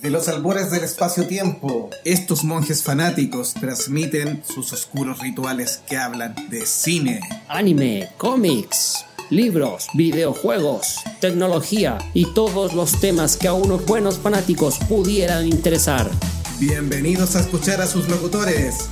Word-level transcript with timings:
De 0.00 0.08
los 0.08 0.28
albores 0.28 0.70
del 0.70 0.82
espacio-tiempo, 0.82 1.90
estos 2.06 2.42
monjes 2.42 2.82
fanáticos 2.82 3.52
transmiten 3.52 4.42
sus 4.46 4.72
oscuros 4.72 5.18
rituales 5.18 5.82
que 5.86 5.98
hablan 5.98 6.34
de 6.48 6.64
cine, 6.64 7.20
anime, 7.48 8.08
cómics, 8.16 9.04
libros, 9.28 9.88
videojuegos, 9.92 10.96
tecnología 11.20 11.98
y 12.14 12.32
todos 12.32 12.72
los 12.72 12.98
temas 12.98 13.36
que 13.36 13.48
a 13.48 13.52
unos 13.52 13.84
buenos 13.84 14.16
fanáticos 14.16 14.78
pudieran 14.88 15.46
interesar. 15.46 16.10
Bienvenidos 16.58 17.36
a 17.36 17.40
escuchar 17.40 17.82
a 17.82 17.86
sus 17.86 18.08
locutores, 18.08 18.88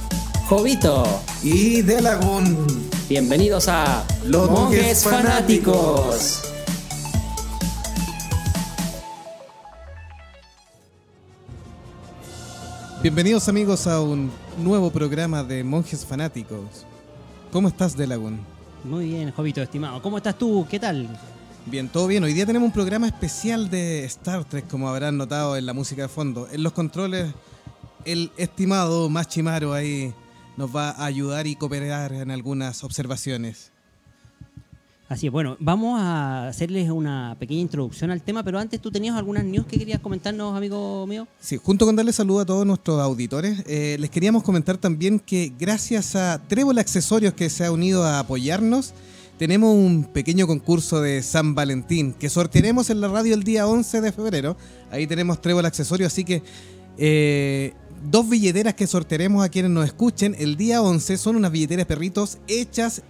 Jovito 0.47 1.23
y 1.43 1.81
Delagun. 1.81 2.67
Bienvenidos 3.09 3.69
a 3.69 4.05
Los 4.27 4.51
Monjes 4.51 5.05
Fanáticos. 5.05 6.43
Bienvenidos 13.01 13.49
amigos 13.49 13.87
a 13.87 14.01
un 14.01 14.29
nuevo 14.59 14.91
programa 14.91 15.45
de 15.45 15.63
Monjes 15.63 16.05
Fanáticos. 16.05 16.85
¿Cómo 17.53 17.69
estás, 17.69 17.97
Delagun? 17.97 18.41
Muy 18.83 19.07
bien, 19.07 19.31
Jovito, 19.31 19.63
estimado. 19.63 20.03
¿Cómo 20.03 20.17
estás 20.17 20.37
tú? 20.37 20.67
¿Qué 20.69 20.81
tal? 20.81 21.09
Bien, 21.67 21.89
todo 21.89 22.09
bien. 22.09 22.25
Hoy 22.25 22.33
día 22.33 22.45
tenemos 22.45 22.67
un 22.67 22.73
programa 22.73 23.07
especial 23.07 23.71
de 23.71 24.05
Star 24.05 24.45
Trek, 24.45 24.67
como 24.67 24.89
habrán 24.89 25.17
notado 25.17 25.57
en 25.57 25.65
la 25.65 25.75
música 25.75 26.03
de 26.03 26.09
fondo. 26.09 26.49
En 26.51 26.65
los 26.65 26.73
controles, 26.73 27.33
el 28.05 28.33
estimado 28.37 29.09
Machimaro 29.09 29.75
ahí 29.75 30.13
nos 30.57 30.75
va 30.75 30.91
a 30.91 31.05
ayudar 31.05 31.47
y 31.47 31.55
cooperar 31.55 32.13
en 32.13 32.33
algunas 32.33 32.83
observaciones. 32.83 33.71
Así 35.09 35.27
es, 35.27 35.33
bueno, 35.33 35.57
vamos 35.59 35.99
a 35.99 36.49
hacerles 36.49 36.91
una 36.91 37.35
pequeña 37.41 37.63
introducción 37.63 38.11
al 38.11 38.21
tema, 38.21 38.43
pero 38.43 38.59
antes 38.59 38.79
tú 38.79 38.91
tenías 38.91 39.17
algunas 39.17 39.43
news 39.43 39.65
que 39.65 39.79
querías 39.79 40.01
comentarnos, 40.01 40.55
amigo 40.55 41.07
mío. 41.07 41.27
Sí, 41.41 41.57
junto 41.57 41.87
con 41.87 41.97
darle 41.97 42.13
saludo 42.13 42.41
a 42.41 42.45
todos 42.45 42.67
nuestros 42.67 43.01
auditores, 43.01 43.65
eh, 43.67 43.97
les 43.99 44.11
queríamos 44.11 44.43
comentar 44.43 44.77
también 44.77 45.19
que 45.19 45.51
gracias 45.59 46.15
a 46.15 46.43
Trébol 46.47 46.79
Accesorios 46.79 47.33
que 47.33 47.49
se 47.49 47.65
ha 47.65 47.73
unido 47.73 48.05
a 48.05 48.19
apoyarnos, 48.19 48.93
tenemos 49.39 49.75
un 49.75 50.05
pequeño 50.05 50.47
concurso 50.47 51.01
de 51.01 51.23
San 51.23 51.55
Valentín 51.55 52.13
que 52.13 52.29
sortearemos 52.29 52.91
en 52.91 53.01
la 53.01 53.09
radio 53.09 53.35
el 53.35 53.45
día 53.45 53.67
11 53.67 54.03
de 54.03 54.13
febrero. 54.13 54.59
Ahí 54.91 55.07
tenemos 55.07 55.41
Trébol 55.41 55.65
Accesorios, 55.65 56.13
así 56.13 56.23
que 56.23 56.43
eh, 56.99 57.73
dos 58.11 58.29
billeteras 58.29 58.75
que 58.75 58.87
sortearemos 58.87 59.43
a 59.43 59.49
quienes 59.49 59.71
nos 59.71 59.87
escuchen 59.87 60.37
el 60.39 60.59
día 60.59 60.83
11 60.83 61.17
son 61.17 61.37
unas 61.37 61.51
billeteras 61.51 61.87
perritos 61.87 62.37
hechas 62.47 63.01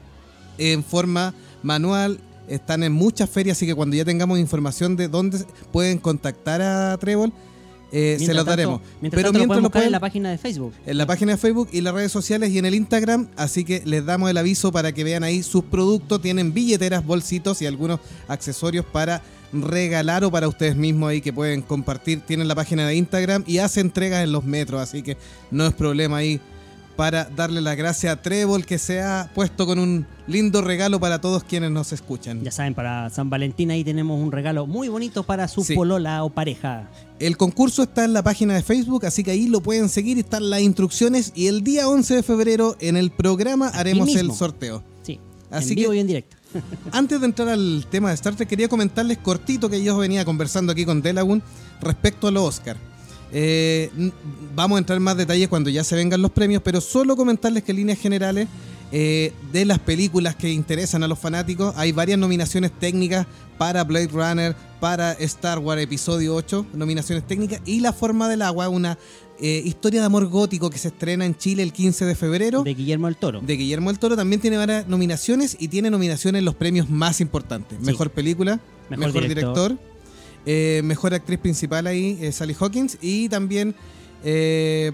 en 0.59 0.85
forma 0.85 1.35
manual. 1.63 2.21
Están 2.49 2.83
en 2.83 2.93
muchas 2.93 3.29
ferias, 3.29 3.59
así 3.59 3.67
que 3.67 3.75
cuando 3.75 3.95
ya 3.95 4.05
tengamos 4.05 4.39
información 4.39 4.97
de 4.97 5.09
dónde 5.09 5.45
pueden 5.71 5.99
contactar 5.99 6.63
a 6.63 6.97
Trébol, 6.97 7.33
eh, 7.91 8.19
se 8.19 8.35
los 8.35 8.45
daremos. 8.45 8.81
Mientras 9.01 9.23
Pero 9.23 9.33
mientras 9.33 9.63
lo 9.63 9.71
pueden 9.71 9.87
en 9.87 9.93
la 9.93 10.01
página 10.01 10.31
de 10.31 10.39
Facebook. 10.39 10.75
En 10.85 10.99
la 10.99 11.07
página 11.07 11.33
de 11.33 11.39
Facebook 11.39 11.69
y 11.73 11.81
las 11.81 11.95
redes 11.95 12.13
sociales 12.13 12.51
y 12.51 12.59
en 12.59 12.67
el 12.67 12.75
Instagram. 12.75 13.29
Así 13.37 13.65
que 13.65 13.83
les 13.85 14.05
damos 14.05 14.31
el 14.31 14.37
aviso 14.37 14.73
para 14.73 14.93
que 14.93 15.05
vean 15.05 15.25
ahí 15.25 15.43
sus 15.43 15.65
productos. 15.65 16.21
Tienen 16.21 16.53
billeteras, 16.53 17.05
bolsitos 17.05 17.63
y 17.63 17.67
algunos 17.67 18.01
accesorios 18.29 18.85
para 18.85 19.23
regalar 19.53 20.25
o 20.25 20.31
para 20.31 20.49
ustedes 20.49 20.77
mismos 20.77 21.11
ahí 21.11 21.21
que 21.23 21.33
pueden 21.33 21.63
compartir. 21.63 22.21
Tienen 22.21 22.49
la 22.49 22.55
página 22.55 22.87
de 22.87 22.95
Instagram 22.95 23.45
y 23.47 23.59
hace 23.59 23.81
entregas 23.81 24.23
en 24.23 24.33
los 24.33 24.45
metros. 24.45 24.81
Así 24.81 25.03
que 25.03 25.17
no 25.51 25.67
es 25.67 25.73
problema 25.73 26.19
ahí 26.19 26.41
para 26.99 27.27
darle 27.27 27.61
la 27.61 27.77
gracia 27.77 28.11
a 28.11 28.23
Trébol 28.23 28.67
que 28.67 28.77
se 28.77 29.01
ha 29.01 29.31
puesto 29.33 29.67
con 29.67 29.79
un 29.79 30.05
lindo 30.27 30.63
regalo 30.63 30.99
para 30.99 31.21
todos 31.21 31.45
quienes 31.45 31.71
nos 31.71 31.93
escuchan. 31.93 32.43
Ya 32.43 32.51
saben, 32.51 32.75
para 32.75 33.09
San 33.11 33.31
Valentín 33.31 33.71
ahí 33.71 33.85
tenemos 33.85 34.21
un 34.21 34.33
regalo 34.33 34.67
muy 34.67 34.89
bonito 34.89 35.23
para 35.23 35.47
su 35.47 35.65
polola 35.77 36.25
o 36.25 36.31
pareja. 36.31 36.91
El 37.21 37.37
concurso 37.37 37.85
está 37.85 38.05
en 38.05 38.15
la 38.15 38.25
página 38.25 38.55
de 38.55 38.65
Facebook, 38.65 39.07
así 39.07 39.23
que 39.23 39.31
ahí 39.31 39.47
lo 39.47 39.61
pueden 39.61 39.89
seguir, 39.89 40.19
están 40.19 40.51
las 40.51 40.61
instrucciones 40.61 41.31
y 41.37 41.47
el 41.47 41.63
día 41.63 41.89
11 41.89 42.17
de 42.17 42.23
febrero 42.25 42.77
en 42.81 42.97
el 42.97 43.13
programa 43.13 43.69
haremos 43.69 44.17
el 44.17 44.33
sorteo. 44.33 44.83
Sí, 45.05 45.21
así 45.53 45.75
en 45.75 45.77
vivo 45.77 45.95
y 45.95 46.01
en 46.01 46.07
directo. 46.09 46.37
Antes 46.91 47.21
de 47.21 47.27
entrar 47.27 47.49
al 47.51 47.87
tema 47.89 48.09
de 48.09 48.17
Star 48.17 48.35
Trek, 48.35 48.49
quería 48.49 48.67
comentarles 48.67 49.19
cortito 49.19 49.71
que 49.71 49.85
yo 49.85 49.97
venía 49.99 50.25
conversando 50.25 50.73
aquí 50.73 50.85
con 50.85 51.01
Delagun 51.01 51.45
respecto 51.81 52.27
a 52.27 52.33
los 52.33 52.43
Oscar. 52.43 52.77
Eh, 53.33 53.91
vamos 54.55 54.77
a 54.77 54.79
entrar 54.79 54.97
en 54.97 55.03
más 55.03 55.17
detalles 55.17 55.49
cuando 55.49 55.71
ya 55.71 55.85
se 55.85 55.97
vengan 55.97 56.23
los 56.23 56.31
premios, 56.31 56.63
pero 56.63 56.81
solo 56.81 57.17
comentarles 57.17 57.63
que 57.63 57.73
en 57.73 57.77
líneas 57.77 57.99
generales 57.99 58.49
eh, 58.91 59.33
de 59.53 59.67
las 59.67 59.79
películas 59.79 60.35
que 60.35 60.51
interesan 60.51 61.03
a 61.03 61.09
los 61.09 61.19
fanáticos 61.19 61.75
hay 61.77 61.93
varias 61.93 62.19
nominaciones 62.19 62.73
técnicas 62.73 63.27
para 63.59 63.85
Blade 63.85 64.09
Runner, 64.09 64.57
para 64.81 65.13
Star 65.13 65.59
Wars 65.59 65.83
Episodio 65.83 66.35
8, 66.35 66.67
nominaciones 66.73 67.27
técnicas, 67.27 67.61
y 67.67 67.81
La 67.81 67.93
Forma 67.93 68.29
del 68.29 68.41
Agua, 68.43 68.69
una 68.69 68.97
eh, 69.41 69.63
historia 69.65 70.01
de 70.01 70.07
amor 70.07 70.27
gótico 70.29 70.71
que 70.71 70.79
se 70.79 70.89
estrena 70.89 71.27
en 71.27 71.37
Chile 71.37 71.65
el 71.65 71.73
15 71.73 72.05
de 72.05 72.15
febrero. 72.15 72.63
De 72.63 72.75
Guillermo 72.75 73.09
del 73.09 73.17
Toro. 73.17 73.41
De 73.41 73.57
Guillermo 73.57 73.91
del 73.91 73.99
Toro 73.99 74.17
también 74.17 74.41
tiene 74.41 74.57
varias 74.57 74.87
nominaciones 74.87 75.57
y 75.59 75.69
tiene 75.69 75.91
nominaciones 75.91 76.39
en 76.39 76.45
los 76.45 76.55
premios 76.55 76.89
más 76.89 77.21
importantes. 77.21 77.81
Mejor 77.81 78.11
película, 78.11 78.61
mejor, 78.89 79.27
director 79.29 79.77
eh, 80.47 80.81
mejor 80.85 81.15
actriz 81.15 81.39
principal 81.39 81.87
ahí, 81.87 82.19
eh, 82.21 82.33
Sally 82.33 82.57
Hawkins, 82.59 82.99
y 83.01 83.29
también 83.29 83.75
eh, 84.25 84.93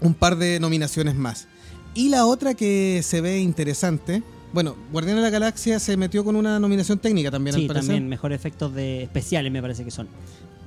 un 0.00 0.14
par 0.14 0.36
de 0.36 0.60
nominaciones 0.60 1.14
más. 1.14 1.48
Y 1.94 2.08
la 2.08 2.26
otra 2.26 2.54
que 2.54 3.00
se 3.02 3.20
ve 3.20 3.40
interesante, 3.40 4.22
bueno, 4.52 4.76
Guardián 4.92 5.16
de 5.16 5.22
la 5.22 5.30
Galaxia 5.30 5.78
se 5.78 5.96
metió 5.96 6.24
con 6.24 6.36
una 6.36 6.58
nominación 6.58 6.98
técnica 6.98 7.30
también, 7.30 7.56
sí, 7.56 7.66
también 7.66 8.08
mejor 8.08 8.32
efectos 8.32 8.74
de 8.74 9.02
especiales 9.02 9.52
me 9.52 9.60
parece 9.60 9.84
que 9.84 9.90
son. 9.90 10.08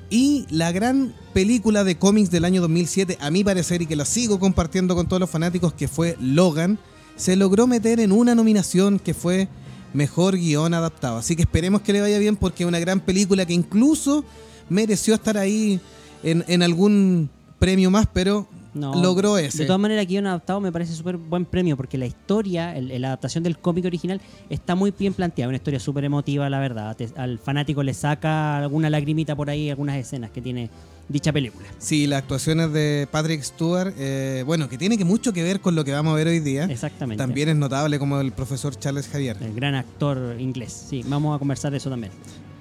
Y 0.10 0.46
la 0.50 0.74
gran 0.74 1.14
película 1.34 1.86
de 1.86 1.96
cómics 1.96 2.30
del 2.32 2.44
año 2.44 2.60
2007, 2.62 3.18
a 3.22 3.32
mi 3.32 3.46
parecer, 3.46 3.82
y 3.82 3.86
que 3.86 3.96
la 3.96 4.04
sigo 4.04 4.40
compartiendo 4.40 4.94
con 4.94 5.08
todos 5.08 5.22
los 5.22 5.30
fanáticos, 5.30 5.74
que 5.74 5.88
fue 5.88 6.18
Logan, 6.20 6.80
se 7.16 7.38
logró 7.38 7.66
meter 7.66 8.02
en 8.02 8.12
una 8.12 8.36
nominación 8.36 9.00
que 9.00 9.14
fue 9.14 9.48
mejor 9.94 10.38
guion 10.38 10.74
adaptado. 10.74 11.18
Así 11.18 11.36
que 11.36 11.44
esperemos 11.44 11.82
que 11.82 11.94
le 11.94 12.02
vaya 12.02 12.20
bien 12.20 12.36
porque 12.36 12.64
es 12.64 12.68
una 12.68 12.80
gran 12.80 13.00
película 13.00 13.46
que 13.46 13.54
incluso 13.54 14.24
mereció 14.70 15.14
estar 15.14 15.38
ahí 15.38 15.80
en, 16.24 16.64
algún 16.64 17.30
premio 17.60 17.92
más, 17.92 18.08
pero 18.12 18.48
logró 18.74 19.38
ese. 19.38 19.60
De 19.60 19.66
todas 19.66 19.82
maneras, 19.82 20.08
guion 20.08 20.28
adaptado 20.28 20.60
me 20.60 20.72
parece 20.72 20.94
súper 20.94 21.18
buen 21.18 21.46
premio 21.46 21.78
porque 21.78 21.98
la 21.98 22.06
historia, 22.06 22.74
la 22.80 23.08
adaptación 23.08 23.44
del 23.44 23.58
cómic 23.58 23.86
original 23.86 24.22
está 24.50 24.76
muy 24.76 24.94
bien 24.98 25.14
planteada. 25.14 25.50
Una 25.50 25.58
historia 25.58 25.80
súper 25.80 26.04
emotiva, 26.06 26.50
la 26.50 26.60
verdad. 26.60 26.96
al 27.16 27.40
fanático 27.40 27.84
le 27.84 27.94
saca 27.94 28.58
alguna 28.58 28.90
lagrimita 28.90 29.36
por 29.36 29.50
ahí, 29.50 29.70
algunas 29.70 29.98
escenas 29.98 30.32
que 30.32 30.42
tiene 30.42 30.70
dicha 31.12 31.32
película. 31.32 31.68
Sí, 31.78 32.08
las 32.08 32.20
actuaciones 32.20 32.72
de 32.74 33.08
Patrick 33.12 33.42
Stewart, 33.44 33.94
eh, 33.98 34.44
bueno, 34.46 34.70
que 34.70 34.78
tiene 34.78 34.98
que 34.98 35.06
mucho 35.06 35.34
que 35.34 35.44
ver 35.44 35.60
con 35.60 35.76
lo 35.76 35.84
que 35.84 35.92
vamos 35.92 36.14
a 36.14 36.16
ver 36.16 36.28
hoy 36.28 36.40
día. 36.40 36.66
Exactamente. 36.66 37.22
También 37.22 37.50
es 37.50 37.56
notable 37.56 38.00
como 38.00 38.20
el 38.20 38.32
profesor 38.32 38.76
Charles 38.78 39.08
Javier. 39.08 39.38
El 39.42 39.54
gran 39.54 39.76
actor 39.76 40.36
inglés, 40.40 40.88
sí, 40.90 41.04
vamos 41.08 41.36
a 41.36 41.40
conversar 41.40 41.72
de 41.72 41.78
eso 41.78 41.90
también. 41.90 42.12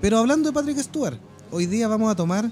Pero 0.01 0.19
hablando 0.19 0.49
de 0.49 0.53
Patrick 0.53 0.79
Stewart, 0.79 1.19
hoy 1.51 1.67
día 1.67 1.89
vamos 1.89 2.11
a 2.11 2.17
tomar, 2.17 2.51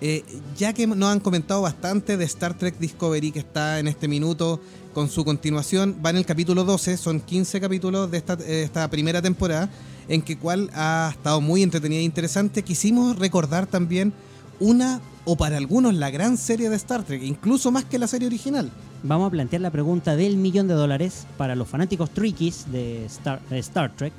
eh, 0.00 0.24
ya 0.56 0.72
que 0.72 0.86
nos 0.86 1.10
han 1.10 1.20
comentado 1.20 1.62
bastante 1.62 2.16
de 2.16 2.24
Star 2.24 2.54
Trek 2.54 2.78
Discovery, 2.78 3.32
que 3.32 3.40
está 3.40 3.78
en 3.78 3.86
este 3.86 4.08
minuto 4.08 4.60
con 4.94 5.08
su 5.10 5.24
continuación, 5.24 5.96
va 6.04 6.10
en 6.10 6.16
el 6.16 6.24
capítulo 6.26 6.64
12, 6.64 6.96
son 6.96 7.20
15 7.20 7.60
capítulos 7.60 8.10
de 8.10 8.18
esta, 8.18 8.34
eh, 8.34 8.62
esta 8.62 8.88
primera 8.88 9.20
temporada, 9.20 9.68
en 10.08 10.22
que 10.22 10.38
cual 10.38 10.70
ha 10.74 11.10
estado 11.12 11.40
muy 11.40 11.62
entretenida 11.62 12.00
e 12.00 12.04
interesante. 12.04 12.62
Quisimos 12.62 13.18
recordar 13.18 13.66
también 13.66 14.12
una 14.58 15.00
o 15.24 15.36
para 15.36 15.58
algunos 15.58 15.94
la 15.94 16.10
gran 16.10 16.36
serie 16.38 16.70
de 16.70 16.76
Star 16.76 17.04
Trek, 17.04 17.22
incluso 17.22 17.70
más 17.70 17.84
que 17.84 17.98
la 17.98 18.06
serie 18.06 18.26
original. 18.26 18.70
Vamos 19.02 19.28
a 19.28 19.30
plantear 19.30 19.62
la 19.62 19.70
pregunta 19.70 20.16
del 20.16 20.36
millón 20.36 20.66
de 20.66 20.74
dólares 20.74 21.26
para 21.36 21.54
los 21.54 21.68
fanáticos 21.68 22.10
trickies 22.10 22.72
de 22.72 23.04
Star 23.06 23.92
Trek. 23.96 24.12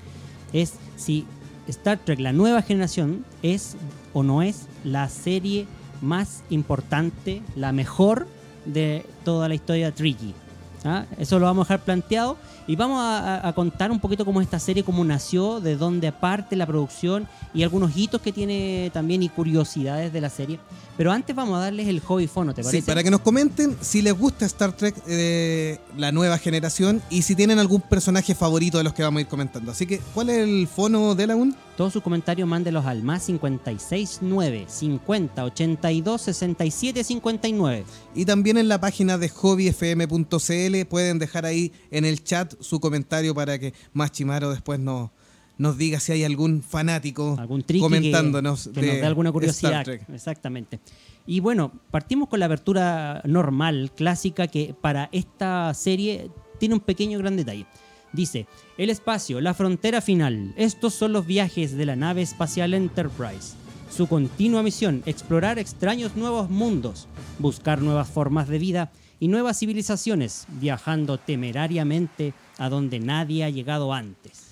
Es 0.53 0.73
si 0.95 1.25
Star 1.67 1.99
Trek, 1.99 2.19
la 2.19 2.33
nueva 2.33 2.61
generación, 2.61 3.25
es 3.43 3.75
o 4.13 4.23
no 4.23 4.41
es 4.41 4.67
la 4.83 5.07
serie 5.09 5.67
más 6.01 6.43
importante, 6.49 7.41
la 7.55 7.71
mejor 7.71 8.27
de 8.65 9.05
toda 9.23 9.47
la 9.47 9.55
historia 9.55 9.91
tricky. 9.93 10.33
¿Ah? 10.83 11.05
Eso 11.17 11.37
lo 11.37 11.45
vamos 11.45 11.69
a 11.69 11.73
dejar 11.73 11.85
planteado 11.85 12.37
y 12.67 12.75
vamos 12.75 12.99
a, 13.01 13.51
contar 13.53 13.91
un 13.91 13.99
poquito 13.99 14.25
cómo 14.25 14.41
esta 14.41 14.59
serie, 14.59 14.83
cómo 14.83 15.03
nació, 15.03 15.59
de 15.59 15.75
dónde 15.75 16.11
parte 16.11 16.55
la 16.55 16.65
producción 16.65 17.27
y 17.53 17.63
algunos 17.63 17.95
hitos 17.95 18.21
que 18.21 18.31
tiene 18.31 18.89
también 18.93 19.21
y 19.23 19.29
curiosidades 19.29 20.13
de 20.13 20.21
la 20.21 20.29
serie. 20.29 20.59
Pero 20.97 21.11
antes 21.11 21.35
vamos 21.35 21.57
a 21.57 21.61
darles 21.61 21.87
el 21.87 21.99
hobby 21.99 22.27
fono, 22.27 22.53
¿te 22.53 22.63
parece? 22.63 22.81
Sí, 22.81 22.87
para 22.87 23.03
que 23.03 23.11
nos 23.11 23.21
comenten 23.21 23.75
si 23.81 24.01
les 24.01 24.17
gusta 24.17 24.45
Star 24.45 24.73
Trek 24.73 24.95
eh, 25.07 25.79
la 25.97 26.11
nueva 26.11 26.37
generación 26.37 27.01
y 27.09 27.23
si 27.23 27.35
tienen 27.35 27.59
algún 27.59 27.81
personaje 27.81 28.35
favorito 28.35 28.77
de 28.77 28.83
los 28.83 28.93
que 28.93 29.03
vamos 29.03 29.19
a 29.19 29.21
ir 29.21 29.27
comentando. 29.27 29.71
Así 29.71 29.85
que, 29.85 29.99
¿cuál 30.13 30.29
es 30.29 30.39
el 30.39 30.67
fono 30.67 31.15
de 31.15 31.27
la 31.27 31.35
UN? 31.35 31.55
Todos 31.75 31.93
sus 31.93 32.03
comentarios 32.03 32.47
mándelos 32.47 32.85
al 32.85 33.01
más 33.01 33.25
569 33.25 34.65
50 34.67 35.43
82 35.45 36.21
67 36.21 37.03
59. 37.03 37.85
Y 38.13 38.25
también 38.25 38.57
en 38.57 38.67
la 38.67 38.79
página 38.79 39.17
de 39.17 39.29
hobbyfm.cl 39.29 40.70
pueden 40.85 41.19
dejar 41.19 41.45
ahí 41.45 41.71
en 41.91 42.05
el 42.05 42.23
chat 42.23 42.53
su 42.59 42.79
comentario 42.79 43.33
para 43.35 43.57
que 43.59 43.73
más 43.93 44.11
Chimaro 44.11 44.49
después 44.51 44.79
nos 44.79 45.09
nos 45.57 45.77
diga 45.77 45.99
si 45.99 46.11
hay 46.13 46.23
algún 46.23 46.63
fanático 46.63 47.35
Algún 47.37 47.61
que- 47.61 47.77
comentándonos 47.79 48.69
que 48.73 48.81
de 48.81 48.87
nos 48.87 48.95
dé 48.95 49.05
alguna 49.05 49.31
curiosidad. 49.31 49.71
Star 49.81 49.83
Trek. 49.83 50.09
Exactamente. 50.09 50.79
Y 51.27 51.39
bueno, 51.39 51.71
partimos 51.91 52.29
con 52.29 52.39
la 52.39 52.45
abertura 52.45 53.21
normal, 53.25 53.91
clásica, 53.95 54.47
que 54.47 54.73
para 54.79 55.07
esta 55.11 55.71
serie 55.75 56.31
tiene 56.59 56.73
un 56.75 56.81
pequeño 56.81 57.19
gran 57.19 57.35
detalle. 57.37 57.67
Dice, 58.11 58.47
el 58.77 58.89
espacio, 58.89 59.39
la 59.39 59.53
frontera 59.53 60.01
final, 60.01 60.51
estos 60.57 60.95
son 60.95 61.13
los 61.13 61.27
viajes 61.27 61.77
de 61.77 61.85
la 61.85 61.95
nave 61.95 62.23
espacial 62.23 62.73
Enterprise. 62.73 63.53
Su 63.95 64.07
continua 64.07 64.63
misión, 64.63 65.03
explorar 65.05 65.59
extraños 65.59 66.15
nuevos 66.15 66.49
mundos, 66.49 67.07
buscar 67.37 67.81
nuevas 67.83 68.09
formas 68.09 68.47
de 68.47 68.57
vida 68.57 68.91
y 69.21 69.27
nuevas 69.27 69.59
civilizaciones, 69.59 70.47
viajando 70.59 71.19
temerariamente 71.19 72.33
a 72.57 72.69
donde 72.69 72.99
nadie 72.99 73.43
ha 73.43 73.49
llegado 73.51 73.93
antes. 73.93 74.47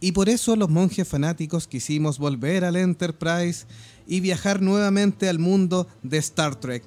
Y 0.00 0.12
por 0.12 0.28
eso 0.28 0.54
los 0.54 0.68
monjes 0.68 1.08
fanáticos 1.08 1.66
quisimos 1.66 2.18
volver 2.18 2.62
al 2.66 2.76
Enterprise 2.76 3.64
y 4.06 4.20
viajar 4.20 4.60
nuevamente 4.60 5.30
al 5.30 5.38
mundo 5.38 5.88
de 6.02 6.18
Star 6.18 6.56
Trek, 6.56 6.84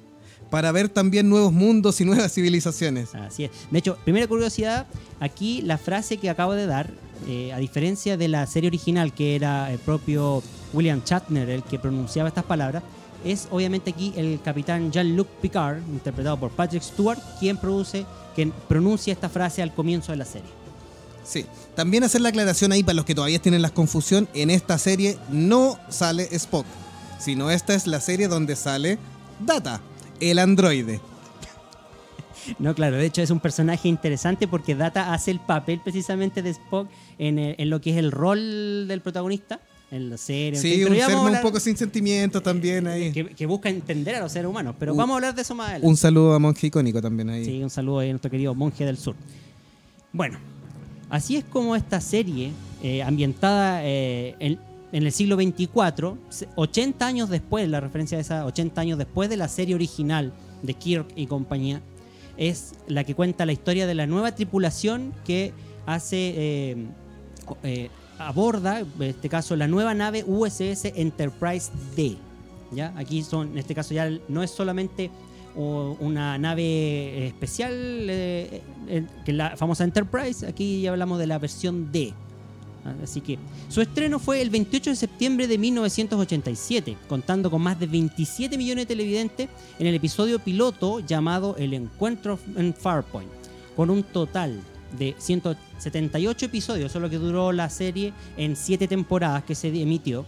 para 0.50 0.70
ver 0.70 0.88
también 0.88 1.28
nuevos 1.28 1.52
mundos 1.52 2.00
y 2.00 2.04
nuevas 2.04 2.32
civilizaciones. 2.32 3.12
Así 3.16 3.44
es. 3.44 3.50
De 3.72 3.80
hecho, 3.80 3.98
primera 4.04 4.28
curiosidad, 4.28 4.86
aquí 5.18 5.62
la 5.62 5.78
frase 5.78 6.18
que 6.18 6.30
acabo 6.30 6.52
de 6.52 6.66
dar, 6.66 6.92
eh, 7.26 7.52
a 7.52 7.58
diferencia 7.58 8.16
de 8.16 8.28
la 8.28 8.46
serie 8.46 8.68
original, 8.68 9.12
que 9.12 9.34
era 9.34 9.72
el 9.72 9.80
propio 9.80 10.44
William 10.72 11.02
Shatner 11.04 11.50
el 11.50 11.64
que 11.64 11.80
pronunciaba 11.80 12.28
estas 12.28 12.44
palabras, 12.44 12.84
es 13.32 13.48
obviamente 13.50 13.90
aquí 13.90 14.12
el 14.16 14.40
capitán 14.42 14.90
Jean-Luc 14.92 15.28
Picard, 15.40 15.78
interpretado 15.88 16.38
por 16.38 16.50
Patrick 16.50 16.82
Stewart, 16.82 17.18
quien 17.38 17.56
produce, 17.56 18.06
quien 18.34 18.52
pronuncia 18.68 19.12
esta 19.12 19.28
frase 19.28 19.62
al 19.62 19.74
comienzo 19.74 20.12
de 20.12 20.18
la 20.18 20.24
serie. 20.24 20.48
Sí, 21.24 21.44
también 21.74 22.04
hacer 22.04 22.20
la 22.20 22.28
aclaración 22.28 22.70
ahí 22.72 22.82
para 22.82 22.94
los 22.94 23.04
que 23.04 23.14
todavía 23.14 23.40
tienen 23.40 23.60
la 23.62 23.70
confusión, 23.70 24.28
en 24.34 24.50
esta 24.50 24.78
serie 24.78 25.18
no 25.30 25.78
sale 25.88 26.28
Spock, 26.32 26.64
sino 27.18 27.50
esta 27.50 27.74
es 27.74 27.86
la 27.86 28.00
serie 28.00 28.28
donde 28.28 28.54
sale 28.56 28.98
Data, 29.40 29.80
el 30.20 30.38
androide. 30.38 31.00
No, 32.60 32.74
claro, 32.76 32.96
de 32.96 33.06
hecho 33.06 33.22
es 33.22 33.30
un 33.30 33.40
personaje 33.40 33.88
interesante 33.88 34.46
porque 34.46 34.76
Data 34.76 35.12
hace 35.12 35.32
el 35.32 35.40
papel 35.40 35.80
precisamente 35.82 36.42
de 36.42 36.50
Spock 36.50 36.88
en, 37.18 37.40
el- 37.40 37.56
en 37.58 37.70
lo 37.70 37.80
que 37.80 37.90
es 37.90 37.96
el 37.96 38.12
rol 38.12 38.86
del 38.86 39.00
protagonista, 39.00 39.58
en 39.90 40.10
la 40.10 40.16
serie. 40.16 40.56
en 40.58 40.62
Sí, 40.62 40.84
un 40.84 40.94
ser 40.94 41.02
a 41.04 41.20
un 41.20 41.26
hablar- 41.28 41.42
poco 41.42 41.60
sin 41.60 41.76
sentimientos 41.76 42.42
también 42.42 42.86
ahí. 42.86 43.12
que, 43.12 43.26
que 43.26 43.46
busca 43.46 43.68
entender 43.70 44.16
a 44.16 44.20
los 44.20 44.32
seres 44.32 44.48
humanos, 44.50 44.74
pero 44.78 44.92
Un- 44.92 44.98
vamos 44.98 45.14
a 45.14 45.16
hablar 45.16 45.34
de 45.34 45.42
eso 45.42 45.54
más 45.54 45.66
adelante. 45.70 45.86
Un 45.88 45.96
saludo 45.96 46.34
a 46.34 46.38
Monje 46.38 46.66
Icónico 46.66 47.00
también 47.00 47.30
ahí. 47.30 47.44
Sí, 47.44 47.62
un 47.62 47.70
saludo 47.70 48.00
ahí 48.00 48.08
a 48.08 48.12
nuestro 48.12 48.30
querido 48.30 48.54
monje 48.54 48.84
del 48.84 48.96
sur. 48.98 49.14
Bueno, 50.12 50.38
así 51.10 51.36
es 51.36 51.44
como 51.44 51.76
esta 51.76 52.00
serie, 52.00 52.50
eh, 52.82 53.02
ambientada 53.02 53.80
eh, 53.84 54.34
en, 54.40 54.58
en 54.92 55.02
el 55.04 55.12
siglo 55.12 55.36
24, 55.36 56.18
se- 56.30 56.48
80 56.56 57.06
años 57.06 57.28
después, 57.30 57.68
la 57.68 57.80
referencia 57.80 58.16
de 58.18 58.22
esa 58.22 58.44
80 58.46 58.80
años 58.80 58.98
después 58.98 59.28
de 59.28 59.36
la 59.36 59.48
serie 59.48 59.74
original 59.74 60.32
de 60.62 60.74
Kirk 60.74 61.06
y 61.16 61.26
compañía, 61.26 61.80
es 62.36 62.72
la 62.88 63.04
que 63.04 63.14
cuenta 63.14 63.46
la 63.46 63.52
historia 63.52 63.86
de 63.86 63.94
la 63.94 64.06
nueva 64.06 64.34
tripulación 64.34 65.12
que 65.24 65.52
hace, 65.86 66.74
eh, 67.62 67.88
aborda, 68.18 68.80
en 68.80 69.02
este 69.02 69.28
caso, 69.28 69.56
la 69.56 69.68
nueva 69.68 69.94
nave 69.94 70.24
USS 70.26 70.86
Enterprise 70.94 71.70
D. 71.96 72.16
¿ya? 72.72 72.92
Aquí 72.96 73.22
son, 73.22 73.52
en 73.52 73.58
este 73.58 73.74
caso 73.74 73.94
ya 73.94 74.10
no 74.28 74.42
es 74.42 74.50
solamente 74.50 75.10
una 75.56 76.36
nave 76.36 77.26
especial, 77.26 77.72
eh, 77.72 78.60
eh, 78.88 79.06
que 79.24 79.30
es 79.30 79.36
la 79.36 79.56
famosa 79.56 79.84
Enterprise. 79.84 80.46
Aquí 80.46 80.82
ya 80.82 80.90
hablamos 80.90 81.18
de 81.18 81.26
la 81.26 81.38
versión 81.38 81.90
D. 81.90 82.12
Ah, 82.84 82.94
Así 83.02 83.20
que 83.22 83.38
su 83.68 83.80
estreno 83.80 84.18
fue 84.18 84.42
el 84.42 84.50
28 84.50 84.90
de 84.90 84.96
septiembre 84.96 85.46
de 85.46 85.56
1987, 85.56 86.96
contando 87.08 87.50
con 87.50 87.62
más 87.62 87.80
de 87.80 87.86
27 87.86 88.58
millones 88.58 88.86
de 88.86 88.94
televidentes 88.94 89.48
en 89.78 89.86
el 89.86 89.94
episodio 89.94 90.38
piloto 90.38 91.00
llamado 91.00 91.56
El 91.56 91.72
Encuentro 91.72 92.38
en 92.54 92.74
Farpoint, 92.74 93.30
con 93.74 93.88
un 93.88 94.02
total 94.02 94.60
de 94.98 95.14
178 95.18 96.46
episodios, 96.46 96.90
eso 96.90 96.98
es 96.98 97.02
lo 97.02 97.10
que 97.10 97.18
duró 97.18 97.52
la 97.52 97.70
serie 97.70 98.12
en 98.36 98.56
7 98.56 98.88
temporadas 98.88 99.44
que 99.44 99.54
se 99.54 99.68
emitió. 99.68 100.24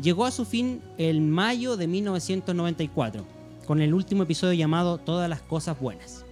Llegó 0.00 0.24
a 0.24 0.30
su 0.30 0.44
fin 0.44 0.80
en 0.98 1.30
mayo 1.30 1.76
de 1.76 1.86
1994, 1.86 3.24
con 3.66 3.80
el 3.80 3.94
último 3.94 4.22
episodio 4.24 4.54
llamado 4.54 4.98
Todas 4.98 5.28
las 5.28 5.42
cosas 5.42 5.78
buenas. 5.78 6.24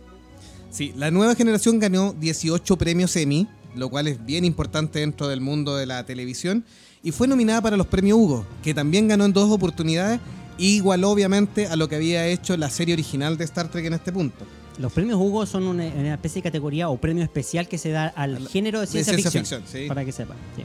Sí, 0.70 0.92
la 0.96 1.10
nueva 1.10 1.34
generación 1.34 1.78
ganó 1.78 2.12
18 2.12 2.76
premios 2.76 3.14
Emmy, 3.16 3.48
lo 3.74 3.88
cual 3.88 4.06
es 4.06 4.24
bien 4.24 4.44
importante 4.44 5.00
dentro 5.00 5.28
del 5.28 5.40
mundo 5.40 5.76
de 5.76 5.86
la 5.86 6.04
televisión, 6.04 6.64
y 7.02 7.12
fue 7.12 7.28
nominada 7.28 7.60
para 7.62 7.76
los 7.76 7.86
premios 7.86 8.18
Hugo, 8.18 8.46
que 8.62 8.74
también 8.74 9.08
ganó 9.08 9.24
en 9.24 9.32
dos 9.32 9.50
oportunidades, 9.50 10.20
igual 10.58 11.04
obviamente 11.04 11.66
a 11.66 11.76
lo 11.76 11.88
que 11.88 11.96
había 11.96 12.26
hecho 12.26 12.56
la 12.56 12.70
serie 12.70 12.94
original 12.94 13.36
de 13.36 13.44
Star 13.44 13.70
Trek 13.70 13.86
en 13.86 13.94
este 13.94 14.12
punto. 14.12 14.44
Los 14.80 14.92
premios 14.92 15.18
Hugo 15.20 15.44
son 15.46 15.64
una, 15.64 15.84
una 15.86 16.14
especie 16.14 16.40
de 16.40 16.48
categoría 16.48 16.88
o 16.88 16.96
premio 16.96 17.22
especial 17.22 17.68
que 17.68 17.78
se 17.78 17.90
da 17.90 18.06
al 18.08 18.36
Al- 18.36 18.48
género 18.48 18.80
de 18.80 18.86
de 18.86 18.90
ciencia, 18.92 19.12
ciencia 19.14 19.30
ficción, 19.40 19.60
ficción, 19.62 19.82
sí. 19.82 19.88
para 19.88 20.04
que 20.04 20.12
sepan. 20.12 20.36
sí. 20.56 20.62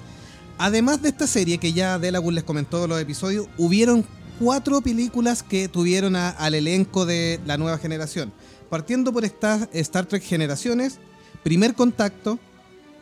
Además 0.58 1.02
de 1.02 1.10
esta 1.10 1.28
serie 1.28 1.58
que 1.58 1.74
ya 1.74 2.00
Delagun 2.00 2.34
les 2.34 2.46
comentó 2.46 2.88
los 2.88 3.00
episodios, 3.02 3.48
hubieron 3.58 4.06
cuatro 4.40 4.80
películas 4.82 5.44
que 5.44 5.68
tuvieron 5.68 6.16
a- 6.16 6.30
al 6.30 6.54
elenco 6.56 7.06
de 7.06 7.42
la 7.46 7.58
nueva 7.58 7.78
generación. 7.78 8.32
Partiendo 8.70 9.12
por 9.12 9.26
esta 9.26 9.68
Star 9.74 10.06
Trek 10.06 10.24
Generaciones, 10.24 11.00
Primer 11.44 11.74
Contacto, 11.76 12.40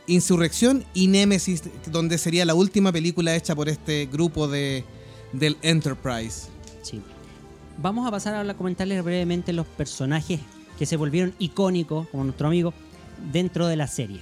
Insurrección 0.07 0.83
y 0.93 1.07
Nemesis, 1.07 1.63
donde 1.91 2.17
sería 2.17 2.43
la 2.45 2.55
última 2.55 2.91
película 2.91 3.35
hecha 3.35 3.55
por 3.55 3.69
este 3.69 4.07
grupo 4.11 4.47
de, 4.47 4.83
del 5.31 5.57
Enterprise. 5.61 6.47
Sí. 6.81 7.01
Vamos 7.77 8.05
a 8.07 8.11
pasar 8.11 8.35
a 8.49 8.53
comentarles 8.55 9.03
brevemente 9.03 9.53
los 9.53 9.65
personajes 9.65 10.39
que 10.77 10.85
se 10.85 10.97
volvieron 10.97 11.33
icónicos, 11.39 12.07
como 12.09 12.23
nuestro 12.23 12.47
amigo, 12.47 12.73
dentro 13.31 13.67
de 13.67 13.75
la 13.75 13.87
serie. 13.87 14.19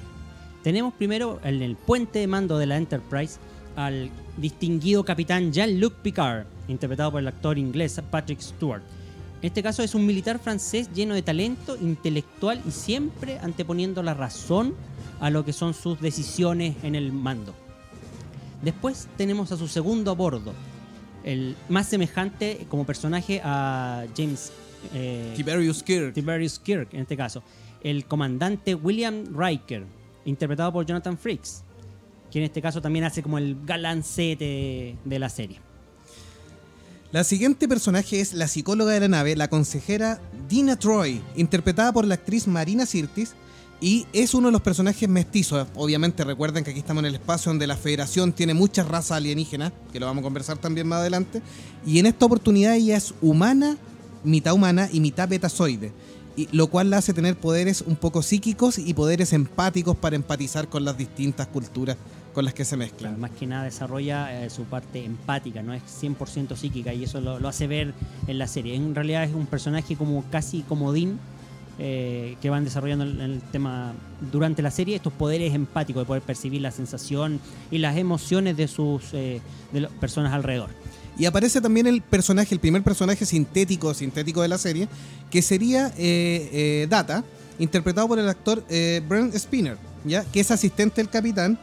Tenemos 0.64 0.94
primero 0.94 1.40
en 1.44 1.62
el 1.62 1.76
puente 1.76 2.20
de 2.20 2.28
mando 2.28 2.58
de 2.58 2.68
la 2.68 2.78
Enterprise 2.78 3.40
al 3.76 4.12
distinguido 4.38 5.04
capitán 5.04 5.52
Jean-Luc 5.52 5.96
Picard, 5.96 6.46
interpretado 6.68 7.12
por 7.12 7.22
el 7.22 7.28
actor 7.28 7.58
inglés 7.58 8.00
Patrick 8.10 8.40
Stewart. 8.42 8.84
En 9.42 9.48
este 9.48 9.64
caso 9.64 9.82
es 9.82 9.96
un 9.96 10.06
militar 10.06 10.38
francés 10.38 10.92
lleno 10.94 11.16
de 11.16 11.24
talento, 11.24 11.76
intelectual 11.76 12.62
y 12.68 12.72
siempre 12.72 13.40
anteponiendo 13.40 14.04
la 14.04 14.14
razón 14.14 14.76
a 15.20 15.30
lo 15.30 15.44
que 15.44 15.54
son 15.54 15.74
sus 15.74 16.00
decisiones 16.00 16.76
en 16.84 16.96
el 16.96 17.12
mando. 17.12 17.56
Después 18.62 19.08
tenemos 19.18 19.52
a 19.52 19.58
su 19.58 19.68
segundo 19.68 20.12
a 20.12 20.14
bordo, 20.14 20.54
el 21.24 21.56
más 21.70 21.88
semejante 21.88 22.68
como 22.70 22.86
personaje 22.86 23.42
a 23.44 24.06
James 24.16 24.52
eh, 24.94 25.34
Tiberius 25.36 25.84
Kirk. 25.84 26.14
Tiberius 26.14 26.60
Kirk, 26.60 26.94
en 26.94 27.02
este 27.02 27.18
caso, 27.18 27.44
el 27.84 28.06
comandante 28.06 28.76
William 28.76 29.26
Riker, 29.36 29.86
interpretado 30.26 30.72
por 30.72 30.86
Jonathan 30.86 31.18
Frakes, 31.18 31.64
que 32.32 32.40
en 32.40 32.46
este 32.46 32.62
caso 32.62 32.82
también 32.82 33.06
hace 33.06 33.22
como 33.22 33.38
el 33.38 33.58
galancete 33.66 34.96
de 35.04 35.20
la 35.20 35.30
serie. 35.30 35.60
La 37.12 37.26
siguiente 37.26 37.68
personaje 37.68 38.22
es 38.22 38.32
la 38.34 38.48
psicóloga 38.48 38.94
de 38.94 39.02
la 39.02 39.10
nave, 39.10 39.36
la 39.36 39.50
consejera 39.50 40.22
Dina 40.48 40.78
Troy, 40.78 41.22
interpretada 41.36 41.92
por 41.92 42.06
la 42.06 42.14
actriz 42.14 42.48
Marina 42.48 42.86
Sirtis, 42.86 43.34
y 43.82 44.06
es 44.14 44.34
uno 44.34 44.48
de 44.48 44.52
los 44.54 44.62
personajes 44.62 45.10
mestizos. 45.10 45.68
Obviamente 45.76 46.24
recuerden 46.24 46.64
que 46.64 46.70
aquí 46.70 46.80
estamos 46.80 47.02
en 47.02 47.08
el 47.08 47.16
espacio 47.16 47.50
donde 47.50 47.68
la 47.68 47.76
Federación 47.76 48.32
tiene 48.32 48.54
muchas 48.54 48.88
razas 48.88 49.18
alienígenas, 49.18 49.74
que 49.92 50.00
lo 50.00 50.06
vamos 50.06 50.22
a 50.22 50.24
conversar 50.24 50.58
también 50.60 50.88
más 50.88 51.00
adelante, 51.00 51.42
y 51.86 52.00
en 52.00 52.06
esta 52.06 52.28
oportunidad 52.28 52.76
ella 52.76 52.96
es 52.96 53.14
humana, 53.22 53.76
mitad 54.24 54.54
humana 54.54 54.90
y 54.92 55.00
mitad 55.00 55.28
betazoide, 55.28 55.92
y 56.36 56.48
lo 56.56 56.68
cual 56.68 56.90
la 56.90 56.98
hace 56.98 57.14
tener 57.14 57.36
poderes 57.36 57.82
un 57.82 57.96
poco 57.96 58.22
psíquicos 58.22 58.78
y 58.78 58.94
poderes 58.94 59.34
empáticos 59.34 59.98
para 59.98 60.16
empatizar 60.16 60.68
con 60.68 60.86
las 60.86 60.98
distintas 60.98 61.48
culturas 61.48 61.98
con 62.34 62.46
las 62.46 62.54
que 62.54 62.64
se 62.64 62.78
mezclan. 62.78 63.20
más 63.20 63.32
que 63.32 63.46
nada 63.46 63.66
desarrolla 63.66 64.46
eh, 64.46 64.50
su 64.50 64.64
parte 64.64 65.04
empática, 65.04 65.62
no 65.62 65.74
es 65.74 65.84
100% 65.84 66.56
psíquica 66.56 66.94
y 66.94 67.04
eso 67.04 67.20
lo, 67.20 67.40
lo 67.40 67.50
hace 67.50 67.68
ver 67.68 67.94
en 68.28 68.38
la 68.40 68.48
serie. 68.48 68.76
En 68.76 68.96
realidad 68.96 69.24
es 69.26 69.34
un 69.34 69.48
personaje 69.48 69.96
como 69.96 70.24
casi 70.32 70.62
comodín 70.62 71.20
eh, 71.80 72.38
que 72.42 72.50
van 72.50 72.64
desarrollando 72.64 73.06
el, 73.06 73.20
el 73.20 73.42
tema 73.42 73.94
durante 74.32 74.62
la 74.62 74.72
serie, 74.72 74.96
estos 74.96 75.14
poderes 75.14 75.54
empáticos 75.54 76.04
de 76.04 76.06
poder 76.06 76.22
percibir 76.22 76.62
la 76.62 76.70
sensación 76.70 77.40
y 77.72 77.80
las 77.80 77.98
emociones 77.98 78.56
de 78.56 78.68
sus 78.68 79.14
eh, 79.14 79.42
de 79.72 79.82
las 79.82 79.92
personas 79.94 80.34
alrededor. 80.34 80.70
Y 81.18 81.26
aparece 81.26 81.62
también 81.62 81.88
el 81.88 82.02
personaje, 82.02 82.54
el 82.54 82.60
primer 82.60 82.84
personaje 82.84 83.26
sintético, 83.26 83.94
sintético 83.94 84.42
de 84.42 84.48
la 84.48 84.58
serie, 84.58 84.88
que 85.30 85.42
sería 85.42 85.88
eh, 85.98 86.50
eh, 86.52 86.88
Data, 86.90 87.24
interpretado 87.60 88.08
por 88.08 88.20
el 88.20 88.30
actor 88.30 88.64
eh, 88.70 89.02
Brent 89.08 89.36
Spinner, 89.36 89.78
¿ya? 90.06 90.24
que 90.26 90.40
es 90.40 90.52
asistente 90.52 91.02
del 91.02 91.10
capitán. 91.10 91.60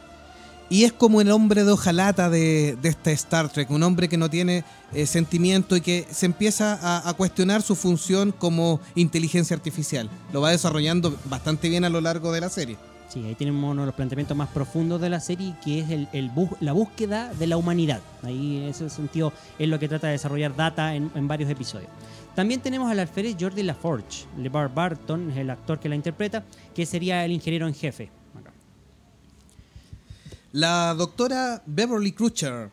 Y 0.70 0.84
es 0.84 0.92
como 0.92 1.22
el 1.22 1.30
hombre 1.30 1.64
de 1.64 1.72
hojalata 1.72 2.28
de, 2.28 2.76
de 2.82 2.90
esta 2.90 3.10
Star 3.10 3.50
Trek, 3.50 3.70
un 3.70 3.82
hombre 3.82 4.06
que 4.06 4.18
no 4.18 4.28
tiene 4.28 4.64
eh, 4.92 5.06
sentimiento 5.06 5.76
y 5.76 5.80
que 5.80 6.06
se 6.10 6.26
empieza 6.26 7.08
a 7.08 7.14
cuestionar 7.14 7.62
su 7.62 7.74
función 7.74 8.32
como 8.32 8.78
inteligencia 8.94 9.56
artificial. 9.56 10.10
Lo 10.30 10.42
va 10.42 10.50
desarrollando 10.50 11.16
bastante 11.24 11.70
bien 11.70 11.84
a 11.84 11.88
lo 11.88 12.02
largo 12.02 12.32
de 12.32 12.42
la 12.42 12.50
serie. 12.50 12.76
Sí, 13.08 13.24
ahí 13.24 13.34
tenemos 13.34 13.70
uno 13.70 13.82
de 13.82 13.86
los 13.86 13.94
planteamientos 13.94 14.36
más 14.36 14.50
profundos 14.50 15.00
de 15.00 15.08
la 15.08 15.18
serie, 15.18 15.54
que 15.64 15.80
es 15.80 15.90
el, 15.90 16.30
la 16.60 16.72
búsqueda 16.72 17.32
de 17.32 17.46
la 17.46 17.56
humanidad. 17.56 18.02
Ahí 18.22 18.58
en 18.58 18.64
ese 18.64 18.90
sentido 18.90 19.32
es 19.58 19.66
lo 19.66 19.78
que 19.78 19.88
trata 19.88 20.08
de 20.08 20.12
desarrollar 20.14 20.54
Data 20.54 20.94
en, 20.94 21.26
varios 21.26 21.50
episodios. 21.50 21.90
También 22.34 22.60
tenemos 22.60 22.90
al 22.90 22.98
alférez 22.98 23.36
Jordi 23.40 23.62
LaForge. 23.62 24.26
LeVar 24.36 24.72
Barton 24.74 25.30
es 25.30 25.38
el 25.38 25.48
actor 25.48 25.80
que 25.80 25.88
la 25.88 25.94
interpreta, 25.94 26.44
que 26.74 26.84
sería 26.84 27.24
el 27.24 27.32
ingeniero 27.32 27.66
en 27.66 27.74
jefe. 27.74 28.10
La 30.52 30.94
doctora 30.94 31.62
Beverly 31.66 32.12
Crutcher 32.12 32.70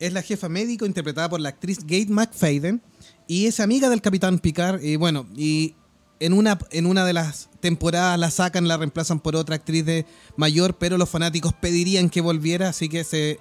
es 0.00 0.12
la 0.12 0.22
jefa 0.22 0.48
médico 0.48 0.86
interpretada 0.86 1.28
por 1.28 1.40
la 1.40 1.50
actriz 1.50 1.80
Kate 1.80 2.06
McFadden 2.08 2.82
y 3.26 3.46
es 3.46 3.60
amiga 3.60 3.88
del 3.88 4.00
capitán 4.00 4.38
Picard. 4.38 4.82
Y 4.82 4.96
bueno, 4.96 5.26
y 5.36 5.74
en 6.20 6.32
una, 6.32 6.58
en 6.70 6.86
una 6.86 7.04
de 7.04 7.12
las 7.12 7.48
temporadas 7.60 8.18
la 8.18 8.30
sacan, 8.30 8.68
la 8.68 8.76
reemplazan 8.76 9.20
por 9.20 9.36
otra 9.36 9.56
actriz 9.56 9.84
de 9.84 10.06
mayor, 10.36 10.74
pero 10.74 10.98
los 10.98 11.08
fanáticos 11.08 11.52
pedirían 11.52 12.10
que 12.10 12.20
volviera, 12.20 12.68
así 12.68 12.88
que 12.88 13.04
se 13.04 13.40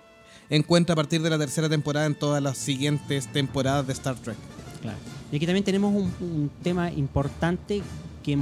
encuentra 0.49 0.93
a 0.93 0.95
partir 0.95 1.21
de 1.21 1.29
la 1.29 1.37
tercera 1.37 1.69
temporada 1.69 2.05
en 2.05 2.15
todas 2.15 2.41
las 2.41 2.57
siguientes 2.57 3.31
temporadas 3.31 3.85
de 3.87 3.93
Star 3.93 4.15
Trek. 4.15 4.37
Claro. 4.81 4.97
Y 5.31 5.35
aquí 5.35 5.45
también 5.45 5.65
tenemos 5.65 5.93
un, 5.93 6.11
un 6.21 6.51
tema 6.63 6.91
importante 6.91 7.81
que 8.23 8.37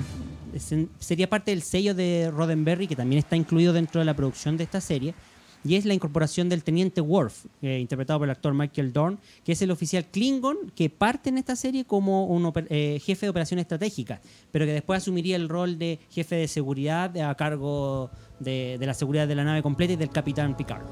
sería 1.00 1.30
parte 1.30 1.52
del 1.52 1.62
sello 1.62 1.94
de 1.96 2.32
Roddenberry, 2.32 2.88
que 2.88 2.96
también 2.96 3.20
está 3.20 3.36
incluido 3.36 3.74
dentro 3.74 4.00
de 4.00 4.06
la 4.06 4.16
producción 4.16 4.58
de 4.58 4.64
esta 4.64 4.82
serie, 4.82 5.14
y 5.66 5.76
es 5.76 5.86
la 5.86 5.94
incorporación 5.94 6.48
del 6.48 6.64
teniente 6.64 7.02
Worf, 7.02 7.46
eh, 7.62 7.80
interpretado 7.80 8.20
por 8.20 8.28
el 8.28 8.32
actor 8.32 8.54
Michael 8.54 8.94
Dorn, 8.94 9.20
que 9.44 9.54
es 9.54 9.62
el 9.62 9.72
oficial 9.72 10.06
Klingon 10.06 10.58
que 10.76 10.90
parte 10.90 11.30
en 11.30 11.40
esta 11.40 11.56
serie 11.56 11.86
como 11.86 12.26
un 12.26 12.54
eh, 12.70 13.02
jefe 13.04 13.26
de 13.26 13.32
operaciones 13.32 13.64
estratégicas, 13.64 14.20
pero 14.52 14.66
que 14.66 14.74
después 14.74 14.98
asumiría 14.98 15.36
el 15.36 15.50
rol 15.50 15.80
de 15.80 16.00
jefe 16.12 16.36
de 16.36 16.48
seguridad 16.48 17.18
a 17.18 17.34
cargo 17.36 18.12
de, 18.40 18.78
de 18.80 18.86
la 18.86 18.94
seguridad 18.94 19.28
de 19.28 19.36
la 19.36 19.44
nave 19.44 19.64
completa 19.64 19.94
y 19.94 19.96
del 19.96 20.10
capitán 20.10 20.56
Picard. 20.56 20.84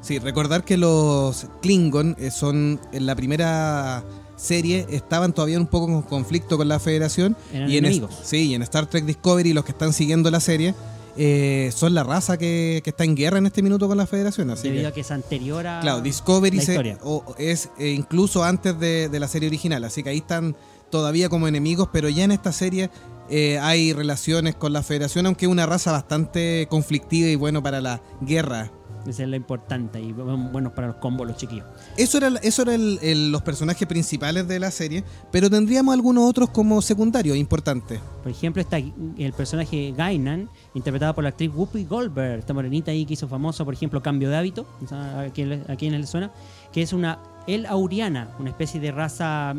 Sí, 0.00 0.18
recordar 0.18 0.64
que 0.64 0.76
los 0.76 1.48
Klingon 1.60 2.16
eh, 2.18 2.30
son 2.30 2.80
en 2.92 3.06
la 3.06 3.16
primera 3.16 4.04
serie 4.36 4.86
estaban 4.90 5.34
todavía 5.34 5.58
un 5.58 5.66
poco 5.66 5.92
en 5.92 6.02
conflicto 6.02 6.56
con 6.56 6.68
la 6.68 6.78
Federación 6.78 7.36
Eran 7.52 7.68
y 7.68 7.76
en 7.76 7.84
enemigos. 7.84 8.18
sí, 8.24 8.50
y 8.50 8.54
en 8.54 8.62
Star 8.62 8.86
Trek 8.86 9.04
Discovery 9.04 9.52
los 9.52 9.64
que 9.64 9.72
están 9.72 9.92
siguiendo 9.92 10.30
la 10.30 10.40
serie 10.40 10.74
eh, 11.22 11.70
son 11.74 11.92
la 11.92 12.02
raza 12.02 12.38
que, 12.38 12.80
que 12.82 12.88
está 12.90 13.04
en 13.04 13.14
guerra 13.14 13.36
en 13.36 13.44
este 13.46 13.62
minuto 13.62 13.86
con 13.88 13.98
la 13.98 14.06
Federación, 14.06 14.48
así 14.50 14.68
debido 14.68 14.84
que 14.84 14.88
a 14.88 14.92
que 14.94 15.00
es 15.02 15.10
anterior 15.10 15.66
a 15.66 15.80
claro, 15.80 16.00
Discovery 16.00 16.60
se- 16.62 16.72
o- 17.02 17.34
es 17.36 17.68
eh, 17.78 17.88
incluso 17.90 18.42
antes 18.42 18.78
de, 18.80 19.10
de 19.10 19.20
la 19.20 19.28
serie 19.28 19.48
original, 19.48 19.84
así 19.84 20.02
que 20.02 20.08
ahí 20.08 20.18
están 20.18 20.56
todavía 20.90 21.28
como 21.28 21.46
enemigos, 21.46 21.90
pero 21.92 22.08
ya 22.08 22.24
en 22.24 22.32
esta 22.32 22.52
serie 22.52 22.88
eh, 23.28 23.58
hay 23.60 23.92
relaciones 23.92 24.54
con 24.54 24.72
la 24.72 24.82
Federación, 24.82 25.26
aunque 25.26 25.44
es 25.44 25.52
una 25.52 25.66
raza 25.66 25.92
bastante 25.92 26.66
conflictiva 26.70 27.28
y 27.28 27.34
bueno 27.36 27.62
para 27.62 27.82
la 27.82 28.00
guerra 28.22 28.72
Esa 29.06 29.22
es 29.22 29.28
lo 29.28 29.36
importante 29.36 30.00
y 30.00 30.12
bu- 30.12 30.52
buenos 30.52 30.72
para 30.72 30.88
los 30.88 30.96
combos, 30.96 31.26
los 31.26 31.36
chiquillos. 31.36 31.66
Eso 31.96 32.18
era, 32.18 32.28
eso 32.42 32.62
era 32.62 32.74
el- 32.74 32.98
el- 33.02 33.32
los 33.32 33.42
personajes 33.42 33.88
principales 33.88 34.46
de 34.46 34.60
la 34.60 34.70
serie, 34.70 35.02
pero 35.32 35.48
tendríamos 35.48 35.94
algunos 35.94 36.28
otros 36.28 36.50
como 36.50 36.80
secundarios 36.82 37.36
importantes. 37.36 38.00
Por 38.22 38.30
ejemplo, 38.30 38.60
está 38.62 38.76
el 38.78 39.32
personaje 39.32 39.92
Gainan, 39.96 40.48
interpretado 40.74 41.14
por 41.14 41.24
la 41.24 41.30
actriz 41.30 41.50
Whoopi 41.54 41.84
Goldberg, 41.84 42.40
esta 42.40 42.52
morenita 42.54 42.90
ahí 42.90 43.06
que 43.06 43.14
hizo 43.14 43.26
famoso, 43.26 43.64
por 43.64 43.74
ejemplo, 43.74 44.02
Cambio 44.02 44.28
de 44.28 44.36
Hábito, 44.36 44.66
a 44.90 45.26
quien, 45.32 45.64
a 45.68 45.76
quien 45.76 45.98
le 45.98 46.06
suena, 46.06 46.30
que 46.72 46.82
es 46.82 46.92
una 46.92 47.18
El 47.46 47.64
Auriana, 47.66 48.28
una 48.38 48.50
especie 48.50 48.78
de 48.80 48.92
raza 48.92 49.54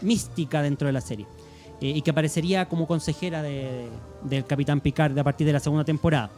mística 0.00 0.62
dentro 0.62 0.86
de 0.86 0.92
la 0.92 1.00
serie, 1.00 1.26
eh, 1.80 1.90
y 1.90 2.02
que 2.02 2.10
aparecería 2.10 2.68
como 2.68 2.86
consejera 2.86 3.42
de- 3.42 3.88
del 4.24 4.44
Capitán 4.46 4.80
Picard 4.80 5.16
a 5.18 5.24
partir 5.24 5.46
de 5.46 5.52
la 5.52 5.60
segunda 5.60 5.84
temporada. 5.84 6.30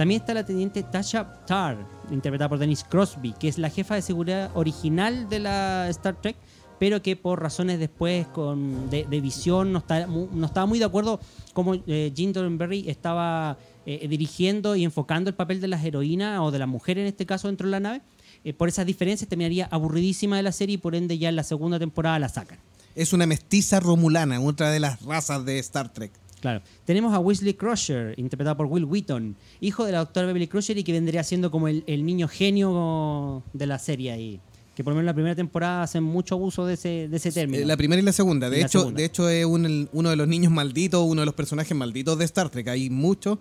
También 0.00 0.22
está 0.22 0.32
la 0.32 0.46
teniente 0.46 0.82
Tasha 0.82 1.44
Tar, 1.44 1.76
interpretada 2.10 2.48
por 2.48 2.58
Dennis 2.58 2.84
Crosby, 2.84 3.34
que 3.38 3.48
es 3.48 3.58
la 3.58 3.68
jefa 3.68 3.96
de 3.96 4.00
seguridad 4.00 4.50
original 4.54 5.28
de 5.28 5.40
la 5.40 5.90
Star 5.90 6.18
Trek, 6.18 6.36
pero 6.78 7.02
que 7.02 7.16
por 7.16 7.42
razones 7.42 7.78
después 7.78 8.26
con, 8.28 8.88
de, 8.88 9.04
visión 9.20 9.72
no, 9.72 9.80
está, 9.80 10.08
estaba 10.42 10.64
muy 10.64 10.78
de 10.78 10.86
acuerdo 10.86 11.20
cómo 11.52 11.74
eh, 11.86 12.14
Gene 12.16 12.32
Roddenberry 12.32 12.88
estaba 12.88 13.58
eh, 13.84 14.08
dirigiendo 14.08 14.74
y 14.74 14.84
enfocando 14.84 15.28
el 15.28 15.36
papel 15.36 15.60
de 15.60 15.68
las 15.68 15.84
heroínas 15.84 16.40
o 16.40 16.50
de 16.50 16.58
la 16.58 16.66
mujer 16.66 16.96
en 16.96 17.04
este 17.04 17.26
caso 17.26 17.48
dentro 17.48 17.66
de 17.66 17.72
la 17.72 17.80
nave. 17.80 18.00
Eh, 18.42 18.54
por 18.54 18.70
esas 18.70 18.86
diferencias 18.86 19.28
terminaría 19.28 19.68
aburridísima 19.70 20.38
de 20.38 20.44
la 20.44 20.52
serie 20.52 20.76
y 20.76 20.78
por 20.78 20.94
ende 20.94 21.18
ya 21.18 21.28
en 21.28 21.36
la 21.36 21.44
segunda 21.44 21.78
temporada 21.78 22.18
la 22.18 22.30
sacan. 22.30 22.56
Es 22.94 23.12
una 23.12 23.26
mestiza 23.26 23.80
romulana, 23.80 24.40
otra 24.40 24.70
de 24.70 24.80
las 24.80 25.02
razas 25.02 25.44
de 25.44 25.58
Star 25.58 25.92
Trek. 25.92 26.10
Claro. 26.40 26.62
Tenemos 26.84 27.12
a 27.14 27.18
Wesley 27.18 27.54
Crusher, 27.54 28.14
interpretado 28.18 28.56
por 28.56 28.66
Will 28.66 28.84
Wheaton, 28.84 29.36
hijo 29.60 29.84
de 29.84 29.92
la 29.92 29.98
doctora 29.98 30.26
Beverly 30.26 30.48
Crusher 30.48 30.76
y 30.78 30.84
que 30.84 30.92
vendría 30.92 31.22
siendo 31.22 31.50
como 31.50 31.68
el, 31.68 31.84
el 31.86 32.04
niño 32.06 32.28
genio 32.28 33.42
de 33.52 33.66
la 33.66 33.78
serie 33.78 34.12
ahí. 34.12 34.40
Que 34.74 34.82
por 34.84 34.92
lo 34.92 34.96
menos 34.96 35.02
en 35.02 35.06
la 35.06 35.14
primera 35.14 35.34
temporada 35.34 35.82
hacen 35.82 36.02
mucho 36.02 36.36
abuso 36.36 36.64
de 36.64 36.74
ese, 36.74 37.08
de 37.08 37.16
ese 37.16 37.30
término. 37.32 37.62
Eh, 37.62 37.66
La 37.66 37.76
primera 37.76 38.00
y 38.00 38.04
la 38.04 38.12
segunda. 38.12 38.48
De 38.48 38.60
la 38.60 38.66
hecho, 38.66 38.78
segunda. 38.80 38.98
de 38.98 39.04
hecho 39.04 39.28
es 39.28 39.44
un- 39.44 39.66
el- 39.66 39.88
uno 39.92 40.08
de 40.08 40.16
los 40.16 40.26
niños 40.28 40.50
malditos, 40.52 41.04
uno 41.06 41.20
de 41.22 41.26
los 41.26 41.34
personajes 41.34 41.76
malditos 41.76 42.16
de 42.18 42.24
Star 42.24 42.48
Trek. 42.48 42.68
Hay 42.68 42.88
muchos. 42.88 43.38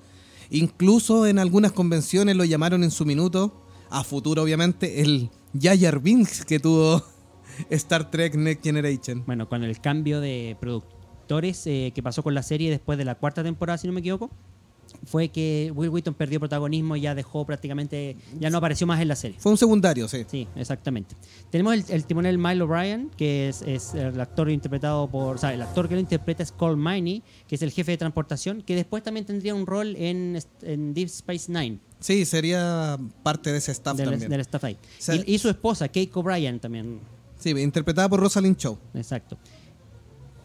Incluso 0.49 1.25
en 1.27 1.39
algunas 1.39 1.71
convenciones 1.71 2.35
lo 2.35 2.43
llamaron 2.43 2.83
en 2.83 2.91
su 2.91 3.05
minuto, 3.05 3.53
a 3.89 4.03
futuro 4.03 4.43
obviamente, 4.43 5.01
el 5.01 5.29
Jar 5.59 5.99
Binks 6.01 6.43
que 6.43 6.59
tuvo 6.59 7.03
Star 7.69 8.09
Trek 8.11 8.35
Next 8.35 8.63
Generation. 8.63 9.23
Bueno, 9.25 9.47
con 9.47 9.63
el 9.63 9.79
cambio 9.79 10.19
de 10.19 10.57
productores 11.29 11.67
eh, 11.67 11.91
que 11.93 12.01
pasó 12.01 12.23
con 12.23 12.33
la 12.33 12.41
serie 12.43 12.71
después 12.71 12.97
de 12.97 13.05
la 13.05 13.13
cuarta 13.15 13.43
temporada, 13.43 13.77
si 13.77 13.85
no 13.87 13.93
me 13.93 13.99
equivoco, 13.99 14.31
fue 15.05 15.27
que 15.29 15.71
Will 15.75 15.89
Wheaton 15.91 16.15
perdió 16.15 16.39
protagonismo 16.39 16.95
y 16.95 17.01
ya 17.01 17.13
dejó 17.13 17.45
prácticamente, 17.45 18.15
ya 18.39 18.49
no 18.49 18.57
apareció 18.57 18.87
más 18.87 18.99
en 18.99 19.07
la 19.07 19.15
serie. 19.15 19.37
Fue 19.39 19.51
un 19.51 19.57
secundario, 19.59 20.07
sí. 20.07 20.25
Sí, 20.27 20.47
exactamente. 20.55 21.15
Tenemos 21.51 21.75
el, 21.75 21.85
el 21.89 22.05
timonel 22.05 22.39
Milo 22.39 22.65
O'Brien, 22.65 23.11
que 23.15 23.49
es, 23.49 23.61
es 23.61 23.93
el 23.93 24.19
actor 24.19 24.49
interpretado 24.49 25.07
por. 25.07 25.35
O 25.35 25.37
sea, 25.37 25.53
el 25.53 25.61
actor 25.61 25.87
que 25.87 25.93
lo 25.93 25.99
interpreta 26.01 26.41
es 26.41 26.51
Cole 26.51 26.75
Miney, 26.75 27.21
que 27.47 27.53
es 27.55 27.61
el 27.61 27.69
jefe 27.71 27.91
de 27.91 27.97
transportación, 27.97 28.63
que 28.63 28.75
después 28.75 29.03
también 29.03 29.27
tendría 29.27 29.53
un 29.53 29.67
rol 29.67 29.95
en, 29.95 30.39
en 30.63 30.93
Deep 30.95 31.07
Space 31.09 31.51
Nine, 31.51 31.77
Sí, 31.99 32.25
sería 32.25 32.97
parte 33.21 33.51
de 33.51 33.59
ese 33.59 33.71
staff 33.73 33.95
del, 33.95 34.09
también. 34.09 34.31
del 34.31 34.41
staff 34.41 34.63
ahí. 34.63 34.73
O 34.73 34.77
sea- 35.01 35.15
y, 35.15 35.23
y 35.27 35.37
su 35.37 35.49
esposa, 35.49 35.87
Kate 35.87 36.09
O'Brien, 36.15 36.59
también. 36.59 36.99
Sí, 37.37 37.51
interpretada 37.51 38.09
por 38.09 38.19
Rosalind 38.19 38.57
Chow. 38.57 38.77
Exacto. 38.95 39.37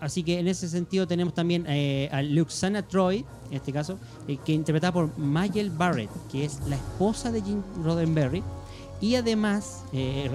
Así 0.05 0.23
que 0.23 0.39
en 0.39 0.49
ese 0.49 0.69
sentido 0.69 1.07
tenemos 1.07 1.33
también 1.33 1.65
eh, 1.67 2.11
a 2.13 2.21
Luxana 2.21 2.83
Troy, 2.83 3.25
en 3.51 3.57
este 3.57 3.73
caso, 3.73 3.99
eh, 4.29 4.37
que 4.45 4.53
interpretada 4.53 4.93
por 4.93 5.19
Mayel 5.19 5.71
Barrett, 5.71 6.11
que 6.31 6.45
es 6.45 6.61
la 6.69 6.77
esposa 6.77 7.33
de 7.33 7.41
Jim 7.41 7.63
Roddenberry. 7.83 8.43
Y 9.01 9.17
además, 9.17 9.85
eh, 9.93 10.31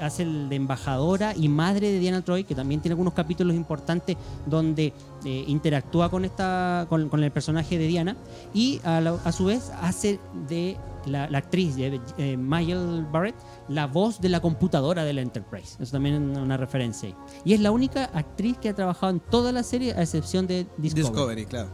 hace 0.00 0.22
el 0.22 0.48
de 0.48 0.56
embajadora 0.56 1.34
y 1.36 1.48
madre 1.48 1.92
de 1.92 1.98
Diana 1.98 2.22
Troy, 2.22 2.44
que 2.44 2.54
también 2.54 2.80
tiene 2.80 2.92
algunos 2.92 3.14
capítulos 3.14 3.54
importantes 3.54 4.16
donde 4.46 4.92
eh, 5.24 5.44
interactúa 5.46 6.10
con, 6.10 6.24
esta, 6.24 6.86
con, 6.88 7.22
el 7.22 7.30
personaje 7.30 7.78
de 7.78 7.86
Diana. 7.86 8.16
Y 8.52 8.80
a, 8.84 9.32
su 9.32 9.46
vez 9.46 9.70
hace 9.80 10.18
de 10.48 10.76
la, 11.06 11.24
actriz, 11.24 11.76
eh, 11.78 12.00
eh, 12.18 12.36
Barrett, 12.38 13.36
la 13.70 13.86
voz 13.86 14.20
de 14.20 14.28
la 14.28 14.40
computadora 14.40 15.04
de 15.04 15.12
la 15.12 15.22
Enterprise. 15.22 15.76
Eso 15.80 15.92
también 15.92 16.32
es 16.32 16.38
una 16.38 16.56
referencia 16.56 17.08
ahí. 17.08 17.14
Y 17.44 17.54
es 17.54 17.60
la 17.60 17.70
única 17.70 18.04
actriz 18.06 18.58
que 18.58 18.68
ha 18.68 18.74
trabajado 18.74 19.12
en 19.12 19.20
toda 19.20 19.52
la 19.52 19.62
serie, 19.62 19.94
a 19.94 20.02
excepción 20.02 20.46
de 20.48 20.66
Discovery. 20.76 21.08
Discovery, 21.08 21.46
claro. 21.46 21.70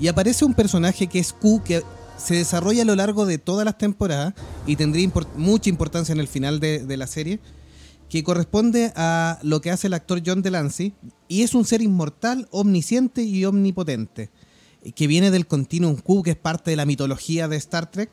Y 0.00 0.08
aparece 0.08 0.44
un 0.44 0.54
personaje 0.54 1.06
que 1.06 1.20
es 1.20 1.32
Q, 1.32 1.62
que 1.64 1.82
se 2.16 2.34
desarrolla 2.34 2.82
a 2.82 2.84
lo 2.84 2.96
largo 2.96 3.26
de 3.26 3.38
todas 3.38 3.64
las 3.64 3.78
temporadas 3.78 4.34
y 4.66 4.74
tendría 4.74 5.08
import- 5.08 5.32
mucha 5.36 5.70
importancia 5.70 6.12
en 6.12 6.18
el 6.18 6.26
final 6.26 6.58
de, 6.58 6.84
de 6.84 6.96
la 6.96 7.06
serie, 7.06 7.38
que 8.08 8.24
corresponde 8.24 8.92
a 8.96 9.38
lo 9.42 9.60
que 9.60 9.70
hace 9.70 9.86
el 9.86 9.94
actor 9.94 10.20
John 10.24 10.42
Delancey, 10.42 10.94
y 11.28 11.42
es 11.42 11.54
un 11.54 11.64
ser 11.64 11.80
inmortal, 11.80 12.48
omnisciente 12.50 13.22
y 13.22 13.44
omnipotente, 13.44 14.30
que 14.96 15.06
viene 15.06 15.30
del 15.30 15.46
Continuum 15.46 15.96
Q, 15.96 16.24
que 16.24 16.30
es 16.30 16.36
parte 16.36 16.70
de 16.70 16.76
la 16.76 16.86
mitología 16.86 17.46
de 17.46 17.56
Star 17.56 17.88
Trek. 17.88 18.10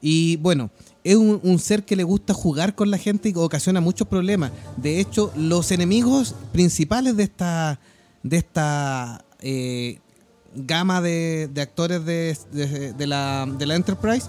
Y 0.00 0.36
bueno, 0.36 0.70
es 1.04 1.16
un, 1.16 1.58
ser 1.58 1.84
que 1.84 1.96
le 1.96 2.04
gusta 2.04 2.32
jugar 2.34 2.74
con 2.74 2.90
la 2.90 2.98
gente 2.98 3.28
y 3.28 3.32
ocasiona 3.34 3.80
muchos 3.80 4.06
problemas. 4.08 4.52
De 4.76 5.00
hecho, 5.00 5.32
los 5.36 5.70
enemigos 5.72 6.34
principales 6.52 7.16
de 7.16 7.24
esta, 7.24 7.80
de 8.22 8.36
esta 8.36 9.24
eh, 9.40 9.98
gama 10.54 11.00
de, 11.00 11.48
de 11.52 11.60
actores 11.60 12.04
de, 12.04 12.36
de- 12.52 13.06
la, 13.06 13.46
de 13.58 13.66
la 13.66 13.74
Enterprise 13.74 14.26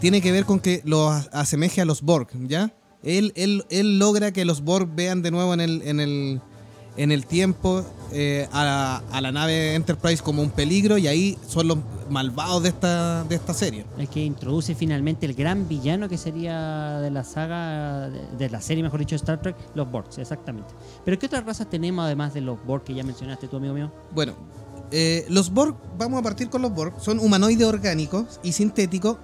tiene 0.00 0.20
que 0.20 0.30
ver 0.32 0.44
con 0.44 0.60
que 0.60 0.82
los 0.84 1.10
as- 1.12 1.28
asemeje 1.32 1.80
a 1.80 1.84
los 1.84 2.02
Borg, 2.02 2.28
¿ya? 2.46 2.72
Él, 3.02 3.32
él, 3.36 3.64
él 3.70 3.98
logra 3.98 4.32
que 4.32 4.44
los 4.44 4.62
Borg 4.62 4.88
vean 4.94 5.20
de 5.22 5.30
nuevo 5.30 5.52
en 5.52 5.60
el, 5.60 5.82
en 5.84 6.00
el, 6.00 6.40
en 6.96 7.12
el 7.12 7.26
tiempo 7.26 7.84
eh, 8.12 8.48
a, 8.52 9.02
a 9.10 9.20
la 9.20 9.32
nave 9.32 9.74
Enterprise 9.74 10.22
como 10.22 10.42
un 10.42 10.50
peligro 10.50 10.98
y 10.98 11.06
ahí 11.08 11.38
son 11.48 11.68
los 11.68 11.78
malvados 12.10 12.62
de 12.62 12.68
esta, 12.68 13.24
de 13.24 13.34
esta 13.34 13.54
serie. 13.54 13.84
El 13.98 14.08
que 14.08 14.24
introduce 14.24 14.74
finalmente 14.74 15.26
el 15.26 15.34
gran 15.34 15.66
villano 15.68 16.08
que 16.08 16.18
sería 16.18 17.00
de 17.00 17.10
la 17.10 17.24
saga, 17.24 18.08
de, 18.10 18.20
de 18.36 18.50
la 18.50 18.60
serie, 18.60 18.82
mejor 18.82 19.00
dicho, 19.00 19.16
Star 19.16 19.40
Trek, 19.40 19.56
los 19.74 19.90
Borgs, 19.90 20.18
exactamente. 20.18 20.68
Pero 21.04 21.18
¿qué 21.18 21.26
otras 21.26 21.44
razas 21.44 21.68
tenemos 21.70 22.04
además 22.04 22.34
de 22.34 22.40
los 22.40 22.64
Borg 22.64 22.84
que 22.84 22.94
ya 22.94 23.02
mencionaste 23.04 23.48
tú, 23.48 23.56
amigo 23.56 23.74
mío? 23.74 23.92
Bueno, 24.14 24.34
Eh, 24.90 25.24
los 25.28 25.50
Borg, 25.50 25.74
vamos 25.98 26.20
a 26.20 26.22
partir 26.22 26.48
con 26.50 26.60
los 26.62 26.72
Borg, 26.72 26.92
son 27.00 27.18
humanoides 27.18 27.66
orgánicos 27.66 28.38
y 28.44 28.52
sintéticos 28.52 29.16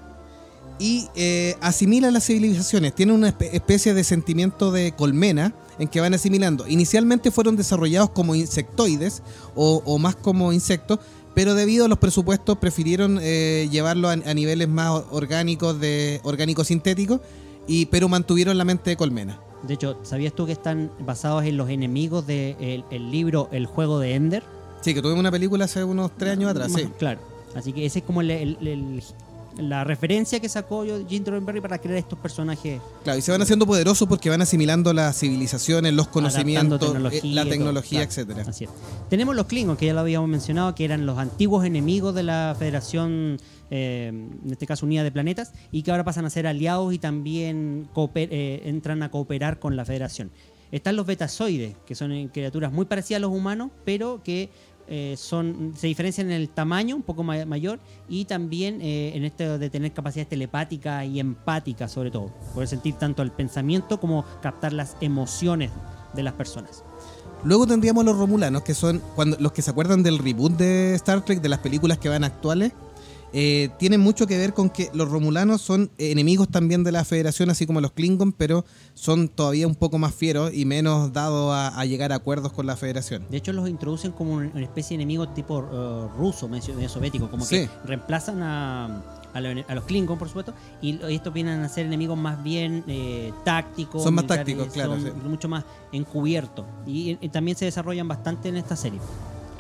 y 0.81 1.07
eh, 1.15 1.55
asimilan 1.61 2.15
las 2.15 2.25
civilizaciones. 2.25 2.95
Tienen 2.95 3.15
una 3.15 3.29
espe- 3.29 3.51
especie 3.53 3.93
de 3.95 4.03
sentimiento 4.03 4.73
de 4.73 4.93
colmena 4.93 5.53
en 5.81 5.89
que 5.89 6.01
van 6.01 6.15
asimilando. 6.15 6.69
Inicialmente 6.69 7.31
fueron 7.33 7.57
desarrollados 7.57 8.11
como 8.11 8.35
insectoides 8.37 9.23
o, 9.57 9.83
o 9.85 9.99
más 9.99 10.15
como 10.15 10.53
insectos, 10.53 11.01
pero 11.35 11.55
debido 11.55 11.87
a 11.87 11.89
los 11.89 11.99
presupuestos 11.99 12.59
prefirieron 12.59 13.19
eh, 13.21 13.69
llevarlo 13.71 14.09
a, 14.09 14.13
a 14.13 14.35
niveles 14.35 14.69
más 14.69 15.03
orgánicos, 15.11 15.81
de 15.81 16.21
orgánicos 16.23 16.69
sintéticos, 16.69 17.21
y, 17.67 17.87
pero 17.87 18.09
mantuvieron 18.09 18.57
la 18.59 18.65
mente 18.65 18.91
de 18.91 18.97
colmena. 18.97 19.41
De 19.63 19.75
hecho, 19.75 19.99
¿sabías 20.03 20.33
tú 20.33 20.47
que 20.47 20.53
están 20.53 20.91
basados 21.01 21.45
en 21.45 21.57
los 21.57 21.69
enemigos 21.69 22.27
del 22.27 22.85
el 22.91 23.11
libro 23.11 23.49
El 23.53 23.67
juego 23.67 23.99
de 23.99 24.15
Ender? 24.15 24.43
Sí, 24.81 24.95
que 24.95 25.03
tuvimos 25.03 25.21
una 25.21 25.31
película 25.31 25.67
hace 25.67 25.85
unos 25.85 26.11
tres 26.17 26.33
años 26.33 26.51
atrás, 26.51 26.71
Más- 26.71 26.81
sí. 26.81 26.89
Claro. 26.99 27.21
Así 27.55 27.73
que 27.73 27.85
ese 27.85 27.99
es 27.99 28.05
como 28.05 28.23
el- 28.23 28.31
el- 28.31 28.59
el- 28.67 29.03
la 29.61 29.85
referencia 29.85 30.41
que 30.41 30.49
sacó 30.49 30.85
Jim 31.09 31.25
Roddenberry 31.25 31.61
para 31.61 31.79
crear 31.79 31.99
estos 31.99 32.19
personajes. 32.19 32.81
Claro, 33.05 33.19
y 33.19 33.23
se 33.23 33.31
van 33.33 33.43
haciendo 33.43 33.67
poderosos 33.67 34.09
porque 34.09 34.31
van 34.31 34.43
asimilando 34.43 34.93
las 34.93 35.19
civilizaciones, 35.19 35.93
los 35.95 36.09
conocimientos, 36.09 36.81
eh, 36.81 36.87
tecnología 36.87 37.21
la 37.23 37.29
y 37.29 37.45
todo, 37.45 37.51
tecnología, 37.51 37.99
claro. 38.01 38.11
etcétera. 38.11 38.45
Así 38.49 38.65
es. 38.65 38.71
Tenemos 39.09 39.37
los 39.37 39.47
Klingons, 39.47 39.79
que 39.79 39.87
ya 39.87 39.95
lo 39.95 40.01
habíamos 40.01 40.29
mencionado, 40.29 40.75
que 40.75 40.85
eran 40.85 41.07
los 41.07 41.19
antiguos 41.19 41.65
enemigos 41.65 42.15
de 42.15 42.23
la 42.23 42.57
Federación, 42.59 43.39
eh, 43.71 44.09
en 44.09 44.51
este 44.51 44.67
caso 44.67 44.87
Unida 44.87 45.03
de 45.03 45.13
Planetas, 45.13 45.53
y 45.73 45.83
que 45.83 45.91
ahora 45.91 46.05
pasan 46.05 46.25
a 46.25 46.31
ser 46.31 46.47
aliados 46.47 46.93
y 46.93 46.99
también 46.99 47.89
eh, 48.15 48.63
entran 48.65 49.03
a 49.03 49.11
cooperar 49.11 49.59
con 49.59 49.77
la 49.77 49.85
Federación. 49.85 50.31
Están 50.73 50.95
los 50.95 51.05
betazoides, 51.05 51.77
que 51.85 51.97
son 51.97 52.29
criaturas 52.29 52.73
muy 52.73 52.85
parecidas 52.85 53.19
a 53.19 53.21
los 53.23 53.33
humanos, 53.33 53.73
pero 53.85 54.23
que 54.23 54.51
eh, 54.91 55.15
son, 55.17 55.73
se 55.77 55.87
diferencian 55.87 56.27
en 56.27 56.35
el 56.35 56.49
tamaño, 56.51 56.97
un 56.97 57.03
poco 57.03 57.23
ma- 57.23 57.47
mayor, 57.47 57.79
y 58.09 58.27
también 58.27 58.81
eh, 58.83 59.13
en 59.15 59.25
esto 59.25 59.57
de 59.59 59.71
tener 59.71 59.93
capacidades 59.93 60.29
telepáticas 60.29 61.07
y 61.07 61.21
empáticas, 61.21 61.91
sobre 61.91 62.11
todo. 62.11 62.31
Poder 62.53 62.69
sentir 62.69 62.97
tanto 62.97 63.23
el 63.23 63.31
pensamiento 63.31 63.99
como 63.99 64.25
captar 64.43 64.73
las 64.73 64.97
emociones 65.01 65.71
de 66.13 66.23
las 66.23 66.35
personas. 66.35 66.85
Luego 67.45 67.67
tendríamos 67.67 68.05
los 68.05 68.19
romulanos, 68.19 68.63
que 68.63 68.75
son 68.75 69.01
cuando 69.15 69.39
los 69.41 69.53
que 69.53 69.63
se 69.63 69.71
acuerdan 69.71 70.03
del 70.03 70.19
reboot 70.19 70.53
de 70.59 70.95
Star 70.97 71.25
Trek, 71.25 71.41
de 71.41 71.49
las 71.49 71.61
películas 71.61 71.97
que 71.97 72.11
van 72.11 72.25
actuales, 72.25 72.73
eh, 73.33 73.69
tienen 73.79 74.01
mucho 74.01 74.27
que 74.27 74.37
ver 74.37 74.55
con 74.55 74.71
que 74.71 74.91
los 74.93 75.09
romulanos 75.09 75.61
son 75.61 75.91
enemigos 75.99 76.49
también 76.49 76.83
de 76.85 76.93
la 76.93 77.05
Federación, 77.05 77.51
así 77.51 77.67
como 77.67 77.81
los 77.81 77.93
Klingon, 77.93 78.33
pero 78.33 78.65
son 78.95 79.29
todavía 79.29 79.67
un 79.67 79.75
poco 79.77 79.99
más 79.99 80.15
fieros 80.15 80.53
y 80.53 80.65
menos 80.65 81.13
dados 81.13 81.53
a, 81.55 81.69
a 81.79 81.85
llegar 81.85 82.13
a 82.13 82.17
acuerdos 82.17 82.53
con 82.53 82.67
la 82.67 82.77
Federación. 82.77 83.27
De 83.31 83.37
hecho, 83.37 83.53
los 83.53 83.69
introducen 83.69 84.13
como 84.13 84.35
una 84.35 84.61
especie 84.63 84.97
de 84.97 85.03
enemigo 85.05 85.29
tipo 85.29 85.61
eh, 85.61 86.09
ruso, 86.19 86.49
soviético, 86.89 87.31
como 87.31 87.45
Sí. 87.45 87.57
que 87.57 87.69
reemplazan 87.85 88.43
a, 88.43 89.03
a, 89.33 89.41
lo- 89.41 89.65
a 89.69 89.75
los 89.75 89.85
Klingon, 89.85 90.19
por 90.19 90.29
supuesto, 90.29 90.53
y 90.83 90.99
estos 91.09 91.33
vienen 91.33 91.61
a 91.61 91.69
ser 91.69 91.87
enemigos 91.87 92.19
más 92.19 92.43
bien 92.43 92.83
eh, 92.89 93.33
tácticos. 93.45 94.03
Son 94.03 94.15
más 94.15 94.27
tácticos, 94.27 94.69
claro, 94.73 94.93
son 94.95 95.05
sí. 95.05 95.29
mucho 95.29 95.49
más 95.49 95.65
encubiertos. 95.93 96.65
Y, 96.87 97.17
y 97.21 97.29
también 97.29 97.57
se 97.57 97.65
desarrollan 97.65 98.09
bastante 98.09 98.49
en 98.49 98.57
esta 98.57 98.75
serie. 98.75 98.99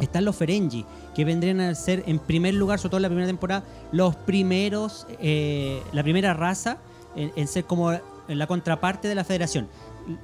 Están 0.00 0.24
los 0.24 0.34
Ferengi, 0.36 0.84
que 1.14 1.24
vendrían 1.24 1.60
a 1.60 1.74
ser, 1.74 2.02
en 2.06 2.18
primer 2.18 2.54
lugar, 2.54 2.78
sobre 2.78 2.90
todo 2.90 2.98
en 2.98 3.02
la 3.02 3.08
primera 3.08 3.26
temporada, 3.26 3.64
los 3.92 4.16
primeros, 4.16 5.06
eh, 5.20 5.82
la 5.92 6.02
primera 6.02 6.34
raza 6.34 6.78
en, 7.16 7.32
en 7.36 7.46
ser 7.48 7.64
como 7.64 7.92
la 8.28 8.46
contraparte 8.46 9.08
de 9.08 9.14
la 9.14 9.24
Federación. 9.24 9.68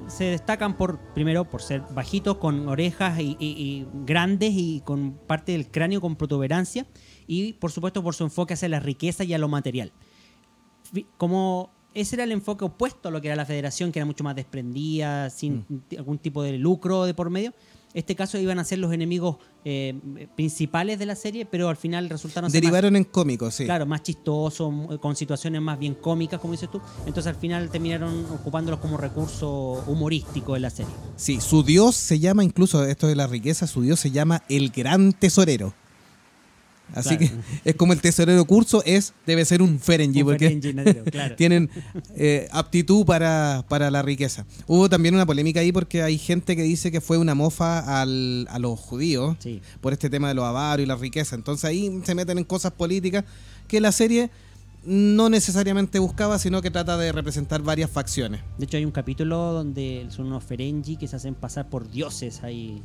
Se 0.08 0.24
destacan 0.24 0.76
por, 0.76 0.98
primero, 1.14 1.44
por 1.44 1.60
ser 1.62 1.82
bajitos, 1.94 2.38
con 2.38 2.66
orejas 2.68 3.20
y, 3.20 3.36
y- 3.38 3.46
y 3.48 3.86
grandes 4.04 4.52
y 4.54 4.80
con 4.84 5.12
parte 5.12 5.52
del 5.52 5.68
cráneo 5.68 6.00
con 6.00 6.16
protuberancia, 6.16 6.86
y 7.26 7.52
por 7.54 7.70
supuesto 7.70 8.02
por 8.02 8.14
su 8.14 8.24
enfoque 8.24 8.54
hacia 8.54 8.68
la 8.68 8.80
riqueza 8.80 9.24
y 9.24 9.34
a 9.34 9.38
lo 9.38 9.48
material 9.48 9.92
como 11.16 11.70
ese 11.94 12.16
era 12.16 12.24
el 12.24 12.32
enfoque 12.32 12.64
opuesto 12.64 13.08
a 13.08 13.10
lo 13.10 13.20
que 13.20 13.28
era 13.28 13.36
la 13.36 13.46
federación, 13.46 13.90
que 13.90 13.98
era 13.98 14.06
mucho 14.06 14.22
más 14.22 14.36
desprendida, 14.36 15.30
sin 15.30 15.64
t- 15.88 15.96
algún 15.96 16.18
tipo 16.18 16.42
de 16.42 16.58
lucro 16.58 17.04
de 17.04 17.14
por 17.14 17.30
medio. 17.30 17.54
Este 17.96 18.14
caso 18.14 18.38
iban 18.38 18.58
a 18.58 18.64
ser 18.64 18.78
los 18.78 18.92
enemigos 18.92 19.36
eh, 19.64 19.94
principales 20.36 20.98
de 20.98 21.06
la 21.06 21.16
serie, 21.16 21.46
pero 21.46 21.70
al 21.70 21.76
final 21.78 22.10
resultaron 22.10 22.46
más- 22.48 22.52
Derivaron 22.52 22.94
en 22.94 23.04
cómicos, 23.04 23.54
sí. 23.54 23.64
claro, 23.64 23.86
más 23.86 24.02
chistosos, 24.02 24.70
con 25.00 25.16
situaciones 25.16 25.62
más 25.62 25.78
bien 25.78 25.94
cómicas, 25.94 26.38
como 26.38 26.52
dices 26.52 26.70
tú. 26.70 26.78
Entonces 27.06 27.26
al 27.26 27.36
final 27.40 27.70
terminaron 27.70 28.26
ocupándolos 28.26 28.80
como 28.80 28.98
recurso 28.98 29.82
humorístico 29.86 30.52
de 30.54 30.60
la 30.60 30.68
serie. 30.68 30.92
Sí, 31.16 31.40
su 31.40 31.62
dios 31.62 31.96
se 31.96 32.18
llama, 32.18 32.44
incluso 32.44 32.84
esto 32.84 33.06
de 33.06 33.16
la 33.16 33.26
riqueza, 33.26 33.66
su 33.66 33.80
dios 33.80 33.98
se 33.98 34.10
llama 34.10 34.42
el 34.50 34.68
gran 34.70 35.14
tesorero. 35.14 35.72
Así 36.94 37.16
Claro. 37.16 37.34
que 37.64 37.70
es 37.70 37.76
como 37.76 37.92
el 37.92 38.00
tesorero 38.00 38.44
curso, 38.46 38.82
es 38.86 39.12
debe 39.26 39.44
ser 39.44 39.60
un 39.60 39.80
Ferengi, 39.80 40.22
Un 40.22 40.28
porque 40.28 40.46
Ferengi 40.46 40.72
natero, 40.72 41.04
claro. 41.04 41.34
tienen 41.36 41.68
eh, 42.14 42.48
aptitud 42.52 43.04
para, 43.04 43.64
para 43.68 43.90
la 43.90 44.02
riqueza. 44.02 44.46
Hubo 44.66 44.88
también 44.88 45.14
una 45.14 45.26
polémica 45.26 45.60
ahí 45.60 45.72
porque 45.72 46.02
hay 46.02 46.16
gente 46.16 46.54
que 46.56 46.62
dice 46.62 46.92
que 46.92 47.00
fue 47.00 47.18
una 47.18 47.34
mofa 47.34 48.00
al- 48.00 48.46
a 48.50 48.58
los 48.58 48.78
judíos 48.78 49.36
Sí. 49.40 49.60
por 49.80 49.92
este 49.92 50.08
tema 50.10 50.28
de 50.28 50.34
los 50.34 50.44
avarios 50.44 50.86
y 50.86 50.88
la 50.88 50.96
riqueza. 50.96 51.34
Entonces 51.34 51.64
ahí 51.64 52.00
se 52.04 52.14
meten 52.14 52.38
en 52.38 52.44
cosas 52.44 52.70
políticas 52.72 53.24
que 53.66 53.80
la 53.80 53.90
serie 53.92 54.30
no 54.84 55.28
necesariamente 55.28 55.98
buscaba, 55.98 56.38
sino 56.38 56.62
que 56.62 56.70
trata 56.70 56.96
de 56.96 57.10
representar 57.10 57.60
varias 57.62 57.90
facciones. 57.90 58.40
De 58.58 58.66
hecho, 58.66 58.76
hay 58.76 58.84
un 58.84 58.92
capítulo 58.92 59.36
donde 59.52 60.06
son 60.10 60.26
unos 60.26 60.44
Ferengi 60.44 60.96
que 60.96 61.08
se 61.08 61.16
hacen 61.16 61.34
pasar 61.34 61.68
por 61.68 61.90
dioses 61.90 62.44
ahí 62.44 62.80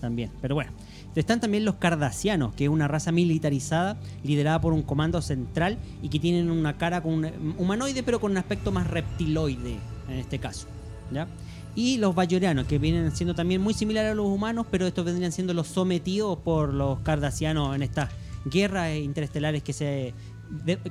también. 0.00 0.30
Pero 0.40 0.54
bueno, 0.54 0.72
están 1.20 1.40
también 1.40 1.64
los 1.64 1.76
Cardassianos, 1.76 2.54
que 2.54 2.64
es 2.64 2.70
una 2.70 2.88
raza 2.88 3.12
militarizada 3.12 3.96
liderada 4.24 4.60
por 4.60 4.72
un 4.72 4.82
comando 4.82 5.22
central 5.22 5.78
y 6.02 6.08
que 6.08 6.18
tienen 6.18 6.50
una 6.50 6.76
cara 6.76 7.02
con 7.02 7.12
un 7.12 7.54
humanoide, 7.58 8.02
pero 8.02 8.20
con 8.20 8.32
un 8.32 8.38
aspecto 8.38 8.72
más 8.72 8.88
reptiloide 8.88 9.78
en 10.08 10.18
este 10.18 10.38
caso. 10.38 10.66
¿ya? 11.12 11.28
Y 11.76 11.98
los 11.98 12.14
Bayoreanos, 12.14 12.66
que 12.66 12.78
vienen 12.78 13.14
siendo 13.14 13.34
también 13.34 13.60
muy 13.60 13.74
similares 13.74 14.12
a 14.12 14.14
los 14.14 14.26
humanos, 14.26 14.66
pero 14.70 14.86
estos 14.86 15.04
vendrían 15.04 15.32
siendo 15.32 15.54
los 15.54 15.68
sometidos 15.68 16.38
por 16.38 16.74
los 16.74 17.00
Cardassianos 17.00 17.74
en 17.76 17.82
estas 17.82 18.10
guerras 18.44 18.94
interestelares 18.96 19.62
que 19.62 19.72
se, 19.72 20.14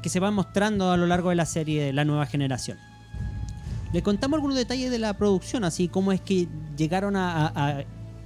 que 0.02 0.10
se 0.10 0.20
van 0.20 0.34
mostrando 0.34 0.92
a 0.92 0.98
lo 0.98 1.06
largo 1.06 1.30
de 1.30 1.36
la 1.36 1.46
serie 1.46 1.84
de 1.84 1.94
la 1.94 2.06
nueva 2.06 2.26
generación. 2.26 2.78
Le 3.94 4.02
contamos 4.02 4.38
algunos 4.38 4.58
detalles 4.58 4.90
de 4.90 5.00
la 5.00 5.14
producción, 5.18 5.64
así 5.64 5.88
como 5.88 6.12
es 6.12 6.20
que 6.20 6.48
llegaron 6.76 7.16
a 7.16 7.86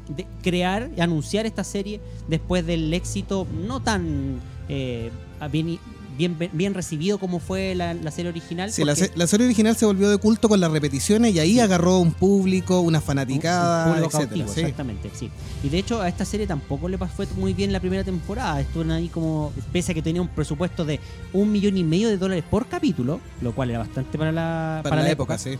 de- 0.10 0.26
crear 0.44 0.90
y 0.96 1.02
anunciar 1.02 1.46
esta 1.46 1.64
serie 1.64 2.00
después 2.28 2.66
del 2.66 2.94
éxito 2.94 3.48
no 3.68 3.82
tan 3.82 4.40
eh, 4.70 5.12
bien, 5.52 5.80
bien, 6.18 6.36
bien 6.52 6.74
recibido 6.74 7.20
como 7.20 7.40
fue 7.40 7.76
la, 7.76 7.94
la 7.94 8.10
serie 8.12 8.30
original. 8.32 8.72
Sí, 8.72 8.84
la, 8.84 8.94
porque- 8.96 9.08
se- 9.10 9.18
la 9.18 9.28
serie 9.28 9.46
original 9.46 9.76
se 9.76 9.86
volvió 9.86 10.10
de 10.10 10.18
culto 10.18 10.50
con 10.50 10.60
las 10.60 10.72
repeticiones 10.72 11.34
y 11.36 11.40
ahí 11.40 11.54
Sí. 11.54 11.60
agarró 11.60 12.00
un 12.00 12.12
público, 12.12 12.82
una 12.82 12.98
un- 12.98 13.04
fanaticada, 13.04 13.92
un 13.92 13.98
etcétera. 14.00 14.28
cautivo, 14.28 14.48
sí. 14.54 14.60
exactamente, 14.62 15.12
sí. 15.14 15.30
Y 15.64 15.70
de 15.70 15.78
hecho 15.78 16.02
a 16.02 16.10
esta 16.10 16.26
serie 16.26 16.48
tampoco 16.48 16.90
le 16.90 16.98
fue 16.98 17.28
muy 17.38 17.54
bien 17.54 17.72
la 17.72 17.80
primera 17.80 18.04
temporada. 18.04 18.60
Estuvieron 18.60 18.92
ahí 18.92 19.08
como, 19.10 19.54
pese 19.72 19.92
a 19.92 19.96
que 19.96 20.02
tenía 20.02 20.22
un 20.22 20.28
presupuesto 20.28 20.86
de 20.86 21.00
un 21.34 21.52
millón 21.52 21.78
y 21.78 21.84
medio 21.84 22.10
de 22.10 22.18
dólares 22.18 22.44
por 22.50 22.66
capítulo, 22.68 23.20
lo 23.42 23.54
cual 23.54 23.70
era 23.70 23.80
bastante 23.80 24.18
para 24.18 24.32
la, 24.32 24.82
Para 24.84 25.04
la 25.04 25.12
época, 25.12 25.38
sí. 25.38 25.58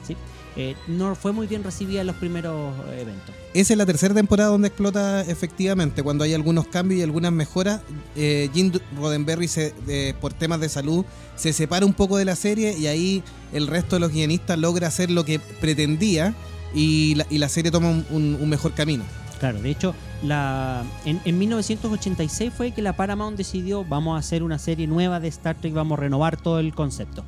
Eh, 0.58 0.76
no 0.88 1.14
fue 1.16 1.32
muy 1.32 1.46
bien 1.48 1.64
recibida 1.64 2.02
en 2.02 2.08
los 2.08 2.16
primeros 2.18 2.74
eh, 2.90 3.02
eventos. 3.04 3.34
Esa 3.54 3.74
es 3.74 3.78
la 3.78 3.86
tercera 3.86 4.14
temporada 4.14 4.50
donde 4.50 4.68
explota 4.68 5.22
efectivamente, 5.22 6.04
cuando 6.04 6.24
hay 6.24 6.34
algunos 6.34 6.68
cambios 6.68 7.00
y 7.00 7.04
algunas 7.04 7.32
mejoras. 7.32 7.82
Eh, 8.16 8.50
Jim 8.54 8.72
Roddenberry, 8.98 9.48
se, 9.48 9.74
eh, 9.88 10.14
por 10.20 10.34
temas 10.34 10.60
de 10.60 10.68
salud, 10.70 11.06
se 11.36 11.54
separa 11.54 11.86
un 11.86 11.94
poco 11.94 12.18
de 12.18 12.26
la 12.26 12.36
serie 12.36 12.78
y 12.78 12.88
ahí 12.88 13.24
el 13.54 13.68
resto 13.68 13.96
de 13.96 14.00
los 14.02 14.12
guionistas 14.12 14.58
logra 14.60 14.88
hacer 14.88 15.10
lo 15.12 15.24
que 15.24 15.40
pretendía 15.40 16.34
y 16.74 17.16
la, 17.16 17.26
y 17.30 17.38
la 17.38 17.48
serie 17.50 17.72
toma 17.72 17.90
un, 17.90 18.06
un- 18.10 18.38
un 18.42 18.50
mejor 18.50 18.74
camino. 18.74 19.04
Claro, 19.40 19.62
de 19.62 19.70
hecho, 19.70 19.94
la, 20.24 20.84
en, 21.06 21.22
en 21.24 21.38
1986 21.38 22.52
fue 22.58 22.72
que 22.72 22.82
la 22.82 22.94
Paramount 22.96 23.38
decidió, 23.38 23.86
vamos 23.86 24.16
a 24.16 24.20
hacer 24.20 24.42
una 24.42 24.58
serie 24.58 24.88
nueva 24.88 25.20
de 25.20 25.28
Star 25.28 25.56
Trek, 25.56 25.74
vamos 25.74 25.98
a 26.00 26.02
renovar 26.02 26.38
todo 26.38 26.60
el 26.60 26.74
concepto. 26.74 27.24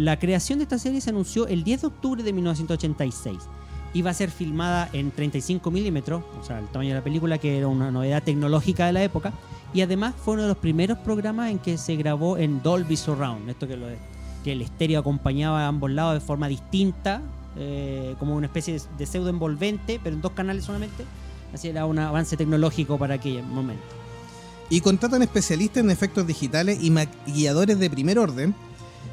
La 0.00 0.18
creación 0.18 0.58
de 0.58 0.62
esta 0.62 0.78
serie 0.78 1.02
se 1.02 1.10
anunció 1.10 1.46
el 1.46 1.62
10 1.62 1.82
de 1.82 1.86
octubre 1.88 2.22
de 2.22 2.32
1986. 2.32 3.36
Iba 3.92 4.10
a 4.10 4.14
ser 4.14 4.30
filmada 4.30 4.88
en 4.94 5.10
35 5.10 5.70
milímetros, 5.70 6.22
o 6.40 6.42
sea, 6.42 6.58
el 6.58 6.68
tamaño 6.68 6.88
de 6.88 6.94
la 6.94 7.04
película, 7.04 7.36
que 7.36 7.58
era 7.58 7.68
una 7.68 7.90
novedad 7.90 8.22
tecnológica 8.22 8.86
de 8.86 8.94
la 8.94 9.04
época. 9.04 9.34
Y 9.74 9.82
además 9.82 10.14
fue 10.24 10.32
uno 10.32 10.44
de 10.44 10.48
los 10.48 10.56
primeros 10.56 10.96
programas 11.00 11.50
en 11.50 11.58
que 11.58 11.76
se 11.76 11.96
grabó 11.96 12.38
en 12.38 12.62
Dolby 12.62 12.96
Surround. 12.96 13.50
Esto 13.50 13.68
que, 13.68 13.76
lo, 13.76 13.88
que 14.42 14.52
el 14.52 14.62
estéreo 14.62 15.00
acompañaba 15.00 15.66
a 15.66 15.68
ambos 15.68 15.90
lados 15.90 16.14
de 16.14 16.20
forma 16.20 16.48
distinta, 16.48 17.20
eh, 17.58 18.14
como 18.18 18.36
una 18.36 18.46
especie 18.46 18.72
de, 18.72 18.82
de 18.96 19.04
pseudo 19.04 19.28
envolvente, 19.28 20.00
pero 20.02 20.16
en 20.16 20.22
dos 20.22 20.32
canales 20.32 20.64
solamente. 20.64 21.04
Así 21.52 21.68
era 21.68 21.84
un 21.84 21.98
avance 21.98 22.38
tecnológico 22.38 22.96
para 22.96 23.16
aquel 23.16 23.42
momento. 23.42 23.84
Y 24.70 24.80
contratan 24.80 25.20
especialistas 25.20 25.84
en 25.84 25.90
efectos 25.90 26.26
digitales 26.26 26.78
y 26.80 26.90
maquilladores 26.90 27.78
de 27.78 27.90
primer 27.90 28.18
orden. 28.18 28.54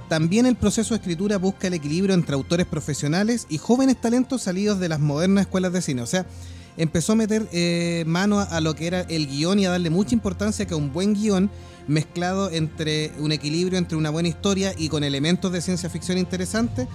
También 0.09 0.45
el 0.45 0.55
proceso 0.55 0.93
de 0.93 0.99
escritura 0.99 1.37
busca 1.37 1.67
el 1.67 1.73
equilibrio 1.73 2.15
entre 2.15 2.35
autores 2.35 2.65
profesionales 2.65 3.45
y 3.49 3.57
jóvenes 3.57 3.99
talentos 3.99 4.43
salidos 4.43 4.79
de 4.79 4.87
las 4.89 4.99
modernas 4.99 5.41
escuelas 5.41 5.73
de 5.73 5.81
cine. 5.81 6.01
O 6.01 6.05
sea, 6.05 6.25
empezó 6.77 7.13
a 7.13 7.15
meter 7.15 7.47
eh, 7.51 8.03
mano 8.07 8.39
a, 8.39 8.61
lo 8.61 8.73
que 8.75 8.87
era 8.87 9.01
el 9.01 9.27
guion 9.27 9.59
y 9.59 9.65
a 9.65 9.71
darle 9.71 9.89
mucha 9.89 10.15
importancia 10.15 10.65
que 10.65 10.75
un 10.75 10.93
buen 10.93 11.13
guion 11.13 11.49
mezclado 11.87 12.49
entre 12.51 13.11
un 13.19 13.31
equilibrio 13.31 13.77
entre 13.77 13.97
una 13.97 14.09
buena 14.09 14.29
historia 14.29 14.73
y 14.77 14.89
con 14.89 15.03
elementos 15.03 15.51
de 15.51 15.61
ciencia 15.61 15.89
ficción 15.89 16.17
interesantes, 16.17 16.87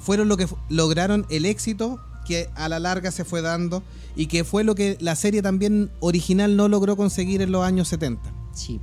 fueron 0.00 0.28
lo 0.28 0.36
que 0.36 0.46
lograron 0.68 1.26
el 1.30 1.46
éxito 1.46 2.00
que 2.26 2.50
a 2.54 2.68
la 2.68 2.78
larga 2.78 3.10
se 3.10 3.24
fue 3.24 3.40
dando 3.42 3.82
y 4.16 4.26
que 4.26 4.44
fue 4.44 4.64
lo 4.64 4.74
que 4.74 4.98
la 5.00 5.16
serie 5.16 5.42
también 5.42 5.90
original 6.00 6.56
no 6.56 6.68
logró 6.68 6.96
conseguir 6.96 7.40
en 7.42 7.52
los 7.52 7.64
años 7.64 7.88
70. 7.88 8.32
Sí. 8.54 8.80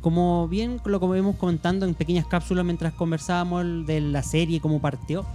Como 0.00 0.46
bien 0.48 0.80
lo 0.84 1.00
como 1.00 1.14
vimos 1.14 1.36
comentando 1.36 1.86
en 1.86 1.94
pequeñas 1.94 2.26
cápsulas 2.26 2.64
mientras 2.64 2.92
conversábamos 2.92 3.86
de 3.86 4.00
la 4.00 4.22
serie, 4.22 4.60
cómo 4.60 4.80
partió, 4.80 5.26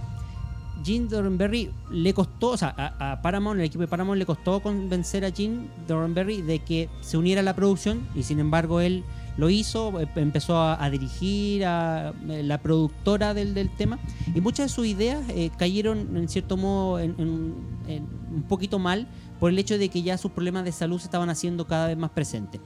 Gene 0.84 1.08
Dornberry 1.08 1.70
le 1.90 2.12
costó, 2.12 2.50
o 2.50 2.56
sea, 2.56 2.74
a, 2.98 3.22
Paramount, 3.22 3.58
el 3.58 3.66
equipo 3.66 3.80
de 3.80 3.88
Paramount 3.88 4.18
le 4.18 4.26
costó 4.26 4.60
convencer 4.60 5.24
a 5.24 5.30
Gene 5.30 5.68
Dornberry 5.88 6.42
de 6.42 6.58
que 6.58 6.90
se 7.00 7.16
uniera 7.16 7.40
a 7.40 7.44
la 7.44 7.56
producción 7.56 8.06
y 8.14 8.22
sin 8.22 8.38
embargo 8.38 8.80
él 8.80 9.02
lo 9.36 9.48
hizo, 9.50 9.98
eh, 10.00 10.08
empezó 10.16 10.60
a, 10.60 10.88
dirigir 10.90 11.64
a 11.64 12.12
eh, 12.28 12.42
la 12.42 12.58
productora 12.58 13.32
del, 13.34 13.70
tema 13.76 13.98
y 14.34 14.40
muchas 14.40 14.66
de 14.66 14.74
sus 14.74 14.86
ideas 14.86 15.24
eh, 15.30 15.50
cayeron 15.56 16.16
en 16.16 16.28
cierto 16.28 16.56
modo 16.56 17.00
en 17.00 17.14
un 17.18 18.44
poquito 18.48 18.78
mal 18.78 19.08
por 19.40 19.50
el 19.50 19.58
hecho 19.58 19.78
de 19.78 19.88
que 19.88 20.02
ya 20.02 20.18
sus 20.18 20.32
problemas 20.32 20.64
de 20.64 20.72
salud 20.72 20.98
se 20.98 21.06
estaban 21.06 21.30
haciendo 21.30 21.66
cada 21.66 21.88
vez 21.88 21.96
más 21.96 22.10
presentes. 22.10 22.60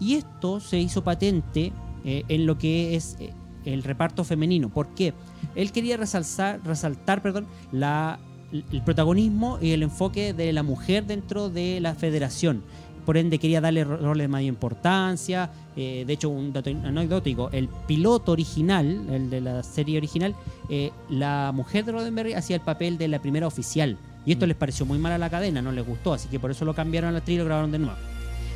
Y 0.00 0.14
esto 0.14 0.58
se 0.60 0.78
hizo 0.78 1.04
patente 1.04 1.72
eh, 2.04 2.24
en 2.28 2.46
lo 2.46 2.56
que 2.58 2.96
es 2.96 3.16
eh, 3.20 3.32
el 3.64 3.82
reparto 3.82 4.24
femenino. 4.24 4.70
¿Por 4.70 4.88
qué? 4.94 5.12
Él 5.54 5.70
quería 5.72 5.96
resaltar, 5.98 6.60
resaltar 6.64 7.20
perdón, 7.22 7.46
la, 7.70 8.18
el 8.52 8.82
protagonismo 8.82 9.58
y 9.60 9.72
el 9.72 9.82
enfoque 9.82 10.32
de 10.32 10.52
la 10.52 10.62
mujer 10.62 11.04
dentro 11.06 11.50
de 11.50 11.80
la 11.80 11.94
federación. 11.94 12.62
Por 13.04 13.16
ende, 13.16 13.38
quería 13.38 13.60
darle 13.60 13.82
ro- 13.84 13.96
roles 13.96 14.24
de 14.24 14.28
mayor 14.28 14.48
importancia. 14.48 15.50
Eh, 15.76 16.04
de 16.06 16.12
hecho, 16.12 16.28
un 16.28 16.52
dato 16.52 16.70
anecdótico: 16.70 17.48
el 17.50 17.68
piloto 17.86 18.32
original, 18.32 19.06
el 19.10 19.30
de 19.30 19.40
la 19.40 19.62
serie 19.62 19.96
original, 19.98 20.34
eh, 20.68 20.92
la 21.08 21.50
mujer 21.54 21.84
de 21.84 21.92
Roddenberry 21.92 22.34
hacía 22.34 22.56
el 22.56 22.62
papel 22.62 22.98
de 22.98 23.08
la 23.08 23.20
primera 23.20 23.46
oficial. 23.46 23.96
Y 24.26 24.32
esto 24.32 24.44
Mm. 24.44 24.48
les 24.48 24.56
pareció 24.56 24.84
muy 24.86 24.98
mal 24.98 25.12
a 25.12 25.18
la 25.18 25.30
cadena, 25.30 25.62
no 25.62 25.72
les 25.72 25.84
gustó, 25.86 26.12
así 26.12 26.28
que 26.28 26.38
por 26.38 26.50
eso 26.50 26.66
lo 26.66 26.74
cambiaron 26.74 27.08
a 27.08 27.12
la 27.12 27.18
actriz 27.18 27.36
y 27.36 27.38
lo 27.38 27.46
grabaron 27.46 27.72
de 27.72 27.78
nuevo. 27.78 27.96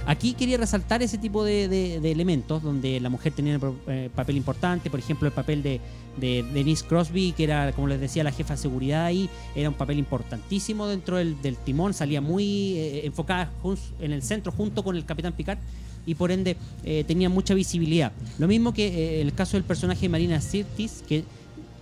Aquí 0.06 0.34
quería 0.34 0.58
resaltar 0.58 1.02
ese 1.02 1.16
tipo 1.16 1.44
de, 1.44 1.96
elementos 2.10 2.62
donde 2.62 3.00
la 3.00 3.08
mujer 3.08 3.32
tenía 3.32 3.58
un 3.58 3.78
eh, 3.86 4.10
papel 4.14 4.36
importante, 4.36 4.90
por 4.90 5.00
ejemplo 5.00 5.26
el 5.26 5.32
papel 5.32 5.62
de, 5.62 5.80
de 6.18 6.42
Denise 6.52 6.84
Crosby, 6.84 7.32
que 7.32 7.44
era, 7.44 7.72
como 7.72 7.88
les 7.88 8.00
decía, 8.00 8.22
la 8.22 8.30
jefa 8.30 8.54
de 8.54 8.60
seguridad 8.60 9.06
ahí, 9.06 9.30
era 9.54 9.70
un 9.70 9.74
papel 9.74 9.98
importantísimo 9.98 10.86
dentro 10.86 11.16
del, 11.16 11.56
timón, 11.64 11.94
salía 11.94 12.20
muy 12.20 12.74
eh, 12.76 13.06
enfocada 13.06 13.50
en 13.98 14.12
el 14.12 14.22
centro 14.22 14.52
junto 14.52 14.84
con 14.84 14.94
el 14.94 15.06
capitán 15.06 15.32
Picard 15.32 15.58
y 16.04 16.14
por 16.16 16.30
ende 16.30 16.58
eh, 16.84 17.04
tenía 17.06 17.30
mucha 17.30 17.54
visibilidad. 17.54 18.12
Lo 18.38 18.46
mismo 18.46 18.74
que 18.74 19.22
el 19.22 19.32
caso 19.32 19.56
del 19.56 19.64
personaje 19.64 20.02
de 20.02 20.08
Marina 20.10 20.38
Sirtis, 20.42 21.02
que 21.08 21.24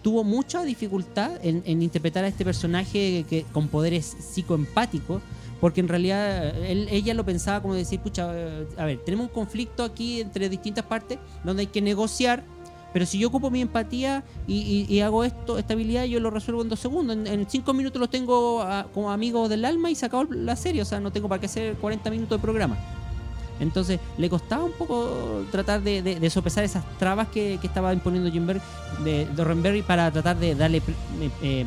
tuvo 0.02 0.22
mucha 0.22 0.62
dificultad 0.62 1.44
en, 1.44 1.64
en 1.66 1.82
interpretar 1.82 2.24
a 2.24 2.28
este 2.28 2.44
personaje 2.44 3.24
que, 3.28 3.44
con 3.52 3.66
poderes 3.66 4.16
psicoempáticos, 4.20 5.22
porque 5.62 5.78
en 5.78 5.86
realidad 5.86 6.56
él- 6.66 6.88
ella 6.90 7.14
lo 7.14 7.24
pensaba 7.24 7.62
como 7.62 7.74
decir, 7.74 8.00
pucha, 8.00 8.28
a 8.76 8.84
ver, 8.84 8.98
tenemos 9.04 9.28
un 9.28 9.32
conflicto 9.32 9.84
aquí 9.84 10.20
entre 10.20 10.48
distintas 10.48 10.84
partes 10.84 11.20
donde 11.44 11.60
hay 11.60 11.66
que 11.68 11.80
negociar, 11.80 12.42
pero 12.92 13.06
si 13.06 13.20
yo 13.20 13.28
ocupo 13.28 13.48
mi 13.48 13.60
empatía 13.60 14.24
y, 14.48 14.98
hago 14.98 15.22
esto, 15.22 15.58
esta 15.58 15.74
habilidad, 15.74 16.02
yo 16.02 16.18
lo 16.18 16.30
resuelvo 16.30 16.62
en 16.62 16.68
dos 16.68 16.80
segundos. 16.80 17.16
En, 17.16 17.48
cinco 17.48 17.74
minutos 17.74 18.00
los 18.00 18.10
tengo 18.10 18.66
como 18.92 19.12
amigos 19.12 19.48
del 19.48 19.64
alma 19.64 19.88
y 19.88 19.94
se 19.94 20.04
acabó 20.04 20.24
la 20.34 20.56
serie, 20.56 20.82
o 20.82 20.84
sea, 20.84 20.98
no 20.98 21.12
tengo 21.12 21.28
para 21.28 21.38
qué 21.38 21.46
hacer 21.46 21.76
40 21.76 22.10
minutos 22.10 22.40
de 22.40 22.42
programa. 22.42 22.76
Entonces 23.60 24.00
le 24.18 24.28
costaba 24.28 24.64
un 24.64 24.72
poco 24.72 25.44
tratar 25.52 25.80
de, 25.80 26.28
sopesar 26.28 26.64
esas 26.64 26.82
trabas 26.98 27.28
que, 27.28 27.54
estaba 27.62 27.94
imponiendo 27.94 28.32
Jim 28.32 28.48
Ber- 28.48 28.60
de, 29.04 29.28
Roddenberry 29.36 29.82
para 29.82 30.10
tratar 30.10 30.40
de 30.40 30.56
darle 30.56 30.78
eh, 30.78 31.30
eh, 31.40 31.66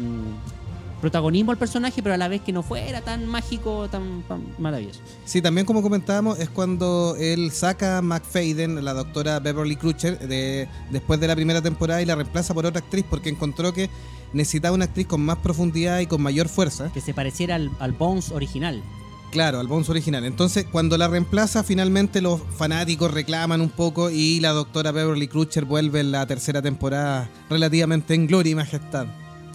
protagonismo 1.05 1.51
al 1.51 1.59
personaje, 1.59 2.01
pero 2.01 2.15
a 2.15 2.17
la 2.17 2.27
vez 2.27 2.41
que 2.41 2.51
no 2.51 2.63
fuera 2.63 2.99
tan 3.01 3.27
mágico, 3.27 3.87
tan, 3.89 4.23
tan 4.23 4.43
maravilloso. 4.57 4.99
Sí, 5.23 5.39
también 5.39 5.67
como 5.67 5.83
comentábamos, 5.83 6.39
es 6.39 6.49
cuando 6.49 7.15
él 7.19 7.51
saca 7.51 7.99
a 7.99 8.01
McFadden, 8.01 8.83
la 8.83 8.95
doctora 8.95 9.39
Beverly 9.39 9.75
Crusher, 9.75 10.17
de, 10.17 10.67
después 10.89 11.19
de 11.19 11.27
la 11.27 11.35
primera 11.35 11.61
temporada 11.61 12.01
y 12.01 12.07
la 12.07 12.15
reemplaza 12.15 12.55
por 12.55 12.65
otra 12.65 12.79
actriz 12.79 13.05
porque 13.07 13.29
encontró 13.29 13.71
que 13.71 13.87
necesitaba 14.33 14.73
una 14.73 14.85
actriz 14.85 15.05
con 15.05 15.21
más 15.21 15.37
profundidad 15.37 15.99
y 15.99 16.07
con 16.07 16.23
mayor 16.23 16.49
fuerza. 16.49 16.91
Que 16.91 17.01
se 17.01 17.13
pareciera 17.13 17.53
al, 17.53 17.69
al 17.77 17.91
Bones 17.91 18.31
original. 18.31 18.81
Claro, 19.29 19.59
al 19.59 19.67
Bones 19.67 19.89
original. 19.89 20.25
Entonces, 20.25 20.65
cuando 20.71 20.97
la 20.97 21.07
reemplaza, 21.07 21.63
finalmente 21.63 22.19
los 22.19 22.41
fanáticos 22.57 23.13
reclaman 23.13 23.61
un 23.61 23.69
poco 23.69 24.09
y 24.09 24.39
la 24.39 24.53
doctora 24.53 24.91
Beverly 24.91 25.27
Crusher 25.27 25.65
vuelve 25.65 25.99
en 25.99 26.11
la 26.11 26.25
tercera 26.25 26.63
temporada 26.63 27.29
relativamente 27.47 28.15
en 28.15 28.25
gloria 28.25 28.53
y 28.53 28.55
majestad. 28.55 29.05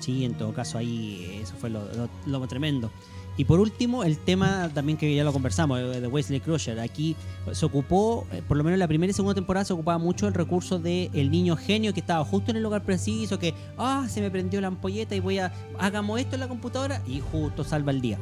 Sí, 0.01 0.25
en 0.25 0.35
todo 0.35 0.53
caso 0.53 0.79
ahí 0.79 1.41
eso 1.43 1.55
fue 1.61 1.71
lo, 1.71 1.81
lo- 1.95 2.09
lo 2.27 2.47
tremendo. 2.49 2.91
Y 3.37 3.45
por 3.45 3.59
último, 3.61 4.03
el 4.05 4.19
tema 4.19 4.69
también 4.75 4.99
que 4.99 5.15
ya 5.15 5.25
lo 5.25 5.33
conversamos, 5.33 5.79
eh, 5.81 6.01
de 6.01 6.07
Wesley 6.09 6.41
Crusher. 6.41 6.79
Aquí 6.81 7.17
se 7.53 7.65
ocupó, 7.65 8.27
eh, 8.33 8.43
por 8.47 8.57
lo 8.59 8.65
menos 8.65 8.75
en 8.75 8.81
la 8.81 8.89
primera 8.89 9.11
y 9.11 9.15
segunda 9.15 9.35
temporada, 9.35 9.65
se 9.65 9.73
ocupaba 9.73 9.97
mucho 9.99 10.27
el 10.29 10.35
recurso 10.35 10.79
del 10.79 11.11
el 11.15 11.31
niño 11.31 11.57
genio 11.57 11.95
que 11.95 12.01
estaba 12.01 12.23
justo 12.25 12.51
en 12.51 12.59
el 12.59 12.63
lugar 12.63 12.83
preciso, 12.83 13.39
que, 13.39 13.55
ah, 13.79 14.07
se 14.11 14.21
me 14.21 14.31
prendió 14.31 14.61
la 14.61 14.67
ampolleta 14.67 15.15
y 15.15 15.21
voy 15.21 15.39
a, 15.39 15.53
hagamos 15.79 16.21
esto 16.21 16.35
en 16.37 16.41
la 16.41 16.49
computadora 16.49 17.01
y 17.07 17.21
justo 17.33 17.65
salva 17.65 17.93
el 17.93 18.01
día. 18.03 18.19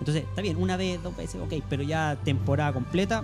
Entonces, 0.00 0.24
está 0.24 0.42
bien, 0.42 0.56
una 0.56 0.76
vez, 0.76 1.00
dos 1.02 1.16
veces, 1.16 1.40
ok, 1.40 1.62
pero 1.68 1.82
ya 1.84 2.16
temporada 2.24 2.72
completa, 2.72 3.22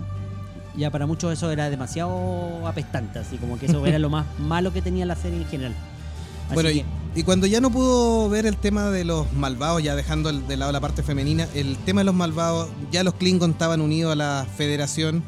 ya 0.77 0.91
para 0.91 1.07
muchos 1.07 1.33
eso 1.33 1.51
era 1.51 1.69
demasiado 1.71 2.67
apestante, 2.69 3.19
así 3.19 3.37
como 3.39 3.59
que 3.59 3.67
eso 3.67 3.85
era 3.87 3.99
lo 3.99 4.11
más 4.11 4.27
malo 4.39 4.73
que 4.73 4.81
tenía 4.81 5.07
la 5.07 5.17
serie 5.17 5.39
en 5.39 5.47
general. 5.47 5.75
Así 6.47 6.55
bueno, 6.55 6.69
que- 6.69 6.77
y, 6.77 6.85
y 7.15 7.25
cuando 7.25 7.47
ya 7.47 7.61
no 7.61 7.71
pudo 7.71 8.31
ver 8.31 8.47
el 8.47 8.57
tema 8.57 8.91
de 8.91 9.05
los 9.05 9.31
malvados, 9.35 9.83
ya 9.83 9.95
dejando 9.95 10.33
de 10.33 10.57
lado 10.57 10.73
la 10.73 10.81
parte 10.81 11.03
femenina, 11.03 11.47
el 11.55 11.77
tema 11.77 12.01
de 12.01 12.07
los 12.07 12.15
malvados, 12.15 12.71
ya 12.91 13.05
los 13.05 13.15
Klingon 13.15 13.51
estaban 13.51 13.83
unidos 13.83 14.13
a 14.13 14.17
la 14.17 14.47
Federación. 14.57 15.23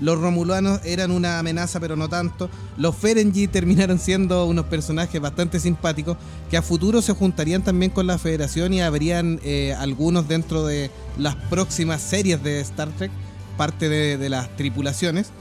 Los 0.00 0.20
Romulanos 0.20 0.80
eran 0.84 1.10
una 1.12 1.38
amenaza, 1.38 1.78
pero 1.78 1.94
no 1.96 2.08
tanto. 2.08 2.50
Los 2.76 2.96
Ferengi 2.96 3.46
terminaron 3.46 3.98
siendo 4.00 4.46
unos 4.46 4.66
personajes 4.66 5.20
bastante 5.20 5.60
simpáticos 5.60 6.16
que 6.50 6.56
a 6.56 6.62
futuro 6.62 7.02
se 7.02 7.12
juntarían 7.12 7.62
también 7.62 7.92
con 7.92 8.06
la 8.06 8.18
Federación 8.18 8.72
y 8.72 8.80
habrían 8.80 9.40
eh, 9.44 9.74
algunos 9.78 10.26
dentro 10.26 10.66
de 10.66 10.90
las 11.18 11.36
próximas 11.36 12.00
series 12.00 12.42
de 12.42 12.60
Star 12.60 12.88
Trek, 12.90 13.12
parte 13.56 13.88
de 13.88 14.28
las 14.28 14.56
tripulaciones. 14.56 15.32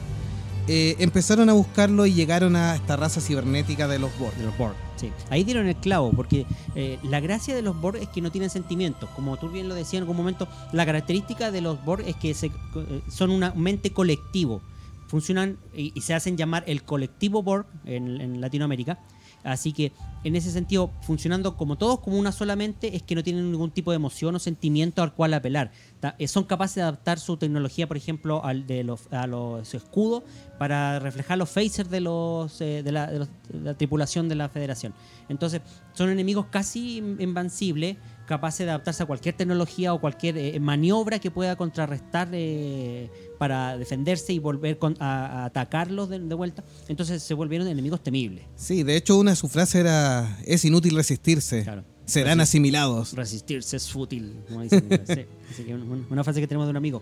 Eh, 0.68 0.96
empezaron 1.00 1.50
a 1.50 1.54
buscarlo 1.54 2.06
y 2.06 2.14
llegaron 2.14 2.56
a 2.58 2.76
esta 2.76 2.96
raza 2.98 3.22
cibernética 3.22 3.88
de 3.88 4.00
los 4.00 4.18
Borg. 4.20 4.36
De 4.36 4.46
los 4.46 4.58
Borg, 4.58 4.76
sí. 4.98 5.12
Ahí 5.30 5.44
dieron 5.46 5.68
el 5.68 5.76
clavo, 5.78 6.12
porque 6.12 6.46
eh, 6.76 7.00
la 7.04 7.20
gracia 7.22 7.56
de 7.56 7.62
los 7.62 7.80
Borg 7.80 7.98
es 7.98 8.10
que 8.10 8.22
no 8.22 8.32
tienen 8.32 8.50
sentimientos. 8.50 9.10
Como 9.12 9.38
tú 9.38 9.50
bien 9.50 9.70
lo 9.70 9.76
decías 9.76 9.96
en 9.96 10.00
algún 10.02 10.18
momento, 10.18 10.48
la 10.74 10.86
característica 10.86 11.52
de 11.52 11.62
los 11.62 11.84
Borg 11.86 12.04
es 12.06 12.16
que 12.18 12.34
se- 12.34 12.48
eh, 12.48 13.02
son 13.10 13.32
una 13.32 13.54
mente 13.54 13.92
colectivo. 13.94 14.62
Funcionan 15.08 15.58
y, 15.74 16.00
se 16.02 16.14
hacen 16.14 16.36
llamar 16.36 16.66
el 16.68 16.84
colectivo 16.84 17.42
Borg 17.44 17.66
en 17.86 18.42
Latinoamérica. 18.42 19.00
Así 19.44 19.72
que 19.72 19.92
en 20.24 20.36
ese 20.36 20.52
sentido, 20.52 20.92
funcionando 21.02 21.56
como 21.56 21.78
todos, 21.78 22.00
como 22.02 22.18
una 22.18 22.32
sola 22.34 22.56
mente, 22.56 22.96
es 22.96 23.04
que 23.04 23.16
no 23.16 23.24
tienen 23.24 23.50
ningún 23.52 23.72
tipo 23.72 23.92
de 23.92 23.96
emoción 23.96 24.36
o 24.36 24.40
sentimiento 24.40 25.02
al 25.02 25.14
cual 25.14 25.34
apelar. 25.34 25.72
Eh, 26.20 26.28
son 26.28 26.44
capaces 26.44 26.76
de 26.76 26.82
adaptar 26.82 27.18
su 27.20 27.38
tecnología, 27.38 27.88
por 27.88 27.96
ejemplo, 27.98 28.44
al 28.44 28.68
de 28.68 28.84
los, 28.84 29.08
a 29.14 29.26
los 29.28 29.74
escudos 29.74 30.24
para 30.60 31.00
reflejar 31.00 31.38
los 31.38 31.50
phasers 31.50 31.90
de, 31.90 32.02
los, 32.02 32.60
eh, 32.62 32.82
de, 32.84 32.92
la, 32.92 33.08
de 33.08 33.20
los- 33.20 33.30
de 33.50 33.60
la 33.62 33.74
tripulación 33.76 34.28
de 34.28 34.36
la 34.36 34.50
Federación. 34.50 34.94
Entonces, 35.30 35.62
son 35.94 36.10
enemigos 36.10 36.48
casi 36.50 36.98
in- 36.98 37.18
invencibles, 37.20 37.96
capaces 38.28 38.66
de 38.66 38.70
adaptarse 38.72 39.02
a 39.02 39.06
cualquier 39.08 39.36
tecnología 39.36 39.94
o 39.94 40.00
cualquier 40.00 40.38
eh, 40.38 40.60
maniobra 40.60 41.18
que 41.18 41.32
pueda 41.32 41.56
contrarrestar 41.56 42.30
eh, 42.34 43.10
para 43.40 43.78
defenderse 43.78 44.34
y 44.34 44.40
volver 44.40 44.78
con- 44.78 44.96
a, 45.00 45.26
a 45.44 45.46
atacarlos 45.46 46.10
de, 46.10 46.20
de 46.20 46.36
vuelta. 46.36 46.64
Entonces, 46.88 47.24
se 47.24 47.34
volvieron 47.34 47.68
enemigos 47.68 48.04
temibles. 48.04 48.44
Sí, 48.56 48.84
de 48.84 48.96
hecho 48.96 49.18
una 49.18 49.32
de 49.32 49.38
sus 49.38 49.52
frases 49.52 49.76
era, 49.76 50.38
es 50.46 50.64
inútil 50.66 50.96
resistirse, 50.96 51.64
Claro. 51.64 51.84
serán 52.06 52.40
asimilados. 52.42 53.14
Resistirse 53.14 53.78
es 53.78 53.90
fútil. 53.90 54.36
como 54.48 54.62
dicen. 54.62 54.88
Sí, 55.08 55.26
así 55.52 55.64
que 55.64 55.74
una, 55.74 56.06
una 56.10 56.24
frase 56.24 56.40
que 56.42 56.48
tenemos 56.48 56.68
de 56.68 56.72
un 56.72 56.78
amigo. 56.78 57.02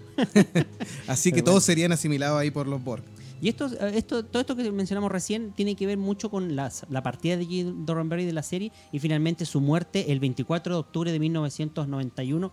Así 1.07 1.31
que 1.31 1.35
Pero 1.37 1.45
todos 1.45 1.55
bueno. 1.55 1.65
serían 1.65 1.91
asimilados 1.91 2.39
ahí 2.39 2.51
por 2.51 2.67
los 2.67 2.83
Borg. 2.83 3.03
Y 3.41 3.49
esto, 3.49 3.65
esto, 3.65 4.25
todo 4.25 4.41
esto 4.41 4.55
que 4.55 4.71
mencionamos 4.71 5.11
recién 5.11 5.51
tiene 5.51 5.75
que 5.75 5.85
ver 5.85 5.97
mucho 5.97 6.29
con 6.29 6.55
la 6.55 6.71
partida 7.03 7.37
de 7.37 7.45
Gene 7.45 7.73
Roddenberry 7.85 8.25
de 8.25 8.33
la 8.33 8.43
serie 8.43 8.71
y 8.91 8.99
finalmente 8.99 9.45
su 9.45 9.61
muerte 9.61 10.11
el 10.11 10.19
24 10.19 10.73
de 10.73 10.79
octubre 10.79 11.11
de 11.11 11.19
1991, 11.19 12.51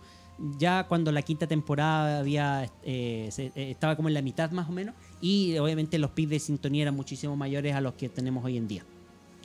ya 0.57 0.87
cuando 0.87 1.11
la 1.11 1.21
quinta 1.21 1.47
temporada 1.47 2.19
había 2.19 2.65
eh, 2.83 3.29
eh, 3.37 3.51
estaba 3.55 3.95
como 3.95 4.07
en 4.07 4.13
la 4.13 4.21
mitad 4.21 4.51
más 4.51 4.67
o 4.67 4.71
menos 4.71 4.95
y 5.21 5.57
obviamente 5.57 5.97
los 5.99 6.11
picks 6.11 6.29
de 6.31 6.39
sintonía 6.39 6.83
eran 6.83 6.95
muchísimo 6.95 7.35
mayores 7.35 7.75
a 7.75 7.81
los 7.81 7.93
que 7.93 8.09
tenemos 8.09 8.43
hoy 8.43 8.57
en 8.57 8.67
día. 8.67 8.83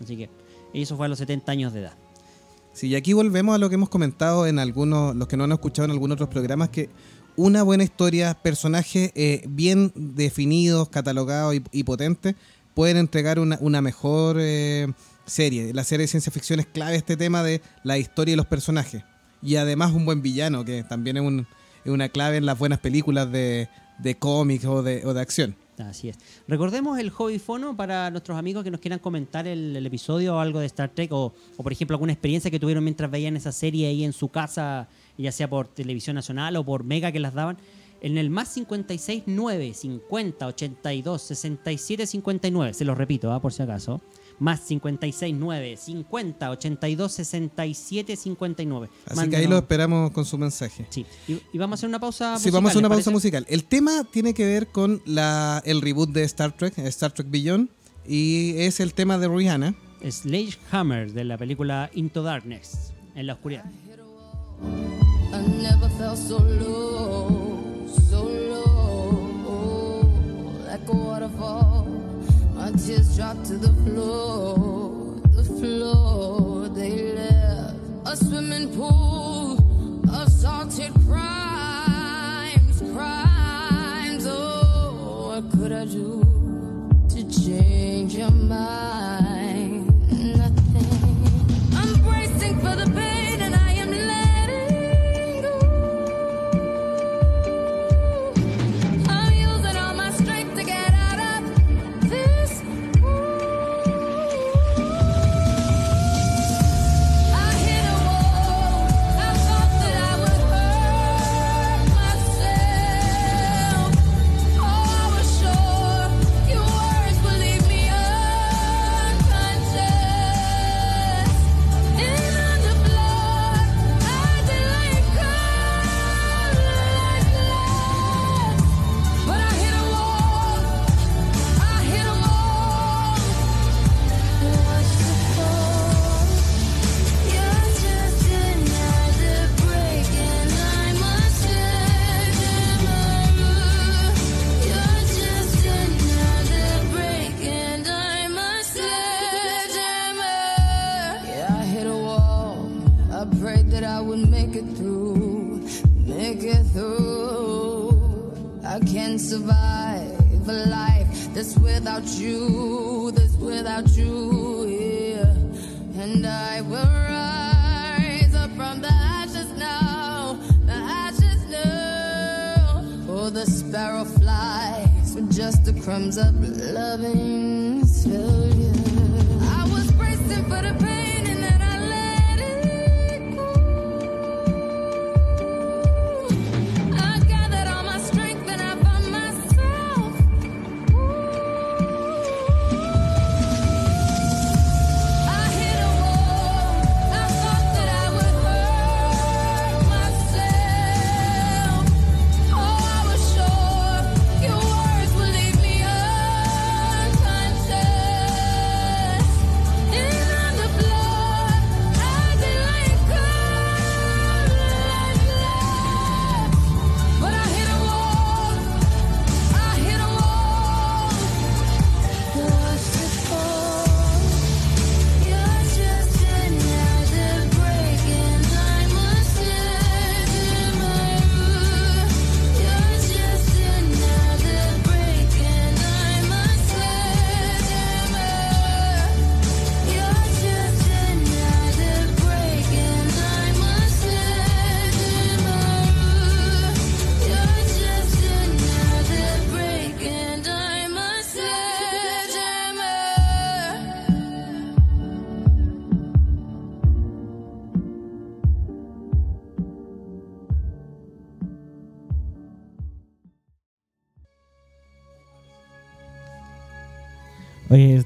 Así 0.03 0.17
que 0.17 0.31
eso 0.73 0.97
fue 0.97 1.07
a 1.07 1.09
los 1.09 1.19
70 1.19 1.53
años 1.53 1.73
de 1.73 1.81
edad. 1.81 1.95
Sí, 2.73 2.89
y 2.89 2.95
aquí 2.95 3.13
volvemos 3.13 3.55
a 3.55 3.59
lo 3.59 3.69
que 3.69 3.75
hemos 3.75 3.89
comentado 3.89 4.47
en 4.47 4.59
algunos, 4.59 5.17
los 5.17 5.27
que 5.27 5.37
no 5.37 5.45
han 5.45 5.53
escuchado 5.53 5.87
en 5.87 5.91
algunos 5.91 6.15
otros 6.15 6.29
programas, 6.29 6.69
que 6.69 6.89
una 7.39 7.63
buena 7.63 7.85
historia, 7.85 8.35
personajes 8.35 9.13
eh, 9.15 9.45
bien 9.47 9.93
definidos, 9.95 10.89
catalogados 10.89 11.55
y, 11.71 11.85
potentes, 11.85 12.35
pueden 12.75 12.97
entregar 12.97 13.39
una, 13.39 13.57
una 13.61 13.81
mejor 13.81 14.39
eh, 14.41 14.89
serie. 15.25 15.73
La 15.73 15.85
serie 15.85 16.03
de 16.03 16.09
ciencia 16.09 16.33
ficción 16.33 16.59
es 16.59 16.67
clave 16.67 16.97
este 16.97 17.17
tema 17.17 17.45
de 17.45 17.63
la 17.85 17.97
historia 17.97 18.33
y 18.33 18.37
los 18.37 18.47
personajes. 18.47 19.05
Y 19.41 19.55
además 19.55 19.93
un 19.93 20.05
buen 20.05 20.21
villano, 20.21 20.65
que 20.65 20.83
también 20.83 21.17
es, 21.17 21.23
un, 21.23 21.47
es 21.85 21.93
una 21.93 22.09
clave 22.09 22.39
en 22.39 22.45
las 22.45 22.59
buenas 22.59 22.81
películas 22.81 23.31
de, 23.31 23.69
de 23.99 24.17
cómics 24.17 24.65
o 24.65 24.83
de, 24.83 25.07
o 25.07 25.15
de 25.15 25.21
acción. 25.21 25.55
Así 25.79 26.09
es. 26.09 26.19
Recordemos 26.49 26.99
el 26.99 27.11
hobby 27.11 27.39
fono 27.39 27.77
para 27.77 28.11
nuestros 28.11 28.37
amigos 28.37 28.65
que 28.65 28.71
nos 28.73 28.81
quieran 28.81 28.99
comentar 28.99 29.47
el, 29.47 29.87
episodio 29.87 30.35
o 30.35 30.39
algo 30.41 30.59
de 30.59 30.67
Star 30.67 30.89
Trek 30.89 31.13
o, 31.13 31.33
o, 31.57 31.63
por 31.63 31.71
ejemplo, 31.71 31.95
alguna 31.95 32.13
experiencia 32.13 32.51
que 32.51 32.59
tuvieron 32.59 32.83
mientras 32.83 33.09
veían 33.09 33.37
esa 33.37 33.53
serie 33.53 33.87
ahí 33.87 34.03
en 34.03 34.13
su 34.13 34.29
casa, 34.29 34.89
ya 35.23 35.33
sea 35.33 35.51
por 35.51 35.69
televisión 35.69 36.15
nacional 36.15 36.57
o 36.57 36.65
por 36.65 36.85
Mega 36.85 37.13
que 37.13 37.21
las 37.21 37.35
daban. 37.35 37.59
En 38.01 38.17
el 38.17 38.31
más 38.31 38.49
56 38.51 39.25
9 39.27 39.75
50 39.75 40.47
82 40.47 41.23
67 41.23 42.07
59, 42.07 42.75
se 42.75 42.85
los 42.85 42.97
repito, 42.97 43.33
¿ah? 43.33 43.43
por 43.43 43.53
si 43.53 43.63
acaso 43.63 44.01
más 44.39 44.61
56 44.61 45.35
9 45.37 45.77
50 45.77 46.51
82 46.51 47.13
67 47.13 48.17
59. 48.17 48.89
Así 49.07 49.31
que 49.31 49.37
ahí 49.37 49.47
lo 49.47 49.59
esperamos 49.59 50.11
con 50.13 50.25
su 50.25 50.39
mensaje. 50.39 50.87
Sí, 50.91 51.05
y, 51.27 51.59
vamos 51.59 51.75
a 51.75 51.81
hacer 51.81 51.89
una 51.89 52.01
pausa 52.01 52.33
musical. 52.33 52.43
Sí, 52.43 52.51
vamos 52.51 52.69
a 52.69 52.71
hacer 52.71 52.79
una 52.81 52.89
pausa 52.89 53.11
musical. 53.11 53.47
El 53.49 53.65
tema 53.65 54.05
tiene 54.05 54.35
que 54.35 54.47
ver 54.47 54.69
con 54.69 55.03
la, 55.05 55.63
el 55.65 55.81
reboot 55.81 56.11
de 56.11 56.25
Star 56.25 56.53
Trek, 56.53 56.79
Star 56.79 57.13
Trek 57.13 57.29
Beyond, 57.31 57.69
y 58.07 58.55
es 58.59 58.81
el 58.81 58.95
tema 58.95 59.19
de 59.19 59.29
Rihanna. 59.29 59.75
Hammer 60.71 61.13
de 61.13 61.25
la 61.25 61.37
película 61.37 61.91
Into 61.95 62.23
Darkness, 62.23 62.93
en 63.15 63.27
la 63.27 63.35
oscuridad. 63.35 63.65
My 72.69 72.77
tears 72.77 73.17
drop 73.17 73.43
to 73.45 73.57
the 73.57 73.73
floor, 73.85 75.21
the 75.33 75.43
floor. 75.43 76.69
They 76.69 77.15
left 77.15 77.77
a 78.05 78.15
swimming 78.15 78.77
pool 78.77 79.57
of 80.11 80.29
salted 80.31 80.93
crimes, 81.07 82.81
crimes. 82.93 84.27
Oh, 84.29 85.31
what 85.31 85.51
could 85.53 85.73
I 85.73 85.87
do 85.87 86.23
to 87.09 87.41
change 87.41 88.17
your 88.17 88.31
mind? 88.33 89.18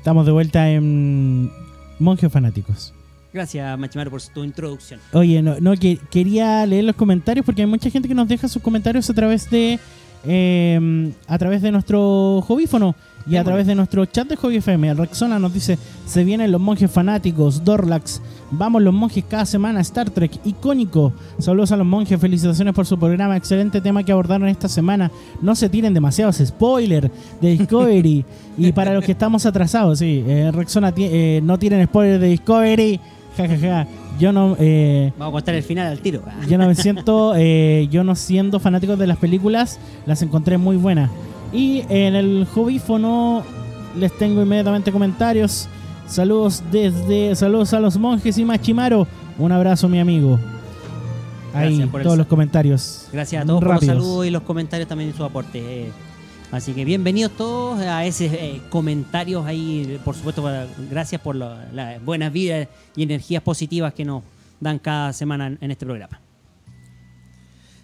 Estamos 0.02 0.26
de 0.26 0.32
vuelta 0.32 0.68
en 0.68 1.48
Monjes 2.00 2.32
Fanáticos. 2.32 2.92
Gracias, 3.32 3.78
Machimaro, 3.78 4.10
por 4.10 4.20
tu 4.20 4.42
introducción. 4.42 4.98
Oye, 5.12 5.40
no, 5.42 5.60
no 5.60 5.74
quería 6.10 6.66
leer 6.66 6.82
los 6.82 6.96
comentarios 6.96 7.46
porque 7.46 7.62
hay 7.62 7.68
mucha 7.68 7.88
gente 7.88 8.08
que 8.08 8.14
nos 8.14 8.26
deja 8.26 8.48
sus 8.48 8.60
comentarios 8.60 9.08
a 9.08 9.14
través 9.14 9.48
de 9.48 9.78
em, 10.24 11.12
a 11.26 11.38
través 11.38 11.62
de 11.62 11.72
nuestro 11.72 12.42
jovífono 12.46 12.94
y 13.26 13.36
a 13.36 13.44
través 13.44 13.66
de 13.66 13.74
nuestro 13.74 14.04
chat 14.06 14.28
de 14.28 14.36
Hobby 14.36 14.56
FM. 14.56 14.94
Rexona 14.94 15.38
nos 15.38 15.54
dice, 15.54 15.78
se 16.06 16.24
vienen 16.24 16.50
los 16.50 16.60
monjes 16.60 16.90
fanáticos, 16.90 17.64
Dorlax, 17.64 18.20
vamos 18.50 18.82
los 18.82 18.92
monjes 18.92 19.24
cada 19.28 19.46
semana, 19.46 19.80
Star 19.80 20.10
Trek, 20.10 20.32
icónico. 20.44 21.12
Saludos 21.38 21.72
a 21.72 21.76
los 21.76 21.86
monjes, 21.86 22.20
felicitaciones 22.20 22.74
por 22.74 22.86
su 22.86 22.98
programa, 22.98 23.36
excelente 23.36 23.80
tema 23.80 24.02
que 24.02 24.12
abordaron 24.12 24.48
esta 24.48 24.68
semana. 24.68 25.10
No 25.40 25.54
se 25.54 25.68
tiren 25.68 25.94
demasiados 25.94 26.42
spoilers 26.44 27.10
de 27.40 27.50
Discovery. 27.50 28.24
y 28.58 28.72
para 28.72 28.94
los 28.94 29.04
que 29.04 29.12
estamos 29.12 29.46
atrasados, 29.46 30.00
sí, 30.00 30.24
eh, 30.26 30.50
Rexona 30.52 30.92
eh, 30.96 31.40
no 31.42 31.58
tienen 31.58 31.86
spoilers 31.86 32.20
de 32.20 32.28
Discovery. 32.28 33.00
Ja, 33.36 33.48
ja, 33.48 33.58
ja. 33.58 33.86
Yo 34.18 34.32
no, 34.32 34.56
eh, 34.58 35.12
Vamos 35.18 35.32
a 35.32 35.36
contar 35.36 35.54
el 35.54 35.62
final 35.62 35.86
al 35.90 35.98
tiro. 36.00 36.22
Yo 36.48 36.58
no 36.58 36.66
me 36.66 36.74
siento, 36.74 37.34
eh, 37.36 37.88
yo 37.90 38.04
no 38.04 38.14
siendo 38.14 38.60
fanático 38.60 38.96
de 38.96 39.06
las 39.06 39.16
películas, 39.18 39.78
las 40.06 40.22
encontré 40.22 40.58
muy 40.58 40.76
buenas. 40.76 41.10
Y 41.52 41.82
en 41.88 42.14
el 42.14 42.46
hobbyfono 42.54 43.42
les 43.98 44.16
tengo 44.18 44.42
inmediatamente 44.42 44.92
comentarios. 44.92 45.68
Saludos 46.06 46.62
desde, 46.70 47.34
saludos 47.36 47.72
a 47.74 47.80
los 47.80 47.96
monjes 47.96 48.36
y 48.38 48.44
Machimaro. 48.44 49.06
Un 49.38 49.50
abrazo, 49.52 49.88
mi 49.88 49.98
amigo. 49.98 50.38
Ahí, 51.54 51.68
Gracias 51.76 51.88
por 51.88 52.02
todos 52.02 52.18
los 52.18 52.26
comentarios. 52.26 53.08
Gracias 53.12 53.42
a 53.42 53.46
todos 53.46 53.60
por 53.60 53.68
Rápidos. 53.70 53.96
los 53.96 54.04
saludos 54.04 54.26
y 54.26 54.30
los 54.30 54.42
comentarios 54.42 54.88
también 54.88 55.10
y 55.10 55.12
su 55.12 55.24
aporte. 55.24 55.58
eh. 55.86 55.92
Así 56.52 56.74
que 56.74 56.84
bienvenidos 56.84 57.32
todos 57.34 57.80
a 57.80 58.04
ese 58.04 58.26
eh, 58.26 58.60
comentarios 58.68 59.46
ahí, 59.46 59.98
por 60.04 60.14
supuesto, 60.14 60.44
gracias 60.90 61.18
por 61.20 61.34
la- 61.34 61.66
las 61.72 62.04
buenas 62.04 62.30
vidas 62.32 62.68
y 62.94 63.02
energías 63.04 63.42
positivas 63.42 63.94
que 63.94 64.04
nos 64.04 64.22
dan 64.60 64.78
cada 64.78 65.14
semana 65.14 65.46
en, 65.46 65.58
en 65.62 65.70
este 65.70 65.86
programa. 65.86 66.20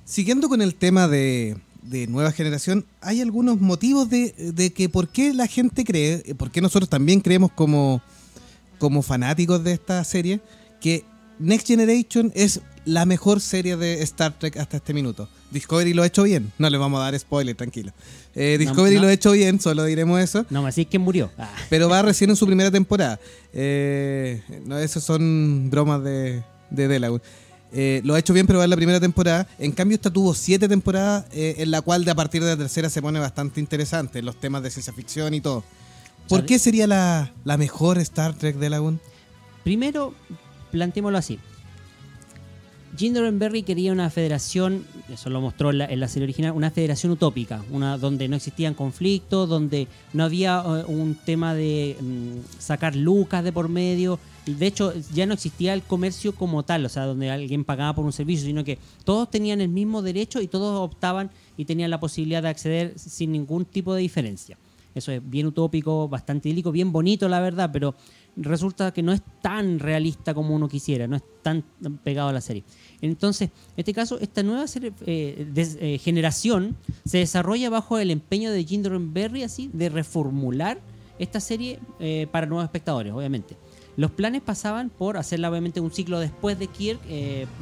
Siguiendo 0.05 0.51
con 0.51 0.61
el 0.61 0.75
tema 0.75 1.09
de, 1.09 1.57
de 1.83 2.07
nueva 2.09 2.31
generación, 2.31 2.85
hay 3.01 3.23
algunos 3.23 3.59
motivos 3.59 4.11
de, 4.11 4.33
de 4.55 4.71
que 4.75 4.91
por 4.91 5.09
qué 5.09 5.33
la 5.33 5.47
gente 5.47 5.83
cree, 5.85 6.23
eh, 6.27 6.35
por 6.35 6.51
qué 6.51 6.61
nosotros 6.61 6.91
también 6.91 7.21
creemos 7.21 7.51
como, 7.53 8.03
como 8.79 9.01
fanáticos 9.01 9.65
de 9.65 9.73
esta 9.73 10.05
serie, 10.05 10.41
que 10.79 11.05
Next 11.39 11.67
Generation 11.69 12.33
es 12.35 12.61
la 12.89 13.05
mejor 13.05 13.41
serie 13.41 13.77
de 13.77 14.03
Star 14.03 14.39
Trek 14.39 14.57
hasta 14.57 14.79
este 14.79 14.95
minuto. 14.95 15.29
Discovery 15.51 15.93
lo 15.93 16.03
ha 16.03 16.07
hecho 16.07 16.23
bien, 16.23 16.53
no 16.59 16.71
le 16.71 16.79
vamos 16.79 17.01
a 17.01 17.05
dar 17.05 17.19
spoiler, 17.19 17.55
tranquilo. 17.55 17.93
Eh, 18.35 18.57
Discovery 18.59 18.97
no. 18.97 19.03
lo 19.03 19.09
ha 19.09 19.13
hecho 19.13 19.33
bien, 19.33 19.61
solo 19.61 19.85
diremos 19.85 20.19
eso. 20.21 20.47
No 20.49 20.63
me 20.63 20.71
decís 20.71 20.87
que 20.87 20.99
murió. 20.99 21.31
Ah. 21.37 21.51
Pero 21.69 21.89
va 21.89 22.01
recién 22.01 22.31
en 22.31 22.37
su 22.37 22.47
primera 22.47 22.71
temporada. 22.71 23.21
Eh, 23.53 24.43
no, 24.65 24.79
esos 24.79 25.05
son 25.05 25.69
bromas 25.71 26.03
de, 26.03 26.43
de 26.71 26.89
Delaware. 26.89 27.23
Eh, 27.73 28.01
lo 28.05 28.15
ha 28.15 28.19
hecho 28.19 28.33
bien, 28.33 28.47
pero 28.47 28.59
va 28.61 28.65
en 28.65 28.71
la 28.71 28.77
primera 28.77 29.01
temporada. 29.01 29.47
En 29.59 29.73
cambio, 29.73 29.97
esta 29.97 30.11
tuvo 30.11 30.33
siete 30.35 30.67
temporadas, 30.67 31.27
eh, 31.33 31.57
en 31.59 31.71
la 31.71 31.83
cual 31.83 32.07
de 32.07 32.11
a 32.11 32.15
partir 32.15 32.43
de 32.43 32.49
la 32.51 32.57
tercera 32.57 32.89
se 32.89 33.03
pone 33.03 33.21
bastante 33.21 33.61
interesante, 33.61 34.23
los 34.23 34.41
temas 34.41 34.63
de 34.63 34.71
ciencia 34.71 34.95
ficción 34.95 35.35
y 35.35 35.43
todo. 35.43 35.63
¿Por 36.27 36.39
¿Sabe? 36.39 36.47
qué 36.47 36.59
sería 36.59 36.87
la, 36.87 37.33
la 37.45 37.59
mejor 37.59 37.99
Star 37.99 38.33
Trek 38.33 38.57
de 38.57 38.71
Lagoon? 38.71 38.99
Primero, 39.63 40.15
planteémoslo 40.71 41.19
así. 41.19 41.39
Jim 42.97 43.15
Roddenberry 43.15 43.63
quería 43.63 43.93
una 43.93 44.11
federación, 44.11 44.85
eso 45.13 45.31
lo 45.31 45.41
mostró 45.41 45.71
en 45.71 46.01
la, 46.01 46.09
serie 46.09 46.25
original, 46.25 46.53
una 46.53 46.71
federación 46.71 47.13
utópica, 47.13 47.63
una 47.71 47.99
donde 47.99 48.29
no 48.29 48.37
existían 48.37 48.75
conflictos, 48.75 49.49
donde 49.49 49.89
no 50.13 50.25
había 50.25 50.63
eh, 50.65 50.85
un 50.87 51.15
tema 51.15 51.55
de 51.55 51.97
mm, 52.01 52.59
sacar 52.59 52.97
lucas 52.97 53.45
de 53.45 53.53
por 53.53 53.69
medio. 53.69 54.19
De 54.47 54.67
hecho, 54.67 54.93
ya 55.13 55.27
no 55.27 55.35
existía 55.35 55.75
el 55.75 55.83
comercio 55.83 56.35
como 56.35 56.63
tal, 56.63 56.87
o 56.87 56.89
sea, 56.89 57.05
donde 57.05 57.31
alguien 57.31 57.65
pagaba 57.65 57.95
por 57.95 58.05
un 58.05 58.13
servicio, 58.13 58.47
sino 58.47 58.65
que 58.65 58.79
todos 59.05 59.31
tenían 59.31 59.61
el 59.61 59.69
mismo 59.69 60.01
derecho 60.01 60.41
y 60.41 60.49
todos 60.49 60.81
optaban 60.81 61.31
y 61.57 61.67
tenían 61.67 61.91
la 61.91 62.01
posibilidad 62.01 62.43
de 62.43 62.49
acceder 62.49 62.99
sin 62.99 63.33
ningún 63.33 63.65
tipo 63.65 63.95
de 63.95 64.01
diferencia. 64.01 64.57
Eso 64.95 65.13
es 65.13 65.21
bien 65.29 65.47
utópico, 65.47 66.09
bastante 66.09 66.49
idílico, 66.49 66.73
bien 66.73 66.91
bonito, 66.91 67.29
la 67.29 67.41
verdad, 67.41 67.71
pero 67.73 67.95
resulta 68.41 68.93
que 68.93 69.03
no 69.03 69.13
es 69.13 69.21
tan 69.43 69.79
realista 69.79 70.33
como 70.33 70.55
uno 70.55 70.69
quisiera, 70.69 71.07
no 71.07 71.17
es 71.17 71.23
tan 71.43 71.65
pegado 72.05 72.29
a 72.29 72.33
la 72.33 72.41
serie. 72.41 72.65
Entonces, 73.01 73.51
en 73.51 73.79
este 73.79 73.93
caso, 73.93 74.19
esta 74.21 74.43
nueva 74.43 74.67
serie, 74.67 74.93
eh, 75.07 75.47
eh, 75.57 75.99
generación 75.99 76.77
se 77.05 77.19
desarrolla 77.19 77.71
bajo 77.71 77.99
el 77.99 78.11
empeño 78.11 78.51
de 78.51 78.65
Jim 78.65 78.85
Roddenberry, 78.85 79.43
así, 79.43 79.71
de 79.73 79.89
reformular 79.89 80.81
esta 81.19 81.41
serie 81.41 81.81
eh, 81.99 82.29
para 82.31 82.47
nuevos 82.47 82.65
espectadores, 82.65 83.13
obviamente. 83.13 83.57
Los 83.97 84.13
planes 84.13 84.43
pasaban 84.43 84.91
por 84.91 85.17
hacerla, 85.17 85.51
obviamente, 85.51 85.81
un 85.81 85.91
ciclo 85.91 86.21
después 86.21 86.57
de 86.59 86.69
Kirk, 86.69 87.01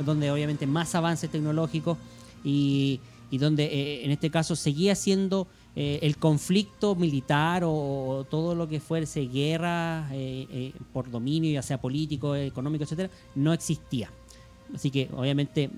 donde 0.04 0.30
obviamente 0.30 0.66
más 0.66 0.94
avances 0.94 1.30
tecnológicos 1.30 1.96
y, 2.44 3.00
y 3.30 3.38
donde 3.38 4.04
en 4.04 4.10
este 4.10 4.30
caso 4.30 4.54
seguía 4.54 4.94
siendo 4.94 5.48
eh, 5.76 5.98
el 6.02 6.16
conflicto 6.16 6.94
militar 6.94 7.62
o, 7.64 7.70
o 7.72 8.24
todo 8.24 8.54
lo 8.54 8.66
que 8.66 8.80
fuese 8.80 9.26
guerra 9.26 10.08
eh, 10.12 10.46
eh, 10.50 10.72
por 10.92 11.10
dominio, 11.10 11.52
ya 11.52 11.62
sea 11.62 11.78
político, 11.80 12.34
económico, 12.34 12.84
etcétera, 12.84 13.10
no 13.34 13.52
existía. 13.52 14.10
Así 14.74 14.90
que, 14.90 15.08
obviamente, 15.16 15.70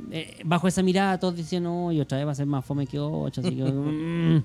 bajo 0.44 0.66
esa 0.66 0.82
mirada 0.82 1.18
todos 1.20 1.37
decían, 1.37 1.64
no, 1.64 1.92
y 1.92 2.00
otra 2.00 2.16
vez 2.16 2.26
va 2.26 2.32
a 2.32 2.34
ser 2.37 2.46
más 2.46 2.64
fome 2.64 2.87
que 2.87 2.98
ocho, 2.98 3.42
así 3.42 3.54
que... 3.54 3.62
mm". 3.70 4.42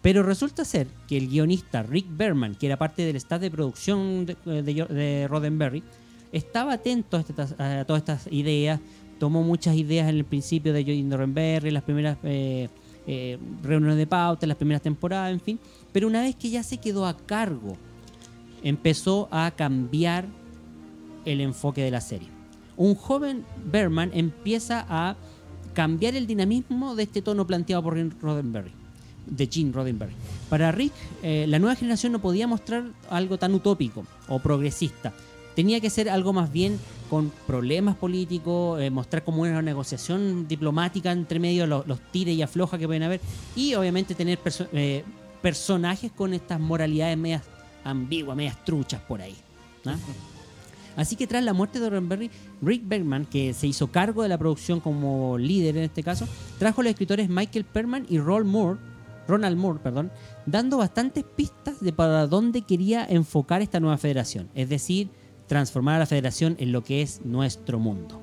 Pero 0.00 0.22
resulta 0.22 0.64
ser 0.64 0.86
que 1.08 1.16
el 1.16 1.28
guionista 1.28 1.82
Rick 1.82 2.06
Berman, 2.08 2.54
que 2.54 2.66
era 2.66 2.76
parte 2.78 3.02
del 3.04 3.16
staff 3.16 3.40
de 3.40 3.50
producción 3.50 4.24
de, 4.26 4.36
de- 4.62 4.84
de 4.86 5.26
Roddenberry, 5.28 5.82
estaba 6.32 6.74
atento 6.74 7.16
a, 7.16 7.20
estas- 7.20 7.58
a 7.60 7.84
todas 7.84 8.02
estas 8.02 8.32
ideas, 8.32 8.80
tomó 9.18 9.42
muchas 9.42 9.74
ideas 9.76 10.08
en 10.08 10.16
el 10.16 10.24
principio 10.24 10.72
de 10.72 10.84
Roddenberry, 11.10 11.72
las 11.72 11.82
primeras 11.82 12.16
eh, 13.10 13.38
reuniones 13.62 13.96
de 13.96 14.06
pauta, 14.06 14.46
las 14.46 14.58
primeras 14.58 14.82
temporadas, 14.82 15.32
en 15.32 15.40
fin. 15.40 15.58
Pero 15.92 16.06
una 16.06 16.20
vez 16.20 16.36
que 16.36 16.50
ya 16.50 16.62
se 16.62 16.76
quedó 16.76 17.06
a 17.06 17.16
cargo, 17.16 17.78
empezó 18.62 19.28
a 19.30 19.50
cambiar 19.50 20.26
el 21.24 21.40
enfoque 21.40 21.82
de 21.82 21.90
la 21.90 22.02
serie. 22.02 22.28
Un 22.76 22.94
joven 22.94 23.46
Berman 23.64 24.10
empieza 24.12 24.84
a 24.90 25.16
cambiar 25.72 26.16
el 26.16 26.26
dinamismo 26.26 26.94
de 26.94 27.04
este 27.04 27.22
tono 27.22 27.46
planteado 27.46 27.82
por 27.82 27.96
Roddenberry, 28.20 28.72
de 29.26 29.46
Gene 29.46 29.72
Roddenberry. 29.72 30.12
Para 30.50 30.70
Rick, 30.70 30.92
eh, 31.22 31.46
la 31.48 31.58
nueva 31.58 31.76
generación 31.76 32.12
no 32.12 32.18
podía 32.18 32.46
mostrar 32.46 32.84
algo 33.08 33.38
tan 33.38 33.54
utópico 33.54 34.04
o 34.28 34.38
progresista. 34.38 35.14
Tenía 35.56 35.80
que 35.80 35.88
ser 35.88 36.10
algo 36.10 36.34
más 36.34 36.52
bien 36.52 36.78
con 37.08 37.32
problemas 37.46 37.96
políticos, 37.96 38.80
eh, 38.80 38.90
mostrar 38.90 39.24
como 39.24 39.42
una 39.42 39.62
negociación 39.62 40.46
diplomática 40.46 41.10
entre 41.10 41.40
medio, 41.40 41.66
los, 41.66 41.86
los 41.86 42.00
tires 42.12 42.36
y 42.36 42.42
afloja 42.42 42.78
que 42.78 42.86
pueden 42.86 43.02
haber, 43.02 43.20
y 43.56 43.74
obviamente 43.74 44.14
tener 44.14 44.38
perso- 44.38 44.68
eh, 44.72 45.04
personajes 45.42 46.12
con 46.12 46.34
estas 46.34 46.60
moralidades 46.60 47.16
medias 47.16 47.42
ambiguas, 47.84 48.36
medias 48.36 48.64
truchas 48.64 49.00
por 49.00 49.20
ahí. 49.22 49.36
¿ah? 49.86 49.96
Así 50.96 51.14
que 51.14 51.28
tras 51.28 51.44
la 51.44 51.52
muerte 51.52 51.78
de 51.78 51.88
Roddenberry, 51.90 52.30
Rick 52.60 52.82
Bergman, 52.86 53.24
que 53.24 53.54
se 53.54 53.68
hizo 53.68 53.86
cargo 53.86 54.22
de 54.24 54.28
la 54.28 54.36
producción 54.36 54.80
como 54.80 55.38
líder 55.38 55.76
en 55.76 55.84
este 55.84 56.02
caso, 56.02 56.26
trajo 56.58 56.80
a 56.80 56.84
los 56.84 56.90
escritores 56.90 57.28
Michael 57.28 57.64
Perman 57.64 58.04
y 58.08 58.18
Ronald 58.18 58.46
Moore, 58.46 58.78
Ronald 59.28 59.56
Moore, 59.56 59.78
perdón, 59.80 60.10
dando 60.44 60.78
bastantes 60.78 61.22
pistas 61.22 61.80
de 61.80 61.92
para 61.92 62.26
dónde 62.26 62.62
quería 62.62 63.06
enfocar 63.08 63.62
esta 63.62 63.78
nueva 63.78 63.96
federación. 63.96 64.48
Es 64.54 64.68
decir, 64.68 65.08
transformar 65.48 65.96
a 65.96 65.98
la 66.00 66.06
federación 66.06 66.56
en 66.60 66.72
lo 66.72 66.84
que 66.84 67.02
es 67.02 67.20
nuestro 67.24 67.78
mundo, 67.78 68.20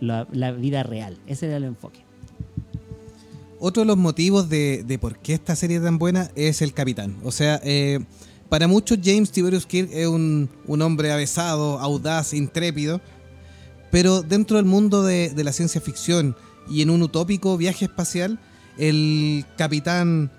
la, 0.00 0.24
vida 0.52 0.82
real. 0.82 1.16
Ese 1.26 1.46
era 1.46 1.56
el 1.56 1.64
enfoque. 1.64 2.00
Otro 3.60 3.82
de 3.82 3.86
los 3.86 3.96
motivos 3.96 4.50
de, 4.50 4.84
de 4.86 4.98
por 4.98 5.18
qué 5.18 5.32
esta 5.32 5.56
serie 5.56 5.78
es 5.78 5.82
tan 5.82 5.98
buena 5.98 6.30
es 6.34 6.60
el 6.60 6.74
capitán. 6.74 7.16
O 7.24 7.32
sea, 7.32 7.60
eh, 7.64 8.00
para 8.50 8.68
muchos 8.68 8.98
James 9.02 9.30
Tiberius 9.30 9.64
Kirk 9.64 9.88
es 9.92 10.06
un, 10.06 10.50
un 10.66 10.82
hombre 10.82 11.10
avesado, 11.12 11.78
audaz, 11.78 12.34
intrépido, 12.34 13.00
pero 13.90 14.22
dentro 14.22 14.58
del 14.58 14.66
mundo 14.66 15.02
de, 15.02 15.30
de 15.30 15.44
la 15.44 15.52
ciencia 15.52 15.80
ficción 15.80 16.36
y 16.68 16.82
en 16.82 16.90
un 16.90 17.02
utópico 17.02 17.56
viaje 17.56 17.86
espacial, 17.86 18.38
el 18.76 19.46
capitán 19.56 20.30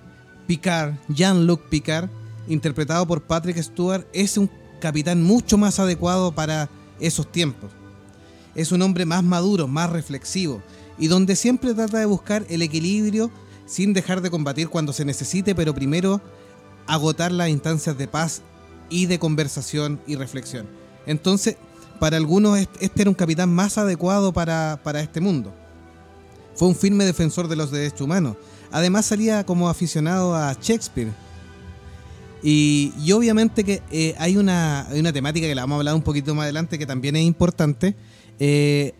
Picard, 0.45 0.93
Jean-Luc 1.07 1.69
Picard, 1.69 2.09
interpretado 2.47 3.07
por 3.07 3.23
Patrick 3.23 3.57
Stewart, 3.57 4.05
es 4.13 4.37
un 4.37 4.49
capitán 4.85 5.23
mucho 5.23 5.57
más 5.57 5.79
adecuado 5.79 6.31
para 6.31 6.69
esos 6.99 7.31
tiempos. 7.31 7.71
Es 8.53 8.71
un 8.71 8.83
hombre 8.83 9.03
más 9.03 9.23
maduro, 9.23 9.67
más 9.67 9.89
reflexivo, 9.89 10.61
y 10.99 11.07
donde 11.07 11.35
siempre 11.35 11.73
trata 11.73 11.97
de 11.97 12.05
buscar 12.05 12.45
el 12.49 12.61
equilibrio 12.61 13.31
sin 13.65 13.93
dejar 13.93 14.21
de 14.21 14.29
combatir 14.29 14.69
cuando 14.69 14.93
se 14.93 15.03
necesite, 15.03 15.55
pero 15.55 15.73
primero 15.73 16.21
agotar 16.85 17.31
las 17.31 17.49
instancias 17.49 17.97
de 17.97 18.07
paz 18.07 18.43
y 18.87 19.07
de 19.07 19.17
conversación 19.17 19.99
y 20.05 20.17
reflexión. 20.17 20.67
Entonces, 21.07 21.57
para 21.99 22.17
algunos 22.17 22.59
est- 22.59 22.69
este 22.79 23.01
era 23.01 23.09
un 23.09 23.15
capitán 23.15 23.51
más 23.51 23.79
adecuado 23.79 24.31
para, 24.33 24.79
para 24.83 25.01
este 25.01 25.19
mundo. 25.19 25.51
Fue 26.55 26.67
un 26.67 26.75
firme 26.75 27.05
defensor 27.05 27.47
de 27.47 27.55
los 27.55 27.71
derechos 27.71 28.01
humanos. 28.01 28.37
Además 28.71 29.07
salía 29.07 29.43
como 29.45 29.67
aficionado 29.67 30.35
a 30.35 30.53
Shakespeare. 30.61 31.11
Y, 32.43 32.93
y 33.03 33.11
obviamente 33.11 33.63
que 33.63 33.81
eh, 33.91 34.15
hay, 34.17 34.37
una, 34.37 34.87
hay 34.87 34.99
una 34.99 35.11
temática 35.11 35.47
que 35.47 35.55
la 35.55 35.63
vamos 35.63 35.75
a 35.75 35.79
hablar 35.79 35.95
un 35.95 36.01
poquito 36.01 36.35
más 36.35 36.43
adelante 36.43 36.77
que 36.77 36.85
también 36.85 37.15
es 37.15 37.23
importante. 37.23 37.95
Eh, 38.39 38.93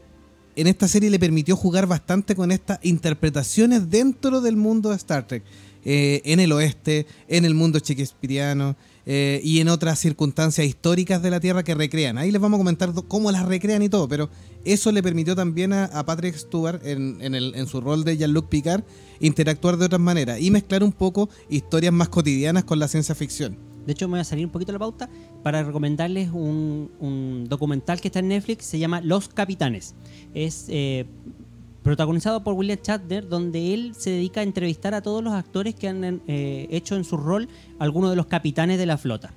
en 0.55 0.68
esta 0.68 0.88
serie 0.88 1.09
le 1.09 1.20
permitió 1.20 1.55
jugar 1.55 1.86
bastante 1.86 2.36
con 2.36 2.51
estas 2.51 2.80
interpretaciones 2.82 3.89
dentro 3.89 4.41
del 4.41 4.55
mundo 4.55 4.89
de 4.89 4.95
Star 4.95 5.28
Trek. 5.28 5.43
Eh, 5.84 6.22
en 6.26 6.39
el 6.39 6.51
oeste, 6.51 7.05
en 7.28 7.45
el 7.45 7.53
mundo 7.53 7.80
shakespeariano 7.80 8.76
eh, 9.06 9.39
y 9.43 9.60
en 9.60 9.70
otras 9.70 9.99
circunstancias 9.99 10.66
históricas 10.66 11.22
de 11.22 11.30
la 11.32 11.39
Tierra 11.39 11.64
que 11.64 11.76
recrean. 11.76 12.18
Ahí 12.18 12.32
les 12.32 12.41
vamos 12.41 12.58
a 12.58 12.62
comentar 12.62 12.91
cómo 13.08 13.32
las 13.32 13.45
recrean 13.45 13.82
y 13.84 13.89
todo, 13.89 14.08
pero 14.08 14.30
eso 14.64 14.91
le 14.91 15.03
permitió 15.03 15.36
también 15.36 15.74
a, 15.74 15.86
a 15.86 16.06
Patrick 16.06 16.36
Stewart, 16.36 16.82
en, 16.86 17.18
en 17.22 17.36
el- 17.36 17.53
en 17.56 17.68
su 17.68 17.82
rol 17.82 18.03
de 18.03 18.18
Jean-Luc 18.18 18.49
Picard, 18.49 18.84
interactuar 19.20 19.78
de 19.78 19.86
otras 19.86 20.01
maneras 20.01 20.39
y 20.41 20.49
mezclar 20.51 20.84
un 20.84 20.91
poco 20.91 21.30
historias 21.49 21.93
más 21.93 22.10
cotidianas 22.10 22.64
con 22.64 22.80
la 22.80 22.88
ciencia 22.88 23.14
ficción. 23.16 23.58
De 23.86 23.91
hecho, 23.91 24.08
me 24.08 24.14
voy 24.14 24.22
a 24.22 24.24
salir 24.24 24.43
un 24.45 24.51
poquito 24.51 24.72
de 24.72 24.74
la 24.74 24.80
pauta 24.80 25.08
para 25.43 25.62
recomendarles 25.64 26.32
un, 26.32 26.89
un 26.99 27.45
documental 27.47 28.01
que 28.01 28.08
está 28.08 28.18
en 28.18 28.30
Netflix, 28.30 28.66
se 28.66 28.80
llama 28.80 28.99
Los 29.01 29.28
Capitanes. 29.30 29.93
Es 30.34 30.66
eh, 30.70 31.06
protagonizado 31.86 32.43
por 32.43 32.55
William 32.55 32.79
Shatner, 32.81 33.29
donde 33.29 33.75
él 33.75 33.93
se 33.95 34.09
dedica 34.09 34.39
a 34.39 34.43
entrevistar 34.43 34.95
a 34.95 35.03
todos 35.03 35.23
los 35.23 35.33
actores 35.33 35.75
que 35.75 35.88
han 35.88 36.23
eh, 36.25 36.67
hecho 36.71 36.95
en 36.95 37.03
su 37.03 37.15
rol 37.15 37.47
algunos 37.77 38.09
de 38.09 38.15
los 38.15 38.25
capitanes 38.25 38.79
de 38.79 38.88
la 38.88 38.97
flota. 38.97 39.36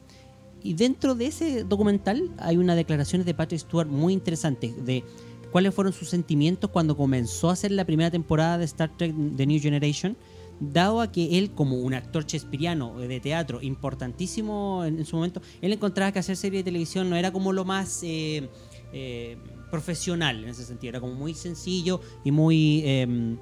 Y 0.63 0.73
dentro 0.73 1.15
de 1.15 1.27
ese 1.27 1.65
documental 1.65 2.31
hay 2.39 2.57
unas 2.57 2.77
declaraciones 2.77 3.27
de 3.27 3.35
Patrick 3.35 3.61
Stewart 3.61 3.87
muy 3.87 4.15
interesantes 4.15 4.83
de 4.87 5.05
cuáles 5.53 5.75
fueron 5.75 5.93
sus 5.93 6.09
sentimientos 6.09 6.71
cuando 6.71 6.97
comenzó 6.97 7.51
a 7.51 7.53
hacer 7.53 7.71
la 7.71 7.85
primera 7.85 8.11
temporada 8.11 8.57
de 8.57 8.65
Star 8.65 8.97
Trek 8.97 9.15
The 9.37 9.47
New 9.47 9.61
Generation, 9.61 10.17
dado 10.59 11.03
a 11.03 11.13
que 11.13 11.37
él, 11.37 11.51
como 11.51 11.77
un 11.77 11.93
actor 11.93 12.25
chespiriano 12.25 12.97
de 12.97 13.21
teatro 13.21 13.61
importantísimo 13.61 14.87
en, 14.87 15.05
su 15.05 15.17
momento, 15.17 15.43
él 15.61 15.75
encontraba 15.75 16.13
que 16.13 16.21
hacer 16.21 16.35
serie 16.35 16.61
de 16.61 16.65
televisión 16.65 17.11
no 17.11 17.17
era 17.17 17.31
como 17.31 17.53
lo 17.53 17.67
más 17.67 18.01
eh, 18.03 18.49
eh, 18.95 19.37
profesional 19.71 20.43
en 20.45 20.51
ese 20.51 20.65
sentido, 20.65 20.91
era 20.91 21.01
como 21.01 21.15
muy 21.15 21.35
sencillo 21.35 22.01
y 22.25 22.31
muy... 22.31 22.83
eh, 22.85 23.37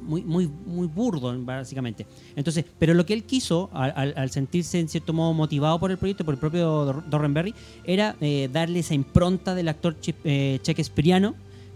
muy, 0.00 0.22
muy, 0.22 0.46
muy 0.64 0.86
burdo, 0.86 1.34
básicamente. 1.42 2.06
Entonces, 2.36 2.64
pero 2.78 2.94
lo 2.94 3.04
que 3.04 3.14
él 3.14 3.24
quiso, 3.24 3.68
al, 3.72 4.14
al- 4.14 4.30
sentirse 4.30 4.78
en 4.78 4.88
cierto 4.88 5.12
modo 5.12 5.32
motivado 5.34 5.80
por 5.80 5.90
el 5.90 5.98
proyecto, 5.98 6.24
por 6.24 6.34
el 6.34 6.38
propio 6.38 6.84
Dor- 6.84 7.04
Dorrenberry, 7.10 7.52
era 7.82 8.14
eh, 8.20 8.48
darle 8.52 8.78
esa 8.78 8.94
impronta 8.94 9.56
del 9.56 9.66
actor 9.66 9.98
chi- 10.00 10.14
eh, 10.22 10.60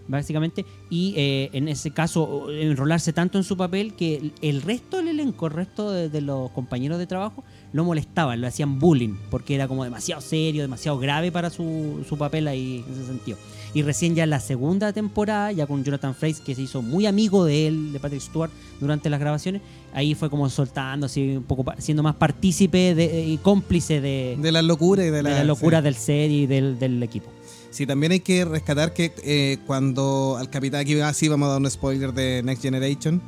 básicamente, 0.09 0.65
y 0.91 1.15
eh, 1.17 1.51
en 1.53 1.67
ese 1.69 1.91
caso 1.91 2.51
enrolarse 2.51 3.13
tanto 3.13 3.39
en 3.39 3.45
su 3.45 3.57
papel 3.57 3.95
que 3.95 4.31
el 4.41 4.63
resto 4.63 4.99
del 4.99 5.09
elenco, 5.09 5.47
el 5.47 5.53
resto 5.53 5.91
de, 5.91 6.09
de 6.09 6.21
los 6.21 6.51
compañeros 6.51 6.99
de 6.99 7.07
trabajo, 7.07 7.43
lo 7.73 7.85
molestaban, 7.85 8.41
lo 8.41 8.47
hacían 8.47 8.79
bullying, 8.79 9.17
porque 9.31 9.55
era 9.55 9.67
como 9.67 9.83
demasiado 9.85 10.21
serio, 10.21 10.63
demasiado 10.63 10.99
grave 10.99 11.33
para 11.33 11.51
su, 11.51 12.05
su 12.09 12.17
papel 12.19 12.47
ahí 12.47 12.85
en 12.87 12.95
ese 12.95 13.07
sentido. 13.07 13.39
Y 13.75 13.83
recién 13.83 14.15
ya 14.15 14.25
en 14.25 14.31
la 14.31 14.41
segunda 14.41 14.93
temporada, 14.93 15.51
ya 15.53 15.67
con 15.67 15.83
Jonathan 15.83 16.15
Frakes, 16.15 16.41
que 16.41 16.55
se 16.55 16.63
hizo 16.63 16.83
muy 16.83 17.07
amigo 17.07 17.45
de 17.47 17.67
él, 17.69 17.93
de 17.93 18.01
Patrick 18.01 18.21
Stewart, 18.21 18.51
durante 18.81 19.09
las 19.09 19.19
grabaciones, 19.19 19.63
ahí 19.95 20.15
fue 20.15 20.29
como 20.29 20.49
soltando, 20.51 21.07
así 21.07 21.37
un 21.37 21.45
poco 21.45 21.65
siendo 21.79 22.03
más 22.03 22.17
partícipe 22.17 22.95
de- 22.95 23.25
y 23.27 23.39
cómplice 23.39 24.01
de, 24.03 24.37
De 24.39 24.53
la 24.53 24.61
locura 24.61 25.03
y 25.03 25.07
de 25.07 25.13
de 25.13 25.23
la, 25.23 25.55
sí. 25.79 25.85
del 25.85 25.95
set 25.95 26.31
y 26.31 26.47
del, 26.47 26.79
del 26.79 27.03
equipo. 27.03 27.31
Sí, 27.71 27.87
también 27.87 28.13
hay 28.13 28.21
que 28.21 28.45
rescatar 28.45 28.93
que 28.93 29.15
eh, 29.25 29.57
cuando 29.67 30.37
al 30.39 30.51
capitán, 30.51 30.81
aquí 30.83 30.95
va- 30.97 31.15
sí 31.15 31.29
vamos 31.29 31.47
a 31.47 31.53
dar 31.53 31.61
un 31.63 31.71
spoiler 31.71 32.13
de 32.13 32.43
Next 32.45 32.63
Generation, 32.63 33.23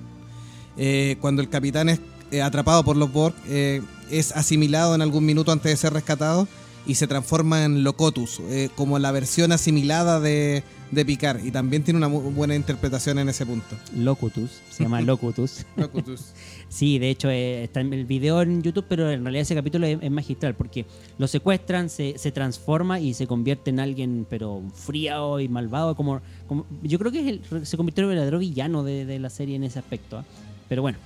eh, 0.76 1.16
cuando 1.20 1.40
el 1.40 1.48
capitán 1.48 1.88
es 1.88 2.00
eh, 2.30 2.42
atrapado 2.42 2.84
por 2.84 2.96
los 2.96 3.10
Borg, 3.12 3.34
eh, 3.48 3.80
es 4.10 4.32
asimilado 4.32 4.94
en 4.94 5.00
algún 5.02 5.24
minuto 5.24 5.52
antes 5.52 5.70
de 5.72 5.76
ser 5.76 5.92
rescatado 5.94 6.46
y 6.86 6.94
se 6.96 7.06
transforma 7.06 7.64
en 7.64 7.82
Locotus, 7.84 8.40
eh, 8.50 8.68
como 8.76 8.98
la 8.98 9.10
versión 9.12 9.52
asimilada 9.52 10.20
de, 10.20 10.62
de 10.90 11.04
Picard, 11.04 11.44
y 11.44 11.50
también 11.50 11.82
tiene 11.82 11.96
una 11.98 12.08
muy 12.08 12.30
buena 12.32 12.54
interpretación 12.54 13.18
en 13.18 13.28
ese 13.28 13.46
punto. 13.46 13.76
Locutus, 13.96 14.50
se 14.70 14.82
llama 14.82 15.00
Locutus. 15.02 15.64
Locutus. 15.76 16.26
Sí, 16.68 16.98
de 16.98 17.08
hecho 17.10 17.30
eh, 17.30 17.62
está 17.62 17.80
en 17.82 17.92
el 17.92 18.04
video 18.04 18.42
en 18.42 18.60
YouTube, 18.60 18.86
pero 18.88 19.08
en 19.08 19.22
realidad 19.22 19.42
ese 19.42 19.54
capítulo 19.54 19.86
es, 19.86 19.96
es 20.02 20.10
magistral 20.10 20.56
porque 20.56 20.84
lo 21.18 21.28
secuestran, 21.28 21.88
se, 21.88 22.18
se 22.18 22.32
transforma 22.32 22.98
y 22.98 23.14
se 23.14 23.28
convierte 23.28 23.70
en 23.70 23.78
alguien 23.78 24.26
pero 24.28 24.60
frío 24.74 25.38
y 25.38 25.46
malvado. 25.48 25.94
Como, 25.94 26.20
como- 26.48 26.66
yo 26.82 26.98
creo 26.98 27.12
que 27.12 27.20
es 27.20 27.26
el- 27.52 27.64
se 27.66 27.76
convirtió 27.76 28.02
en 28.02 28.10
el 28.10 28.14
verdadero 28.16 28.40
villano 28.40 28.82
de, 28.82 29.04
de 29.04 29.20
la 29.20 29.30
serie 29.30 29.54
en 29.54 29.62
ese 29.62 29.78
aspecto. 29.78 30.18
¿ah? 30.18 30.24
Pero 30.68 30.82
bueno, 30.82 30.98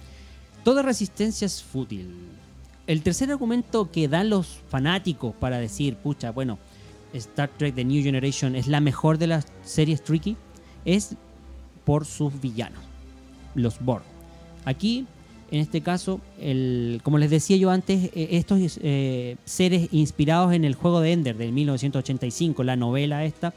toda 0.65 0.81
resistencia 0.81 1.45
es 1.45 1.63
fútil. 1.63 2.15
El 2.89 3.03
tercer 3.03 3.31
argumento 3.31 3.91
que 3.91 4.09
dan 4.09 4.31
los 4.31 4.47
fanáticos 4.71 5.35
para 5.35 5.59
decir, 5.59 5.97
pucha, 5.97 6.33
bueno, 6.33 6.59
Star 7.13 7.51
Trek 7.51 7.75
The 7.75 7.85
New 7.85 8.03
Generation 8.03 8.57
es 8.57 8.67
la 8.67 8.81
mejor 8.81 9.19
de 9.19 9.27
las 9.27 9.47
series 9.63 10.03
Tricky, 10.03 10.39
es 10.87 11.15
por 11.85 12.07
sus 12.07 12.41
villanos, 12.41 12.83
los 13.55 13.79
Borg. 13.81 14.05
Aquí, 14.65 15.05
en 15.51 15.61
este 15.61 15.83
caso, 15.83 16.23
el, 16.41 17.01
como 17.03 17.19
les 17.19 17.29
decía 17.29 17.59
yo 17.59 17.71
antes, 17.71 18.05
eh, 18.15 18.29
estos 18.31 18.79
eh, 18.81 19.37
seres 19.45 19.91
inspirados 19.93 20.55
en 20.55 20.65
el 20.65 20.75
juego 20.75 21.03
de 21.03 21.13
Ender 21.13 21.37
del 21.37 21.53
1985, 21.53 22.65
la 22.65 22.77
novela 22.77 23.23
esta, 23.27 23.53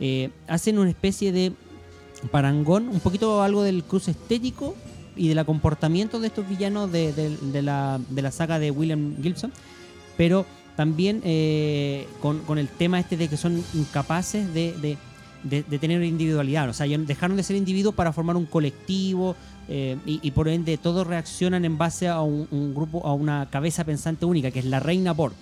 eh, 0.00 0.28
hacen 0.48 0.78
una 0.78 0.90
especie 0.90 1.32
de 1.32 1.52
parangón, 2.30 2.90
un 2.90 3.00
poquito 3.00 3.42
algo 3.42 3.62
del 3.62 3.84
cruce 3.84 4.10
estético 4.10 4.74
y 5.16 5.28
del 5.28 5.44
comportamiento 5.44 6.20
de 6.20 6.28
estos 6.28 6.48
villanos 6.48 6.92
de, 6.92 7.62
la, 7.62 7.98
de 8.08 8.22
la 8.22 8.30
saga 8.30 8.58
de 8.58 8.70
William 8.70 9.16
Gibson, 9.22 9.52
pero 10.16 10.46
también 10.76 11.22
eh, 11.24 12.06
con, 12.20 12.40
con 12.40 12.58
el 12.58 12.68
tema 12.68 13.00
este 13.00 13.16
de 13.16 13.28
que 13.28 13.36
son 13.36 13.64
incapaces 13.74 14.52
de, 14.52 14.74
de- 15.42 15.78
tener 15.78 16.02
individualidad, 16.02 16.68
o 16.68 16.72
sea, 16.72 16.86
dejaron 16.86 17.36
de 17.36 17.42
ser 17.42 17.56
individuos 17.56 17.94
para 17.94 18.12
formar 18.12 18.36
un 18.36 18.46
colectivo 18.46 19.36
eh, 19.68 19.96
y, 20.04 20.30
por 20.32 20.48
ende 20.48 20.76
todos 20.76 21.06
reaccionan 21.06 21.64
en 21.64 21.78
base 21.78 22.08
a 22.08 22.20
un, 22.20 22.74
grupo, 22.74 23.06
a 23.06 23.14
una 23.14 23.48
cabeza 23.50 23.84
pensante 23.84 24.24
única, 24.24 24.50
que 24.50 24.58
es 24.58 24.64
la 24.64 24.80
reina 24.80 25.12
Borg. 25.12 25.34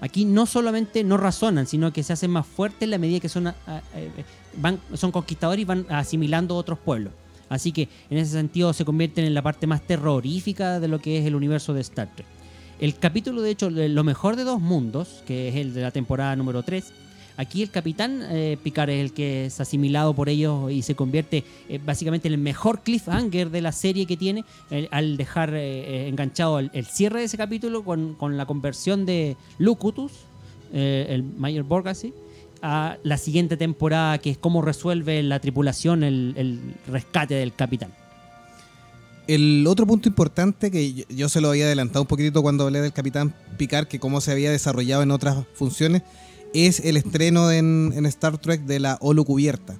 Aquí 0.00 0.24
no 0.24 0.46
solamente 0.46 1.04
no 1.04 1.16
razonan, 1.16 1.66
sino 1.66 1.92
que 1.92 2.02
se 2.02 2.12
hacen 2.12 2.30
más 2.30 2.46
fuertes 2.46 2.82
en 2.82 2.90
la 2.90 2.98
medida 2.98 3.20
que 3.20 3.28
son, 3.28 3.48
ah, 3.48 3.54
ah, 3.66 3.80
eh, 3.94 4.10
van, 4.56 4.78
son 4.94 5.10
conquistadores 5.10 5.62
y 5.62 5.64
van 5.64 5.86
asimilando 5.88 6.54
otros 6.56 6.78
pueblos. 6.78 7.12
Así 7.48 7.72
que 7.72 7.88
en 8.10 8.18
ese 8.18 8.32
sentido 8.32 8.72
se 8.72 8.84
convierten 8.84 9.24
en 9.24 9.34
la 9.34 9.42
parte 9.42 9.66
más 9.66 9.82
terrorífica 9.82 10.80
de 10.80 10.88
lo 10.88 11.00
que 11.00 11.18
es 11.18 11.26
el 11.26 11.34
universo 11.34 11.74
de 11.74 11.80
Star 11.80 12.08
Trek. 12.14 12.26
El 12.80 12.94
capítulo, 12.96 13.42
de 13.42 13.50
hecho, 13.50 13.70
Lo 13.70 14.04
mejor 14.04 14.36
de 14.36 14.44
dos 14.44 14.60
mundos, 14.60 15.22
que 15.26 15.48
es 15.48 15.56
el 15.56 15.74
de 15.74 15.82
la 15.82 15.90
temporada 15.90 16.36
número 16.36 16.62
3, 16.62 16.84
aquí 17.36 17.62
el 17.62 17.70
capitán 17.70 18.22
eh, 18.30 18.56
Picard 18.62 18.90
es 18.90 19.00
el 19.00 19.12
que 19.12 19.46
es 19.46 19.60
asimilado 19.60 20.14
por 20.14 20.28
ellos 20.28 20.70
y 20.70 20.82
se 20.82 20.94
convierte 20.94 21.44
eh, 21.68 21.80
básicamente 21.84 22.28
en 22.28 22.34
el 22.34 22.40
mejor 22.40 22.82
cliffhanger 22.82 23.50
de 23.50 23.60
la 23.62 23.72
serie 23.72 24.06
que 24.06 24.16
tiene 24.16 24.44
al 24.90 25.16
dejar 25.16 25.54
eh, 25.54 26.08
enganchado 26.08 26.58
el, 26.58 26.86
cierre 26.86 27.20
de 27.20 27.26
ese 27.26 27.36
capítulo 27.36 27.82
con, 27.82 28.14
con 28.14 28.36
la 28.36 28.46
conversión 28.46 29.06
de 29.06 29.36
Lucutus, 29.58 30.12
el 30.72 31.22
Mayor 31.22 31.64
Borgassi, 31.64 32.12
a 32.62 32.96
la 33.02 33.18
siguiente 33.18 33.56
temporada, 33.56 34.18
que 34.18 34.30
es 34.30 34.38
cómo 34.38 34.62
resuelve 34.62 35.22
la 35.22 35.40
tripulación 35.40 36.02
el, 36.02 36.74
rescate 36.90 37.34
del 37.34 37.54
capitán. 37.54 37.92
El 39.26 39.66
otro 39.66 39.86
punto 39.86 40.08
importante 40.08 40.70
que 40.70 41.04
yo, 41.08 41.28
se 41.28 41.40
lo 41.42 41.50
había 41.50 41.66
adelantado 41.66 42.00
un 42.02 42.08
poquitito 42.08 42.40
cuando 42.40 42.64
hablé 42.64 42.80
del 42.80 42.92
Capitán 42.94 43.34
Picard, 43.58 43.86
que 43.86 44.00
cómo 44.00 44.20
se 44.22 44.32
había 44.32 44.50
desarrollado 44.50 45.02
en 45.02 45.10
otras 45.10 45.44
funciones, 45.52 46.02
es 46.54 46.80
el 46.80 46.96
estreno 46.96 47.52
en, 47.52 47.92
Star 48.06 48.38
Trek 48.38 48.62
de 48.62 48.80
la 48.80 48.96
holo 49.02 49.24
cubierta. 49.24 49.76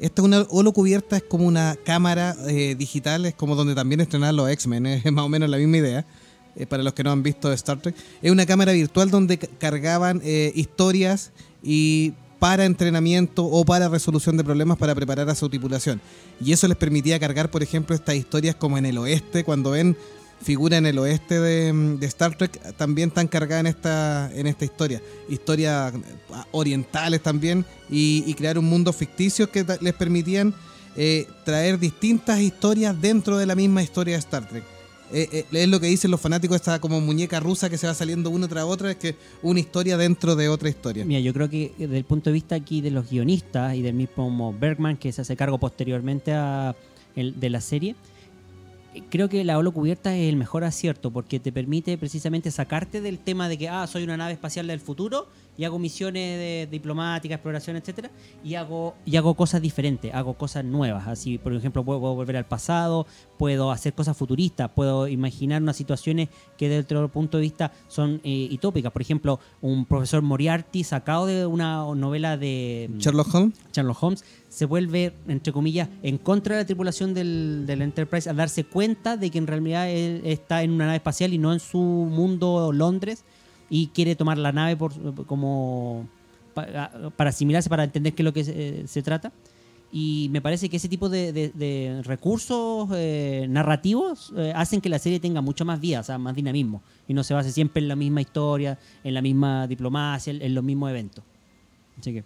Esta 0.00 0.22
es 0.22 0.24
una 0.26 0.46
holo 0.50 0.72
cubierta, 0.72 1.16
es 1.18 1.22
como 1.22 1.46
una 1.46 1.76
cámara 1.84 2.34
eh, 2.48 2.74
digital, 2.78 3.26
es 3.26 3.34
como 3.34 3.54
donde 3.54 3.74
también 3.74 4.00
estrenaron 4.00 4.36
los 4.36 4.48
X-Men, 4.50 4.86
es 5.04 5.12
más 5.12 5.24
o 5.26 5.28
menos 5.28 5.50
la 5.50 5.58
misma 5.58 5.76
idea. 5.76 6.06
eh, 6.54 6.64
para 6.66 6.82
los 6.82 6.94
que 6.94 7.04
no 7.04 7.12
han 7.12 7.22
visto 7.22 7.52
Star 7.52 7.78
Trek, 7.82 7.94
es 8.22 8.30
una 8.30 8.46
cámara 8.46 8.72
virtual 8.72 9.10
donde 9.10 9.36
ca- 9.36 9.48
cargaban 9.58 10.22
eh, 10.24 10.52
historias 10.54 11.32
y 11.66 12.14
para 12.38 12.64
entrenamiento 12.64 13.44
o 13.44 13.64
para 13.64 13.88
resolución 13.88 14.36
de 14.36 14.44
problemas 14.44 14.78
para 14.78 14.94
preparar 14.94 15.28
a 15.28 15.34
su 15.34 15.48
tripulación. 15.48 16.00
Y 16.40 16.52
eso 16.52 16.68
les 16.68 16.76
permitía 16.76 17.18
cargar, 17.18 17.50
por 17.50 17.62
ejemplo, 17.62 17.96
estas 17.96 18.14
historias 18.14 18.54
como 18.54 18.78
en 18.78 18.86
el 18.86 18.98
oeste, 18.98 19.42
cuando 19.42 19.72
ven 19.72 19.96
figura 20.42 20.76
en 20.76 20.86
el 20.86 20.98
oeste 20.98 21.40
de, 21.40 21.98
Star 22.02 22.36
Trek, 22.36 22.76
también 22.76 23.08
están 23.08 23.26
cargadas 23.26 23.60
en 23.60 23.66
esta, 23.66 24.30
en 24.32 24.46
esta 24.46 24.64
historia. 24.64 25.02
Historias 25.28 25.92
ah, 26.32 26.46
orientales 26.52 27.22
también, 27.22 27.64
y, 27.90 28.22
y 28.26 28.34
crear 28.34 28.58
un 28.58 28.66
mundo 28.66 28.92
ficticio 28.92 29.50
que 29.50 29.64
les 29.80 29.94
permitían 29.94 30.54
eh, 30.96 31.26
traer 31.44 31.78
distintas 31.78 32.40
historias 32.40 32.98
dentro 33.00 33.38
de 33.38 33.46
la 33.46 33.54
misma 33.54 33.82
historia 33.82 34.14
de 34.14 34.20
Star 34.20 34.48
Trek. 34.48 34.75
Eh, 35.12 35.28
eh, 35.32 35.44
es 35.52 35.68
lo 35.68 35.78
que 35.78 35.86
dicen 35.86 36.10
los 36.10 36.20
fanáticos, 36.20 36.56
esta 36.56 36.80
como 36.80 37.00
muñeca 37.00 37.38
rusa 37.40 37.70
que 37.70 37.78
se 37.78 37.86
va 37.86 37.94
saliendo 37.94 38.28
una 38.30 38.48
tras 38.48 38.64
otra, 38.64 38.90
es 38.90 38.96
que 38.96 39.14
una 39.42 39.60
historia 39.60 39.96
dentro 39.96 40.34
de 40.34 40.48
otra 40.48 40.68
historia. 40.68 41.04
Mira, 41.04 41.20
yo 41.20 41.32
creo 41.32 41.48
que 41.48 41.72
desde 41.78 41.96
el 41.98 42.04
punto 42.04 42.30
de 42.30 42.34
vista 42.34 42.54
aquí 42.56 42.80
de 42.80 42.90
los 42.90 43.08
guionistas 43.08 43.74
y 43.76 43.82
del 43.82 43.94
mismo 43.94 44.52
Bergman, 44.58 44.96
que 44.96 45.12
se 45.12 45.22
hace 45.22 45.36
cargo 45.36 45.58
posteriormente 45.58 46.32
a 46.32 46.74
el- 47.14 47.38
de 47.38 47.50
la 47.50 47.60
serie, 47.60 47.94
eh, 48.94 49.02
creo 49.08 49.28
que 49.28 49.44
la 49.44 49.58
holo 49.58 49.72
cubierta 49.72 50.16
es 50.16 50.28
el 50.28 50.36
mejor 50.36 50.64
acierto 50.64 51.10
porque 51.12 51.38
te 51.38 51.52
permite 51.52 51.96
precisamente 51.98 52.50
sacarte 52.50 53.00
del 53.00 53.18
tema 53.18 53.48
de 53.48 53.58
que, 53.58 53.68
ah, 53.68 53.86
soy 53.86 54.02
una 54.02 54.16
nave 54.16 54.32
espacial 54.32 54.66
del 54.66 54.80
futuro 54.80 55.28
y 55.56 55.64
hago 55.64 55.78
misiones 55.78 56.38
de 56.38 56.68
diplomática, 56.70 57.34
exploración, 57.34 57.76
etcétera, 57.76 58.10
y 58.44 58.54
hago 58.54 58.94
y 59.04 59.16
hago 59.16 59.34
cosas 59.34 59.62
diferentes, 59.62 60.14
hago 60.14 60.34
cosas 60.34 60.64
nuevas, 60.64 61.06
así 61.06 61.38
por 61.38 61.52
ejemplo 61.54 61.84
puedo, 61.84 62.00
puedo 62.00 62.14
volver 62.14 62.36
al 62.36 62.46
pasado, 62.46 63.06
puedo 63.38 63.70
hacer 63.70 63.94
cosas 63.94 64.16
futuristas, 64.16 64.70
puedo 64.74 65.08
imaginar 65.08 65.62
unas 65.62 65.76
situaciones 65.76 66.28
que 66.56 66.68
desde 66.68 66.96
otro 66.96 67.08
punto 67.10 67.38
de 67.38 67.42
vista 67.42 67.72
son 67.88 68.20
eh, 68.24 68.48
utópicas, 68.52 68.92
por 68.92 69.02
ejemplo, 69.02 69.40
un 69.60 69.84
profesor 69.86 70.22
Moriarty 70.22 70.84
sacado 70.84 71.26
de 71.26 71.46
una 71.46 71.84
novela 71.94 72.36
de 72.36 72.90
mm, 72.92 72.98
Sherlock 72.98 73.34
Holmes. 73.34 73.58
Sherlock 73.72 74.02
Holmes 74.02 74.24
se 74.48 74.64
vuelve, 74.64 75.14
entre 75.28 75.52
comillas, 75.52 75.88
en 76.02 76.18
contra 76.18 76.56
de 76.56 76.62
la 76.62 76.66
tripulación 76.66 77.14
del, 77.14 77.64
del 77.66 77.82
Enterprise 77.82 78.28
al 78.28 78.36
darse 78.36 78.64
cuenta 78.64 79.16
de 79.16 79.30
que 79.30 79.38
en 79.38 79.46
realidad 79.46 79.90
él 79.90 80.22
está 80.24 80.62
en 80.62 80.72
una 80.72 80.86
nave 80.86 80.96
espacial 80.96 81.32
y 81.32 81.38
no 81.38 81.52
en 81.52 81.60
su 81.60 81.78
mundo 81.78 82.72
Londres 82.72 83.24
y 83.70 83.88
quiere 83.88 84.14
tomar 84.16 84.38
la 84.38 84.52
nave 84.52 84.76
por, 84.76 84.92
como 85.26 86.06
pa- 86.54 86.90
para 87.16 87.30
asimilarse, 87.30 87.68
para 87.68 87.84
entender 87.84 88.14
qué 88.14 88.22
es 88.22 88.24
lo 88.24 88.32
que 88.32 88.44
se, 88.44 88.86
se 88.86 89.02
trata. 89.02 89.32
Y 89.92 90.28
me 90.32 90.40
parece 90.40 90.68
que 90.68 90.76
ese 90.78 90.88
tipo 90.88 91.08
de, 91.08 91.32
de- 91.32 91.50
de 91.50 92.02
recursos 92.04 92.88
eh, 92.94 93.46
narrativos 93.48 94.32
eh, 94.36 94.52
hacen 94.54 94.80
que 94.80 94.88
la 94.88 94.98
serie 94.98 95.20
tenga 95.20 95.40
mucho 95.40 95.64
más 95.64 95.80
vida, 95.80 96.00
o 96.00 96.02
sea, 96.02 96.18
más 96.18 96.34
dinamismo. 96.34 96.82
Y 97.06 97.14
no 97.14 97.22
se 97.22 97.34
base 97.34 97.52
siempre 97.52 97.80
en 97.82 97.88
la 97.88 97.96
misma 97.96 98.20
historia, 98.20 98.78
en 99.04 99.14
la 99.14 99.22
misma 99.22 99.66
diplomacia, 99.68 100.32
en, 100.32 100.42
en 100.42 100.54
los 100.54 100.64
mismos 100.64 100.90
eventos. 100.90 101.24
Así 101.98 102.12
que. 102.12 102.24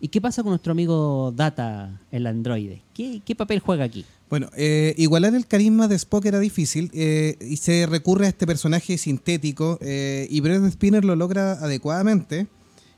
¿Y 0.00 0.08
qué 0.08 0.20
pasa 0.20 0.42
con 0.42 0.50
nuestro 0.50 0.72
amigo 0.72 1.32
Data, 1.36 2.00
el 2.10 2.26
androide? 2.26 2.82
¿Qué, 2.94 3.20
qué 3.24 3.34
papel 3.34 3.60
juega 3.60 3.84
aquí? 3.84 4.06
Bueno, 4.30 4.48
eh, 4.56 4.94
igualar 4.96 5.34
el 5.34 5.46
carisma 5.46 5.88
de 5.88 5.96
Spock 5.96 6.24
era 6.24 6.38
difícil 6.38 6.90
eh, 6.94 7.36
y 7.40 7.56
se 7.56 7.86
recurre 7.86 8.26
a 8.26 8.28
este 8.28 8.46
personaje 8.46 8.96
sintético 8.96 9.76
eh, 9.82 10.28
y 10.30 10.40
Brett 10.40 10.64
Spinner 10.70 11.04
lo 11.04 11.16
logra 11.16 11.52
adecuadamente. 11.52 12.46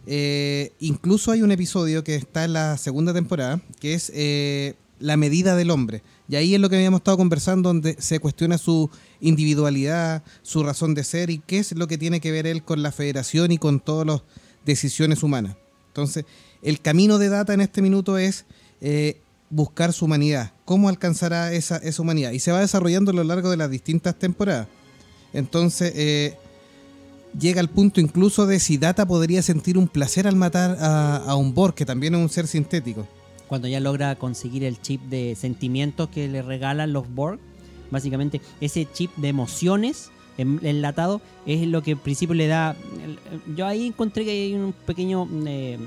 Eh, 0.07 0.73
incluso 0.79 1.33
hay 1.33 1.43
un 1.43 1.51
episodio 1.51 2.05
que 2.05 2.17
está 2.17 2.45
en 2.45 2.53
la 2.53 2.77
segunda 2.77 3.15
temporada 3.15 3.61
que 3.81 3.95
es 3.95 4.13
La 5.01 5.17
medida 5.17 5.57
del 5.57 5.71
hombre. 5.71 6.03
Y 6.29 6.37
ahí 6.37 6.55
es 6.55 6.61
lo 6.61 6.69
que 6.69 6.77
habíamos 6.77 7.01
estado 7.01 7.17
conversando, 7.17 7.71
donde 7.71 7.97
se 7.99 8.21
cuestiona 8.21 8.59
su 8.59 8.91
individualidad, 9.21 10.23
su 10.43 10.63
razón 10.63 10.95
de 10.95 11.03
ser 11.03 11.31
y 11.31 11.39
qué 11.39 11.59
es 11.59 11.73
lo 11.73 11.89
que 11.89 11.99
tiene 11.99 12.21
que 12.21 12.31
ver 12.31 12.47
él 12.47 12.63
con 12.63 12.83
la 12.83 12.93
federación 12.93 13.51
y 13.51 13.59
con 13.59 13.81
todas 13.81 14.07
las 14.07 14.23
decisiones 14.65 15.23
humanas. 15.23 15.57
Entonces, 15.89 16.25
el 16.63 16.81
camino 16.81 17.19
de 17.19 17.29
Data 17.29 17.53
en 17.55 17.61
este 17.61 17.83
minuto 17.83 18.19
es 18.19 18.45
eh, 18.81 19.21
buscar 19.51 19.93
su 19.93 20.05
humanidad. 20.07 20.53
¿Cómo 20.65 20.89
alcanzará 20.89 21.53
esa, 21.53 21.77
esa 21.77 22.03
humanidad? 22.03 22.33
Y 22.33 22.39
se 22.39 22.53
va 22.53 22.61
desarrollando 22.61 23.11
a 23.11 23.15
lo 23.15 23.25
largo 23.25 23.51
de 23.51 23.57
las 23.57 23.71
distintas 23.71 24.19
temporadas. 24.19 24.69
Entonces, 25.33 25.93
eh, 25.97 26.37
llega 27.39 27.61
al 27.61 27.69
punto 27.69 28.01
incluso 28.01 28.47
de 28.47 28.61
si 28.61 28.79
Data 28.79 29.07
podría 29.07 29.43
sentir 29.43 29.77
un 29.79 29.89
placer 29.89 30.27
al 30.27 30.37
matar 30.37 30.77
a, 30.81 31.17
a 31.17 31.37
un 31.37 31.55
Borg, 31.55 31.75
que 31.75 31.85
también 31.85 32.15
es 32.15 32.21
un 32.21 32.29
ser 32.29 32.47
sintético. 32.47 33.07
Cuando 33.49 33.69
ya 33.69 33.81
logra 33.81 34.15
conseguir 34.17 34.65
el 34.65 34.81
chip 34.81 35.03
de 35.03 35.37
sentimientos 35.39 36.09
que 36.09 36.29
le 36.29 36.41
regalan 36.43 36.93
los 36.93 37.13
Borg, 37.13 37.39
básicamente 37.91 38.41
ese 38.61 38.87
chip 38.91 39.15
de 39.17 39.29
emociones 39.29 40.11
en- 40.39 40.61
enlatado 40.63 41.21
es 41.45 41.67
lo 41.67 41.83
que 41.83 41.91
en 41.91 41.99
principio 41.99 42.35
le 42.35 42.47
da. 42.47 42.75
Yo 43.55 43.67
ahí 43.67 43.89
encontré 43.89 44.25
que 44.25 44.31
hay 44.31 44.55
un 44.55 44.73
pequeño 44.73 45.29
eh, 45.47 45.79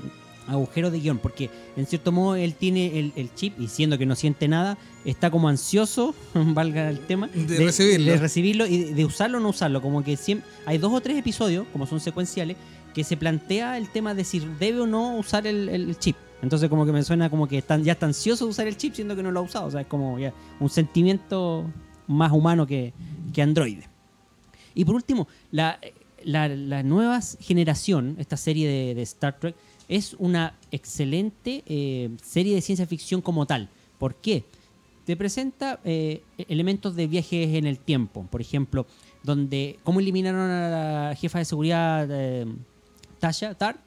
agujero 0.46 0.90
de 0.90 1.00
guion, 1.00 1.18
porque 1.18 1.50
en 1.76 1.86
cierto 1.86 2.12
modo 2.12 2.36
él 2.36 2.54
tiene 2.54 2.98
el, 2.98 3.12
el 3.16 3.34
chip 3.34 3.58
y 3.60 3.68
siendo 3.68 3.98
que 3.98 4.06
no 4.06 4.14
siente 4.14 4.48
nada, 4.48 4.78
está 5.04 5.30
como 5.30 5.48
ansioso, 5.48 6.14
valga 6.34 6.88
el 6.88 7.00
tema, 7.00 7.28
De 7.28 7.58
recibirlo. 7.64 8.12
de 8.12 8.18
recibirlo 8.18 8.66
y 8.66 8.84
de 8.92 9.04
usarlo 9.04 9.38
o 9.38 9.40
no 9.40 9.50
usarlo. 9.50 9.82
Como 9.82 10.02
que 10.04 10.16
siempre, 10.16 10.48
hay 10.66 10.78
dos 10.78 10.92
o 10.92 11.00
tres 11.00 11.18
episodios, 11.18 11.66
como 11.72 11.86
son 11.86 12.00
secuenciales, 12.00 12.56
que 12.94 13.04
se 13.04 13.16
plantea 13.16 13.76
el 13.76 13.90
tema 13.90 14.14
de 14.14 14.24
si 14.24 14.40
debe 14.58 14.80
o 14.80 14.86
no 14.86 15.16
usar 15.16 15.46
el, 15.46 15.68
el 15.68 15.98
chip. 15.98 16.16
Entonces 16.42 16.68
como 16.68 16.86
que 16.86 16.92
me 16.92 17.02
suena 17.02 17.30
como 17.30 17.48
que 17.48 17.58
están, 17.58 17.82
ya 17.82 17.92
está 17.92 18.06
ansioso 18.06 18.44
de 18.44 18.50
usar 18.50 18.66
el 18.66 18.76
chip 18.76 18.94
siendo 18.94 19.16
que 19.16 19.22
no 19.22 19.30
lo 19.30 19.40
ha 19.40 19.42
usado. 19.42 19.66
O 19.66 19.70
sea, 19.70 19.82
es 19.82 19.86
como 19.86 20.18
ya 20.18 20.32
un 20.60 20.68
sentimiento 20.68 21.64
más 22.06 22.32
humano 22.32 22.66
que, 22.66 22.92
que 23.32 23.42
androide. 23.42 23.88
Y 24.74 24.84
por 24.84 24.94
último, 24.94 25.26
la, 25.50 25.78
la, 26.22 26.48
la 26.48 26.82
nueva 26.82 27.20
generación, 27.40 28.16
esta 28.18 28.36
serie 28.36 28.68
de, 28.68 28.94
de 28.94 29.02
Star 29.02 29.38
Trek, 29.38 29.56
es 29.88 30.14
una 30.18 30.54
excelente 30.70 31.62
eh, 31.66 32.10
serie 32.22 32.54
de 32.54 32.60
ciencia 32.60 32.86
ficción 32.86 33.20
como 33.20 33.46
tal. 33.46 33.68
¿Por 33.98 34.16
qué? 34.16 34.44
Te 35.04 35.16
presenta 35.16 35.78
eh, 35.84 36.22
elementos 36.48 36.96
de 36.96 37.06
viajes 37.06 37.54
en 37.54 37.66
el 37.66 37.78
tiempo. 37.78 38.26
Por 38.28 38.40
ejemplo, 38.40 38.86
donde 39.22 39.78
cómo 39.84 40.00
eliminaron 40.00 40.50
a 40.50 40.68
la 41.08 41.14
jefa 41.14 41.38
de 41.38 41.44
seguridad 41.44 42.08
eh, 42.10 42.46
Tasha 43.20 43.54
Tar, 43.54 43.78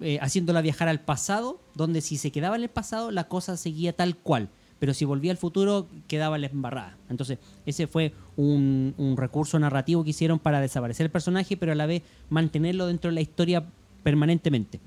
eh, 0.00 0.18
haciéndola 0.20 0.60
viajar 0.62 0.88
al 0.88 1.00
pasado, 1.00 1.60
donde 1.74 2.00
si 2.00 2.16
se 2.16 2.32
quedaba 2.32 2.56
en 2.56 2.62
el 2.62 2.68
pasado 2.68 3.10
la 3.10 3.28
cosa 3.28 3.56
seguía 3.56 3.94
tal 3.94 4.16
cual, 4.16 4.48
pero 4.78 4.92
si 4.92 5.04
volvía 5.04 5.30
al 5.30 5.38
futuro 5.38 5.86
quedaba 6.08 6.36
la 6.36 6.48
embarrada. 6.48 6.96
Entonces 7.08 7.38
ese 7.64 7.86
fue 7.86 8.12
un 8.36 9.14
recurso 9.16 9.58
narrativo 9.58 10.04
que 10.04 10.10
hicieron 10.10 10.38
para 10.38 10.60
desaparecer 10.60 11.06
el 11.06 11.12
personaje, 11.12 11.56
pero 11.56 11.72
a 11.72 11.76
la 11.76 11.86
vez 11.86 12.02
mantenerlo 12.28 12.86
dentro 12.86 13.10
de 13.10 13.14
la 13.14 13.20
historia 13.20 13.64
permanentemente. 14.02 14.80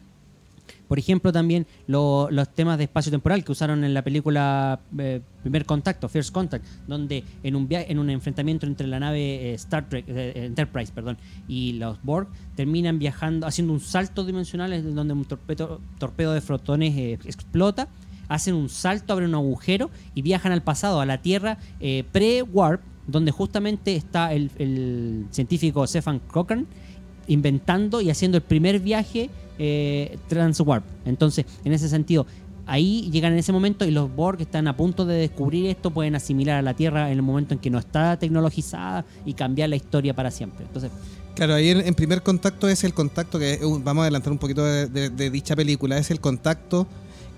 Por 0.90 1.00
ejemplo, 1.00 1.32
también 1.32 1.66
lo- 1.88 2.28
los 2.32 2.50
temas 2.54 2.78
de 2.78 2.84
espacio 2.86 3.12
temporal 3.12 3.46
que 3.46 3.52
usaron 3.54 3.86
en 3.86 3.94
la 3.94 4.02
película 4.04 4.82
eh, 4.98 5.22
Primer 5.44 5.66
Contacto, 5.66 6.10
First 6.10 6.34
Contact, 6.34 6.66
donde 6.88 7.24
en 7.44 7.56
un 7.56 7.68
via- 7.70 7.84
en 7.84 8.00
un 8.00 8.10
enfrentamiento 8.10 8.66
entre 8.66 8.88
la 8.88 9.00
nave 9.00 9.52
eh, 9.52 9.54
Star 9.54 9.88
Trek, 9.88 10.04
eh, 10.10 10.34
Enterprise, 10.48 10.92
perdón, 10.92 11.18
y 11.48 11.74
los 11.74 12.02
Borg, 12.04 12.28
terminan 12.56 13.00
viajando, 13.00 13.48
haciendo 13.48 13.72
un 13.72 13.80
salto 13.80 14.26
dimensional 14.26 14.74
en 14.74 14.96
donde 14.96 15.14
un 15.14 15.24
torpedo, 15.26 15.80
torpedo 16.00 16.34
de 16.34 16.42
fotones 16.42 16.94
eh, 16.98 17.14
explota, 17.24 17.88
hacen 18.28 18.56
un 18.56 18.68
salto, 18.70 19.14
abren 19.14 19.30
un 19.30 19.36
agujero 19.36 19.92
y 20.16 20.24
viajan 20.24 20.52
al 20.52 20.64
pasado, 20.64 21.00
a 21.02 21.06
la 21.06 21.22
Tierra 21.22 21.60
eh, 21.80 22.04
pre-warp, 22.12 22.82
donde 23.08 23.32
justamente 23.32 23.96
está 23.96 24.34
el, 24.34 24.52
el 24.60 25.26
científico 25.32 25.86
Stefan 25.88 26.20
Cochrane 26.20 26.66
inventando 27.30 28.02
y 28.02 28.10
haciendo 28.10 28.38
el 28.38 28.44
primer 28.44 28.80
viaje 28.80 29.30
eh, 29.58 30.18
transwarp. 30.28 30.84
Entonces, 31.06 31.46
en 31.64 31.72
ese 31.72 31.88
sentido, 31.88 32.26
ahí 32.66 33.10
llegan 33.12 33.34
en 33.34 33.40
ese 33.40 33.54
momento 33.54 33.86
y 33.86 33.92
los 33.92 34.14
Borg 34.14 34.42
están 34.42 34.68
a 34.68 34.76
punto 34.76 35.06
de 35.06 35.16
descubrir 35.16 35.68
esto, 35.68 35.92
pueden 35.92 36.16
asimilar 36.16 36.58
a 36.58 36.62
la 36.62 36.74
Tierra 36.74 37.12
en 37.12 37.18
el 37.18 37.22
momento 37.22 37.54
en 37.54 37.60
que 37.60 37.70
no 37.70 37.80
está 37.80 38.18
tecnologizada 38.20 39.06
y 39.26 39.34
cambiar 39.34 39.70
la 39.70 39.78
historia 39.78 40.14
para 40.14 40.32
siempre. 40.32 40.66
Entonces, 40.66 40.92
Claro, 41.36 41.54
ahí 41.54 41.70
en, 41.70 41.96
primer 41.96 42.22
contacto 42.22 42.68
es 42.68 42.84
el 42.84 42.94
contacto 42.94 43.40
que 43.40 43.54
eh, 43.54 43.60
vamos 43.62 44.02
a 44.02 44.04
adelantar 44.06 44.34
un 44.34 44.40
poquito 44.40 44.66
de 44.66 45.30
dicha 45.30 45.56
película, 45.56 45.98
es 45.98 46.12
el 46.12 46.20
contacto 46.20 46.86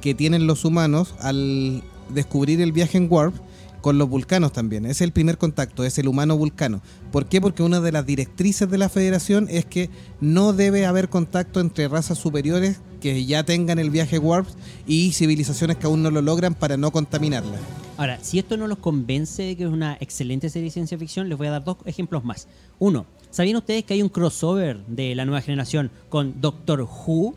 que 0.01 0.15
tienen 0.15 0.47
los 0.47 0.65
humanos 0.65 1.13
al 1.19 1.83
descubrir 2.09 2.59
el 2.61 2.71
viaje 2.71 2.97
en 2.97 3.07
Warp 3.09 3.35
con 3.81 3.97
los 3.97 4.07
vulcanos 4.07 4.53
también. 4.53 4.85
Es 4.85 5.01
el 5.01 5.11
primer 5.11 5.37
contacto, 5.37 5.83
es 5.83 5.97
el 5.97 6.07
humano 6.07 6.37
vulcano. 6.37 6.81
¿Por 7.11 7.25
qué? 7.25 7.41
Porque 7.41 7.63
una 7.63 7.81
de 7.81 7.91
las 7.91 8.05
directrices 8.05 8.69
de 8.69 8.77
la 8.77 8.89
Federación 8.89 9.47
es 9.49 9.65
que 9.65 9.89
no 10.19 10.53
debe 10.53 10.85
haber 10.85 11.09
contacto 11.09 11.59
entre 11.59 11.87
razas 11.87 12.17
superiores 12.17 12.79
que 13.01 13.25
ya 13.25 13.43
tengan 13.43 13.79
el 13.79 13.89
viaje 13.89 14.19
Warp 14.19 14.47
y 14.85 15.11
civilizaciones 15.11 15.77
que 15.77 15.87
aún 15.87 16.03
no 16.03 16.11
lo 16.11 16.21
logran 16.21 16.53
para 16.53 16.77
no 16.77 16.91
contaminarla. 16.91 17.57
Ahora, 17.97 18.19
si 18.21 18.39
esto 18.39 18.57
no 18.57 18.67
los 18.67 18.77
convence 18.77 19.43
de 19.43 19.57
que 19.57 19.63
es 19.63 19.69
una 19.69 19.97
excelente 19.99 20.49
serie 20.49 20.65
de 20.65 20.71
ciencia 20.71 20.97
ficción, 20.97 21.27
les 21.27 21.37
voy 21.37 21.47
a 21.47 21.51
dar 21.51 21.63
dos 21.63 21.77
ejemplos 21.85 22.23
más. 22.23 22.47
Uno, 22.79 23.05
¿sabían 23.31 23.57
ustedes 23.57 23.83
que 23.83 23.95
hay 23.95 24.01
un 24.01 24.09
crossover 24.09 24.85
de 24.85 25.15
la 25.15 25.25
nueva 25.25 25.41
generación 25.41 25.91
con 26.09 26.39
Doctor 26.39 26.81
Who? 26.81 27.35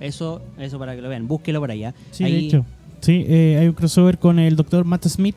Eso, 0.00 0.42
eso 0.58 0.78
para 0.78 0.96
que 0.96 1.02
lo 1.02 1.08
vean, 1.08 1.28
búsquelo 1.28 1.60
por 1.60 1.70
allá. 1.70 1.94
Sí, 2.10 2.24
Ahí 2.24 2.32
de 2.32 2.38
hecho. 2.38 2.66
Sí, 3.02 3.24
eh, 3.28 3.58
hay 3.60 3.66
un 3.68 3.74
crossover 3.74 4.18
con 4.18 4.38
el 4.38 4.56
Dr. 4.56 4.84
Matt 4.86 5.06
Smith 5.08 5.36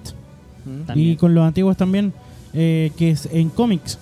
también. 0.88 1.10
y 1.12 1.16
con 1.18 1.36
los 1.36 1.44
antiguos 1.46 1.76
también, 1.76 2.14
eh, 2.54 2.92
que 2.98 3.10
es 3.12 3.28
en 3.32 3.50
cómics, 3.50 3.98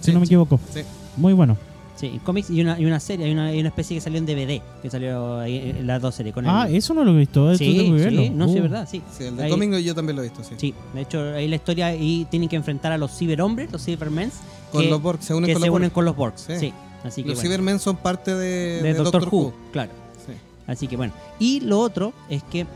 si 0.00 0.12
no 0.12 0.18
me 0.20 0.26
sí. 0.26 0.32
equivoco. 0.32 0.58
Sí. 0.74 0.80
Muy 1.16 1.32
bueno. 1.34 1.56
Sí, 1.94 2.06
en 2.06 2.18
cómics 2.18 2.50
y 2.50 2.60
una, 2.60 2.80
y 2.80 2.84
una 2.84 2.98
serie, 2.98 3.26
hay 3.26 3.32
una, 3.32 3.46
hay 3.46 3.60
una 3.60 3.68
especie 3.68 3.96
que 3.96 4.00
salió 4.00 4.18
en 4.18 4.26
DVD, 4.26 4.60
que 4.82 4.90
salió 4.90 5.38
ahí 5.38 5.74
en 5.78 5.86
las 5.86 6.02
dos 6.02 6.14
series. 6.16 6.34
Con 6.34 6.46
Ah, 6.48 6.66
el, 6.68 6.74
eso 6.76 6.94
no 6.94 7.04
lo 7.04 7.12
he 7.12 7.18
visto. 7.18 7.52
eso 7.52 7.58
sí, 7.58 7.72
sí, 7.78 8.30
no, 8.30 8.48
sí, 8.48 8.54
Uh. 8.54 8.56
es 8.56 8.62
verdad, 8.62 8.88
sí. 8.90 9.02
Sí, 9.16 9.24
el 9.24 9.36
de 9.36 9.44
Ahí- 9.44 9.50
cómic 9.50 9.76
yo 9.78 9.94
también 9.94 10.16
lo 10.16 10.22
he 10.22 10.28
visto, 10.28 10.42
sí. 10.42 10.54
Sí, 10.56 10.74
de 10.94 11.00
hecho, 11.02 11.22
ahí 11.34 11.46
la 11.46 11.56
historia 11.56 11.94
y 11.94 12.24
tienen 12.24 12.48
que 12.48 12.56
enfrentar 12.56 12.90
a 12.92 12.98
los 12.98 13.16
ciberhombres, 13.16 13.70
los 13.70 13.84
cybermen, 13.84 14.32
Con 14.72 14.82
que, 14.82 14.90
los 14.90 15.00
Borg, 15.00 15.22
se 15.22 15.34
unen 15.34 15.46
que 15.46 15.52
con 15.52 15.62
se 15.62 15.68
los 15.68 15.76
unen 15.76 15.88
Borg. 15.90 15.92
con 15.94 16.04
los 16.06 16.16
Borgs. 16.16 16.40
Sí. 16.40 16.54
Sí. 16.58 16.72
así 17.04 17.22
que 17.22 17.28
Los 17.28 17.38
bueno. 17.38 17.48
Cybermen 17.50 17.78
son 17.78 17.96
parte 17.96 18.34
de, 18.34 18.80
de 18.80 18.82
de 18.82 18.94
Doctor, 18.94 19.20
Doctor 19.20 19.28
Who, 19.34 19.46
Who. 19.48 19.54
claro. 19.70 19.92
Sí. 20.26 20.32
Así 20.66 20.88
que 20.88 20.96
bueno. 20.96 21.12
Y 21.38 21.60
lo 21.60 21.78
otro 21.78 22.12
es 22.28 22.42
que 22.42 22.66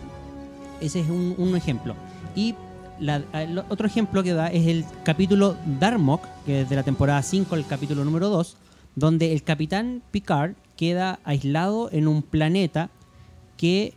ese 0.80 1.00
es 1.00 1.08
un, 1.08 1.56
ejemplo. 1.56 1.94
Y 2.34 2.54
otro 3.68 3.86
ejemplo 3.86 4.22
que 4.22 4.32
da 4.32 4.48
es 4.48 4.66
el 4.66 4.84
capítulo 5.04 5.56
Darmok, 5.80 6.24
que 6.44 6.62
es 6.62 6.68
de 6.68 6.76
la 6.76 6.82
temporada 6.82 7.22
5, 7.22 7.54
el 7.54 7.66
capítulo 7.66 8.04
número 8.04 8.28
2, 8.28 8.56
donde 8.94 9.32
el 9.32 9.42
capitán 9.42 10.02
Picard 10.10 10.54
queda 10.76 11.18
aislado 11.24 11.90
en 11.92 12.08
un 12.08 12.22
planeta 12.22 12.90
que 13.56 13.94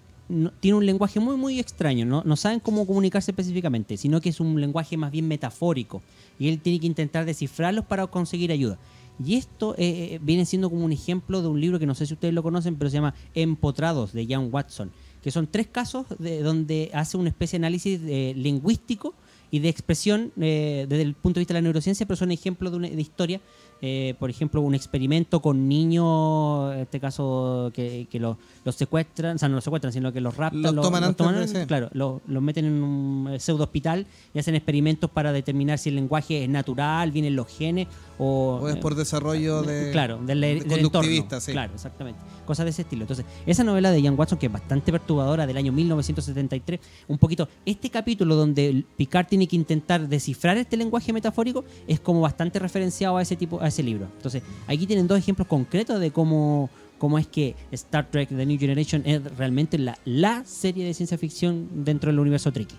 tiene 0.60 0.78
un 0.78 0.86
lenguaje 0.86 1.20
muy 1.20 1.36
muy 1.38 1.60
extraño, 1.60 2.06
¿no? 2.06 2.22
no 2.24 2.36
saben 2.36 2.60
cómo 2.60 2.86
comunicarse 2.86 3.32
específicamente, 3.32 3.98
sino 3.98 4.22
que 4.22 4.30
es 4.30 4.40
un 4.40 4.62
lenguaje 4.62 4.96
más 4.96 5.12
bien 5.12 5.28
metafórico 5.28 6.04
y 6.38 6.50
él 6.50 6.60
tiene 6.60 6.80
que 6.80 6.86
intentar 6.86 7.26
descifrarlos 7.26 7.86
para 7.86 8.06
conseguir 8.08 8.52
ayuda. 8.52 8.78
Y 9.24 9.36
esto 9.36 9.76
eh, 9.78 10.14
eh, 10.14 10.20
viene 10.22 10.46
siendo 10.46 10.70
como 10.70 10.86
un 10.86 10.94
ejemplo 10.94 11.42
de 11.42 11.50
un 11.50 11.60
libro 11.60 11.78
que 11.78 11.86
no 11.86 11.96
sé 11.96 12.06
si 12.06 12.14
ustedes 12.14 12.34
lo 12.34 12.44
conocen, 12.44 12.76
pero 12.76 12.90
se 12.90 12.98
llama 12.98 13.16
Empotrados 13.34 14.14
de 14.14 14.26
Jan 14.26 14.50
Watson, 14.52 14.92
que 15.30 15.34
son 15.34 15.46
tres 15.46 15.68
casos 15.68 16.08
de 16.18 16.42
donde 16.42 16.90
hace 16.92 17.16
una 17.16 17.30
especie 17.30 17.60
de 17.60 17.66
análisis 17.68 18.00
eh, 18.04 18.34
lingüístico 18.36 19.14
y 19.52 19.60
de 19.60 19.70
expresión 19.70 20.32
eh, 20.42 20.88
desde 20.90 21.04
el 21.04 21.14
punto 21.14 21.36
de 21.40 21.42
vista 21.42 21.54
de 21.54 21.60
la 21.60 21.66
neurociencia, 21.66 22.08
pero 22.08 22.18
son 22.18 22.32
ejemplos 22.32 22.72
de, 22.72 22.90
de 22.90 23.00
historia. 23.02 23.40
Eh, 23.82 24.14
por 24.20 24.30
ejemplo, 24.30 24.60
un 24.62 24.76
experimento 24.76 25.42
con 25.42 25.68
niños, 25.70 26.74
en 26.74 26.82
este 26.82 27.00
caso 27.00 27.72
que, 27.74 28.08
que 28.12 28.20
los, 28.20 28.36
los 28.66 28.76
secuestran, 28.76 29.36
o 29.36 29.40
sea, 29.40 29.48
no 29.48 29.56
los 29.56 29.64
secuestran, 29.64 29.94
sino 29.94 30.12
que 30.12 30.20
los 30.22 30.36
raptan, 30.36 30.62
Los 30.76 30.86
toman 30.86 31.04
antes 31.06 31.54
de- 31.54 31.62
sí. 31.62 31.66
claro, 31.66 31.90
los, 31.94 32.22
los 32.28 32.44
meten 32.44 32.66
en 32.66 32.84
un 32.84 33.40
pseudo 33.40 33.64
hospital 33.64 34.06
y 34.34 34.40
hacen 34.40 34.56
experimentos 34.56 35.10
para 35.10 35.32
determinar 35.32 35.78
si 35.80 35.90
el 35.90 35.96
lenguaje 35.96 36.44
es 36.44 36.50
natural, 36.50 37.12
vienen 37.12 37.36
los 37.36 37.48
genes 37.48 37.88
o, 38.18 38.60
O 38.64 38.68
es 38.68 38.76
eh, 38.76 38.80
por 38.80 38.96
desarrollo 38.96 39.62
de. 39.62 39.92
claro, 39.92 40.20
del, 40.26 40.42
de 40.42 40.60
del 40.62 40.80
entorno. 40.80 41.40
sí. 41.40 41.52
Claro, 41.54 41.74
exactamente. 41.74 42.20
Cosas 42.46 42.66
de 42.66 42.72
ese 42.72 42.82
estilo. 42.82 43.04
Entonces, 43.04 43.26
esa 43.46 43.64
novela 43.64 43.92
de 43.92 44.02
Ian 44.02 44.16
Watson, 44.20 44.38
que 44.40 44.48
es 44.48 44.52
bastante 44.52 44.92
perturbadora, 44.92 45.48
del 45.48 45.56
año 45.56 45.72
1973, 45.72 46.80
un 47.08 47.18
poquito, 47.18 47.48
este 47.66 47.90
capítulo 47.90 48.36
donde 48.36 48.84
Picard 48.98 49.28
tiene 49.28 49.48
que 49.48 49.56
intentar 49.56 50.08
descifrar 50.10 50.58
este 50.58 50.76
lenguaje 50.76 51.14
metafórico, 51.14 51.64
es 51.88 52.00
como 52.02 52.22
bastante 52.22 52.60
referenciado 52.60 53.16
a 53.18 53.22
ese 53.22 53.36
tipo, 53.36 53.62
a 53.62 53.68
ese 53.70 53.84
libro. 53.84 54.08
Entonces, 54.18 54.44
aquí 54.68 54.86
tienen 54.86 55.08
dos 55.08 55.18
ejemplos 55.18 55.48
concretos 55.48 56.00
de 56.00 56.12
cómo, 56.12 56.70
cómo 56.98 57.18
es 57.18 57.26
que 57.28 57.56
Star 57.72 58.10
Trek 58.12 58.30
The 58.30 58.46
New 58.46 58.60
Generation 58.60 59.02
es 59.06 59.22
realmente 59.38 59.78
la, 59.78 59.98
la 60.06 60.44
serie 60.46 60.86
de 60.86 60.94
ciencia 60.94 61.18
ficción 61.18 61.68
dentro 61.86 62.12
del 62.12 62.20
universo 62.20 62.52
Trekkie. 62.52 62.78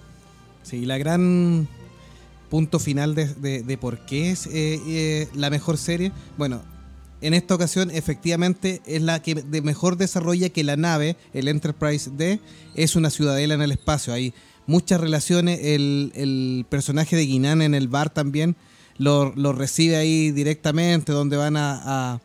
Sí, 0.63 0.85
la 0.85 0.99
gran 0.99 1.67
punto 2.51 2.79
final 2.79 3.15
de, 3.15 3.33
de- 3.35 3.63
de 3.63 3.79
por 3.79 4.05
qué 4.07 4.31
es 4.31 4.47
eh, 4.47 4.81
eh, 4.87 5.29
la 5.35 5.51
mejor 5.51 5.79
serie. 5.79 6.13
Bueno, 6.37 6.63
en 7.23 7.35
esta 7.35 7.55
ocasión 7.55 7.91
efectivamente 7.91 8.81
es 8.87 9.03
la 9.03 9.23
que 9.23 9.35
de 9.37 9.63
mejor 9.63 9.97
desarrolla 9.97 10.49
que 10.49 10.65
la 10.65 10.77
nave, 10.77 11.17
el 11.33 11.49
Enterprise 11.49 12.11
D, 12.17 12.41
es 12.75 12.97
una 12.97 13.11
ciudadela 13.11 13.55
en 13.55 13.63
el 13.63 13.73
espacio. 13.73 14.13
Hay 14.13 14.33
muchas 14.67 15.01
relaciones. 15.01 15.61
El, 15.63 16.13
el 16.15 16.67
personaje 16.69 17.17
de 17.17 17.27
Guinan 17.27 17.63
en 17.63 17.75
el 17.75 17.89
bar 17.89 18.11
también 18.11 18.57
lo, 19.01 19.33
lo 19.35 19.53
recibe 19.53 19.97
ahí 19.97 20.31
directamente, 20.31 21.13
donde 21.13 21.37
van 21.37 21.57
a, 21.57 21.81
a- 22.15 22.21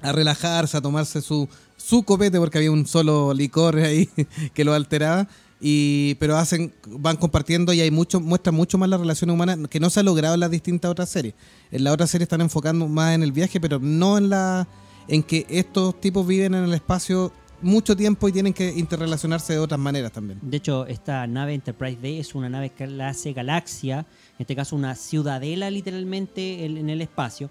a 0.00 0.12
relajarse, 0.12 0.76
a 0.76 0.80
tomarse 0.82 1.20
su, 1.22 1.48
su 1.76 2.02
copete, 2.02 2.38
porque 2.38 2.58
había 2.58 2.70
un 2.70 2.86
solo 2.86 3.32
licor 3.34 3.76
ahí 3.76 4.08
que 4.54 4.64
lo 4.64 4.72
alteraba. 4.74 5.26
Y, 5.60 6.16
pero 6.16 6.36
hacen, 6.36 6.74
van 6.86 7.16
compartiendo 7.16 7.72
y 7.72 7.80
hay 7.80 7.90
mucho, 7.90 8.20
muestran 8.20 8.54
mucho 8.54 8.76
más 8.76 8.88
la 8.88 8.98
relación 8.98 9.30
humana 9.30 9.56
que 9.70 9.80
no 9.80 9.88
se 9.88 10.00
ha 10.00 10.02
logrado 10.02 10.34
en 10.34 10.40
las 10.40 10.50
distintas 10.50 10.90
otras 10.90 11.08
series. 11.08 11.34
En 11.70 11.84
las 11.84 11.94
otras 11.94 12.10
series 12.10 12.26
están 12.26 12.42
enfocando 12.42 12.86
más 12.86 13.14
en 13.14 13.22
el 13.22 13.32
viaje, 13.32 13.58
pero 13.60 13.78
no 13.80 14.18
en 14.18 14.28
la 14.28 14.68
en 15.08 15.22
que 15.22 15.46
estos 15.48 15.98
tipos 16.00 16.26
viven 16.26 16.54
en 16.54 16.64
el 16.64 16.74
espacio 16.74 17.32
mucho 17.62 17.96
tiempo 17.96 18.28
y 18.28 18.32
tienen 18.32 18.52
que 18.52 18.72
interrelacionarse 18.76 19.54
de 19.54 19.58
otras 19.58 19.80
maneras 19.80 20.12
también. 20.12 20.38
De 20.42 20.58
hecho, 20.58 20.86
esta 20.86 21.26
nave 21.26 21.54
Enterprise 21.54 21.98
D 21.98 22.18
es 22.20 22.34
una 22.34 22.50
nave 22.50 22.70
clase 22.70 23.32
Galaxia, 23.32 24.04
en 24.36 24.42
este 24.42 24.56
caso 24.56 24.76
una 24.76 24.94
ciudadela 24.94 25.70
literalmente 25.70 26.64
en 26.64 26.90
el 26.90 27.00
espacio. 27.00 27.50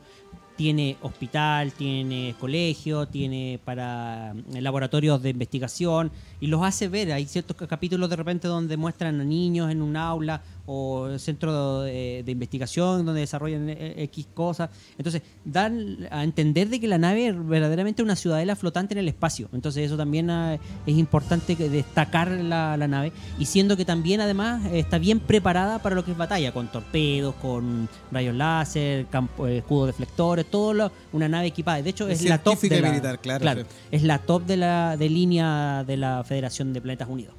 Tiene 0.55 0.97
hospital, 1.01 1.71
tiene 1.71 2.35
colegio, 2.39 3.07
tiene 3.07 3.59
para 3.65 4.35
eh, 4.53 4.61
laboratorios 4.61 5.19
de 5.23 5.31
investigación 5.31 6.11
y 6.39 6.45
los 6.45 6.61
hace 6.61 6.89
ver. 6.89 7.11
Hay 7.11 7.25
ciertos 7.25 7.57
ca- 7.57 7.65
capítulos 7.65 8.07
de 8.07 8.15
repente 8.17 8.47
donde 8.47 8.77
muestran 8.77 9.19
a 9.19 9.23
niños 9.23 9.71
en 9.71 9.81
un 9.81 9.97
aula 9.97 10.43
o 10.65 11.17
centro 11.19 11.81
de, 11.81 12.23
de 12.25 12.31
investigación 12.31 13.05
donde 13.05 13.21
desarrollan 13.21 13.67
eh, 13.69 13.95
X 14.03 14.27
cosas. 14.33 14.69
Entonces, 14.97 15.21
dan 15.43 16.07
a 16.09 16.23
entender 16.23 16.69
de 16.69 16.79
que 16.79 16.87
la 16.87 16.97
nave 16.97 17.27
es 17.27 17.47
verdaderamente 17.47 18.01
una 18.01 18.15
ciudadela 18.15 18.55
flotante 18.55 18.93
en 18.93 18.99
el 18.99 19.07
espacio. 19.09 19.49
Entonces, 19.53 19.85
eso 19.85 19.97
también 19.97 20.29
ah, 20.29 20.55
es 20.85 20.97
importante 20.97 21.55
destacar 21.55 22.31
la, 22.31 22.77
la 22.77 22.87
nave. 22.87 23.11
Y 23.37 23.45
siendo 23.45 23.75
que 23.75 23.83
también, 23.83 24.21
además, 24.21 24.63
está 24.71 24.97
bien 24.99 25.19
preparada 25.19 25.81
para 25.81 25.95
lo 25.95 26.05
que 26.05 26.11
es 26.11 26.17
batalla, 26.17 26.53
con 26.53 26.71
torpedos, 26.71 27.35
con 27.35 27.89
rayos 28.11 28.35
láser, 28.35 29.07
campo, 29.07 29.47
eh, 29.47 29.57
escudos 29.57 29.87
deflectores, 29.87 30.45
todo 30.49 30.73
lo- 30.73 30.91
una 31.11 31.27
nave 31.27 31.47
equipada. 31.47 31.81
De 31.81 31.89
hecho, 31.89 32.07
Es 32.07 32.21
es, 32.21 32.29
la 32.29 32.37
top 32.37 32.61
de 32.61 32.79
la, 32.81 32.89
militar, 32.89 33.19
claro, 33.19 33.61
sí. 33.61 33.67
es 33.91 34.03
la 34.03 34.19
top 34.19 34.45
de 34.45 34.57
la 34.57 34.95
de 34.97 35.09
línea 35.09 35.83
de 35.85 35.97
la 35.97 36.23
Federación 36.23 36.71
de 36.71 36.79
Planetas 36.81 37.09
Unidos. 37.09 37.35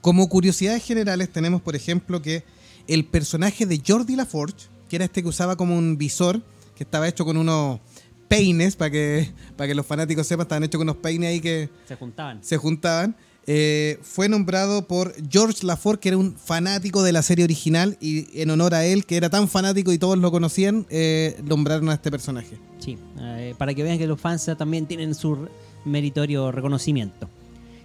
Como 0.00 0.28
curiosidades 0.28 0.82
generales 0.84 1.28
tenemos, 1.30 1.60
por 1.60 1.76
ejemplo, 1.76 2.22
que 2.22 2.42
el 2.86 3.04
personaje 3.04 3.66
de 3.66 3.82
Jordi 3.86 4.16
LaForge, 4.16 4.68
que 4.88 4.96
era 4.96 5.04
este 5.04 5.22
que 5.22 5.28
usaba 5.28 5.56
como 5.56 5.76
un 5.76 5.96
visor, 5.96 6.42
que 6.74 6.84
estaba 6.84 7.08
hecho 7.08 7.24
con 7.24 7.36
unos 7.36 7.80
peines, 8.28 8.76
para 8.76 8.90
que, 8.90 9.30
para 9.56 9.68
que 9.68 9.74
los 9.74 9.86
fanáticos 9.86 10.26
sepan, 10.26 10.44
estaban 10.44 10.64
hechos 10.64 10.78
con 10.78 10.88
unos 10.88 11.02
peines 11.02 11.30
ahí 11.30 11.40
que 11.40 11.68
Se 11.86 11.96
juntaban. 11.96 12.42
se 12.42 12.56
juntaban, 12.56 13.16
eh, 13.46 13.98
fue 14.02 14.28
nombrado 14.28 14.86
por 14.86 15.12
George 15.28 15.66
LaForge, 15.66 16.00
que 16.00 16.08
era 16.10 16.18
un 16.18 16.36
fanático 16.36 17.02
de 17.02 17.12
la 17.12 17.22
serie 17.22 17.44
original, 17.44 17.96
y 18.00 18.40
en 18.40 18.50
honor 18.50 18.74
a 18.74 18.84
él, 18.84 19.04
que 19.06 19.16
era 19.16 19.30
tan 19.30 19.48
fanático 19.48 19.92
y 19.92 19.98
todos 19.98 20.18
lo 20.18 20.30
conocían, 20.30 20.86
eh, 20.90 21.40
nombraron 21.44 21.88
a 21.88 21.94
este 21.94 22.10
personaje. 22.10 22.58
Sí, 22.78 22.96
eh, 23.20 23.54
para 23.58 23.74
que 23.74 23.82
vean 23.82 23.98
que 23.98 24.06
los 24.06 24.20
fans 24.20 24.48
también 24.56 24.86
tienen 24.86 25.14
su 25.14 25.48
meritorio 25.84 26.52
reconocimiento. 26.52 27.28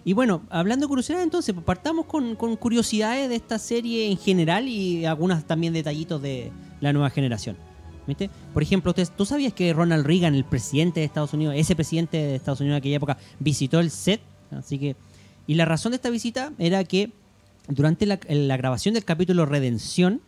Y 0.08 0.14
bueno, 0.14 0.44
hablando 0.52 0.86
de 0.86 0.88
curiosidades, 0.88 1.24
entonces, 1.24 1.52
pues 1.56 1.66
partamos 1.66 2.06
con, 2.06 2.36
curiosidades 2.36 3.28
de 3.28 3.36
esta 3.36 3.58
serie 3.58 4.08
en 4.12 4.18
general 4.18 4.68
y 4.68 5.04
algunas 5.06 5.46
también 5.46 5.74
detallitos 5.74 6.22
de 6.22 6.52
la 6.80 6.94
nueva 6.94 7.10
generación. 7.10 7.58
¿Viste? 8.06 8.30
Por 8.54 8.62
ejemplo, 8.62 8.94
¿tú- 8.94 9.02
¿tú 9.18 9.26
sabías 9.26 9.52
que 9.52 9.74
Ronald 9.74 10.06
Reagan, 10.06 10.36
el 10.36 10.46
presidente 10.46 11.00
de 11.00 11.08
Estados 11.08 11.34
Unidos, 11.34 11.56
ese 11.58 11.76
presidente 11.76 12.18
de 12.18 12.36
Estados 12.36 12.60
Unidos 12.60 12.76
de 12.76 12.78
aquella 12.78 12.98
época, 12.98 13.18
visitó 13.40 13.80
el 13.80 13.90
set? 13.90 14.22
Así 14.52 14.78
que. 14.78 14.96
Y 15.48 15.56
la 15.56 15.66
razón 15.66 15.92
de 15.92 15.96
esta 15.96 16.12
visita 16.12 16.54
era 16.60 16.84
que 16.84 17.12
durante 17.68 18.06
la, 18.06 18.18
grabación 18.58 18.94
del 18.94 19.06
capítulo 19.06 19.48
Redención, 19.48 20.22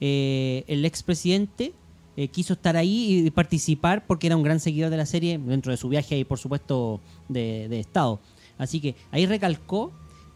eh, 0.00 0.64
el 0.68 0.86
expresidente 0.86 1.74
eh, 2.16 2.28
quiso 2.28 2.54
estar 2.54 2.78
ahí 2.78 3.26
y 3.26 3.30
participar 3.30 4.06
porque 4.06 4.28
era 4.28 4.36
un 4.36 4.42
gran 4.42 4.58
seguidor 4.58 4.88
de 4.88 4.96
la 4.96 5.04
serie 5.06 5.36
dentro 5.38 5.70
de 5.70 5.76
su 5.76 5.90
viaje 5.90 6.18
y 6.18 6.24
por 6.24 6.38
supuesto 6.38 7.00
de 7.28 7.78
Estado. 7.78 8.20
Así 8.58 8.80
que 8.80 8.96
ahí 9.10 9.26
recalcó 9.26 9.92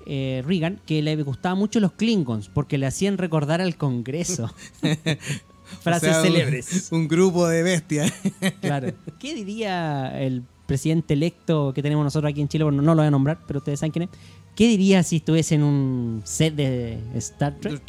eh, 0.07 0.43
Reagan 0.47 0.81
que 0.87 1.03
le 1.03 1.15
gustaban 1.23 1.59
mucho 1.59 1.79
los 1.81 1.93
Klingons 1.93 2.49
porque 2.49 2.79
le 2.79 2.87
hacían 2.87 3.19
recordar 3.19 3.61
al 3.61 3.77
Congreso. 3.77 4.53
Frases 5.83 6.11
O 6.11 6.13
sea, 6.13 6.23
un- 6.23 6.27
célebres. 6.27 6.89
Un, 6.93 7.09
grupo 7.09 7.47
de 7.47 7.63
bestias. 7.63 8.13
Claro. 8.61 8.93
¿Qué 9.19 9.35
diría 9.35 10.21
el 10.21 10.43
presidente 10.67 11.15
electo 11.15 11.73
que 11.75 11.83
tenemos 11.83 12.05
nosotros 12.05 12.31
aquí 12.31 12.41
en 12.41 12.49
Chile? 12.49 12.65
Bueno, 12.65 12.83
no 12.83 12.95
lo 12.95 13.03
voy 13.03 13.07
a 13.09 13.11
nombrar, 13.11 13.39
pero 13.47 13.59
ustedes 13.59 13.81
saben 13.81 13.93
quién 13.93 14.03
es. 14.05 14.11
¿Qué 14.55 14.69
diría 14.69 15.03
si 15.03 15.17
estuviese 15.17 15.55
en 15.55 15.63
un 15.63 16.21
set 16.25 16.55
de 16.55 16.99
Star 17.17 17.55
Trek? 17.59 17.81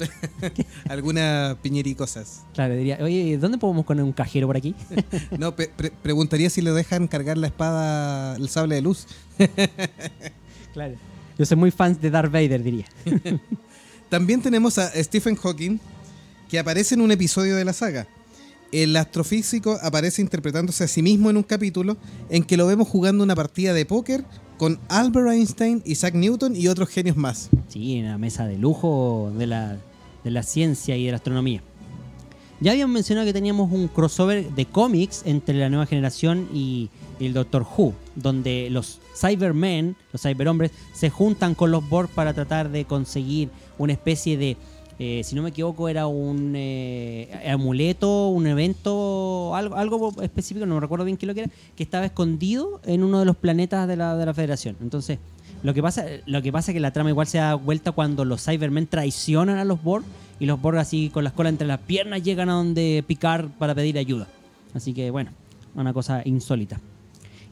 Algunas 0.89 1.55
piñericosas. 1.57 2.43
Claro, 2.53 2.76
diría, 2.76 2.99
oye, 3.01 3.38
¿dónde 3.38 3.57
podemos 3.57 3.86
poner 3.86 4.03
un 4.05 4.14
cajero 4.14 4.47
por 4.47 4.55
aquí? 4.55 4.74
No, 5.38 5.55
pe- 5.55 5.70
pre- 5.76 5.91
preguntaría 5.91 6.49
si 6.49 6.61
le 6.61 6.72
dejan 6.72 7.07
cargar 7.07 7.38
la 7.38 7.47
espada, 7.47 8.38
el 8.38 8.47
sable 8.47 8.76
de 8.76 8.82
luz. 8.82 9.07
claro. 10.74 10.95
Yo 11.38 11.45
soy 11.45 11.57
muy 11.57 11.72
fan 11.72 11.97
de 11.99 12.09
Darth 12.09 12.32
Vader, 12.32 12.64
diría. 12.64 12.86
También 14.09 14.41
tenemos 14.41 14.78
a 14.78 14.89
Stephen 15.03 15.36
Hawking, 15.36 15.80
que 16.49 16.59
aparece 16.59 16.95
en 16.95 17.01
un 17.01 17.11
episodio 17.11 17.55
de 17.55 17.66
la 17.66 17.74
saga. 17.74 18.07
El 18.72 18.95
astrofísico 18.95 19.78
aparece 19.82 20.22
interpretándose 20.22 20.84
a 20.84 20.88
sí 20.88 21.01
mismo 21.01 21.30
en 21.30 21.38
un 21.38 21.43
capítulo 21.43 21.97
en 22.30 22.43
que 22.43 22.55
lo 22.55 22.68
vemos 22.68 22.88
jugando 22.88 23.24
una 23.24 23.36
partida 23.36 23.74
de 23.74 23.86
póker 23.86 24.24
con 24.64 24.80
Albert 24.88 25.28
Einstein, 25.28 25.82
Isaac 25.84 26.14
Newton 26.14 26.55
y 26.55 26.70
otros 26.70 26.88
genios 26.88 27.18
más. 27.18 27.49
Sí, 27.68 27.99
una 27.99 28.18
mesa 28.18 28.47
de 28.47 28.57
lujo 28.57 29.30
de 29.38 29.45
la, 29.45 29.76
de 30.24 30.32
la 30.32 30.41
ciencia 30.41 30.95
y 30.95 31.03
de 31.03 31.11
la 31.11 31.18
astronomía. 31.18 31.61
Ya 32.61 32.72
habíamos 32.72 32.93
mencionado 32.93 33.28
que 33.28 33.34
teníamos 33.34 33.70
un 33.74 33.89
crossover 33.89 34.51
de 34.51 34.66
cómics 34.66 35.24
entre 35.26 35.55
la 35.55 35.68
nueva 35.68 35.86
generación 35.86 36.47
y 36.53 36.89
el 37.20 37.34
Doctor 37.34 37.68
Who, 37.78 37.93
donde 38.16 38.70
los 38.70 39.01
Cybermen, 39.14 39.97
los 40.14 40.22
Cyberhombres, 40.22 40.72
se 40.93 41.09
juntan 41.09 41.55
con 41.55 41.70
los 41.70 41.89
Borg 41.89 42.07
para 42.07 42.34
tratar 42.34 42.72
de 42.72 42.86
conseguir 42.86 43.49
una 43.78 43.91
especie 43.91 44.38
de, 44.38 44.55
eh, 44.99 45.21
si 45.23 45.35
no 45.35 45.41
me 45.41 45.49
equivoco, 45.49 45.89
era 45.89 46.07
un 46.07 46.53
eh, 46.55 47.29
amuleto, 47.51 48.27
un 48.29 48.47
evento, 48.47 49.55
algo, 49.55 49.75
algo 49.75 50.21
específico, 50.21 50.65
no 50.65 50.75
me 50.75 50.81
recuerdo 50.81 51.05
bien 51.05 51.17
qué 51.17 51.25
lo 51.25 51.33
que 51.33 51.41
era, 51.41 51.51
que 51.75 51.83
estaba 51.83 52.05
escondido 52.05 52.79
en 52.85 53.03
uno 53.03 53.19
de 53.19 53.25
los 53.25 53.35
planetas 53.35 53.87
de 53.87 53.95
la, 53.95 54.15
de 54.15 54.25
la 54.25 54.33
Federación. 54.33 54.77
Entonces, 54.81 55.19
lo 55.63 55.73
que 55.73 55.81
pasa, 55.81 56.05
lo 56.25 56.41
que 56.41 56.51
pasa 56.51 56.71
es 56.71 56.73
que 56.73 56.79
la 56.79 56.91
trama 56.91 57.09
igual 57.09 57.25
se 57.25 57.37
da 57.37 57.55
vuelta 57.55 57.91
cuando 57.91 58.25
los 58.25 58.43
Cybermen 58.43 58.85
traicionan 58.85 59.57
a 59.57 59.65
los 59.65 59.81
Borg 59.81 60.03
y 60.39 60.45
los 60.45 60.61
Borg 60.61 60.77
así 60.77 61.09
con 61.09 61.23
las 61.23 61.33
colas 61.33 61.51
entre 61.51 61.67
las 61.67 61.79
piernas 61.79 62.21
llegan 62.21 62.49
a 62.49 62.53
donde 62.53 63.03
picar 63.07 63.47
para 63.57 63.73
pedir 63.73 63.97
ayuda. 63.97 64.27
Así 64.73 64.93
que 64.93 65.09
bueno, 65.09 65.31
una 65.75 65.93
cosa 65.93 66.21
insólita. 66.25 66.79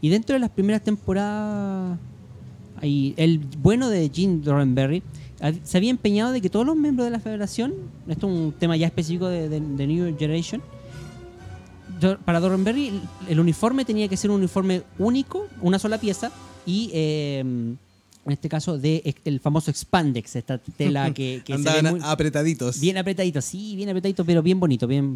Y 0.01 0.09
dentro 0.09 0.33
de 0.33 0.39
las 0.39 0.49
primeras 0.49 0.83
temporadas, 0.83 1.97
ahí, 2.81 3.13
el 3.17 3.39
bueno 3.39 3.89
de 3.89 4.09
Gene 4.13 4.41
Roddenberry 4.43 5.03
se 5.63 5.77
había 5.77 5.89
empeñado 5.89 6.31
de 6.31 6.41
que 6.41 6.49
todos 6.49 6.65
los 6.65 6.75
miembros 6.75 7.05
de 7.05 7.11
la 7.11 7.19
Federación, 7.19 7.73
esto 8.07 8.27
es 8.27 8.33
un 8.33 8.53
tema 8.53 8.77
ya 8.77 8.87
específico 8.87 9.27
de, 9.27 9.49
de- 9.49 9.59
de 9.59 9.87
New 9.87 10.15
Generation, 10.17 10.61
para 12.25 12.39
Dornberry 12.39 12.91
el- 13.29 13.39
uniforme 13.39 13.85
tenía 13.85 14.07
que 14.07 14.17
ser 14.17 14.31
un 14.31 14.37
uniforme 14.37 14.83
único, 14.97 15.47
una 15.61 15.77
sola 15.79 15.99
pieza, 15.99 16.31
y 16.65 16.89
eh, 16.93 17.39
en 17.39 18.31
este 18.31 18.49
caso 18.49 18.77
de 18.77 19.15
el 19.25 19.39
famoso 19.39 19.71
expandex, 19.71 20.35
esta 20.35 20.57
tela 20.59 21.11
que, 21.13 21.41
que 21.45 21.53
se 21.53 21.57
Andaban 21.69 21.91
muy- 21.95 21.99
apretaditos. 22.03 22.79
Bien 22.79 22.97
apretadito, 22.97 23.41
sí, 23.41 23.75
bien 23.75 23.89
apretadito, 23.89 24.23
pero 24.25 24.41
bien 24.43 24.59
bonito, 24.59 24.87
bien. 24.87 25.15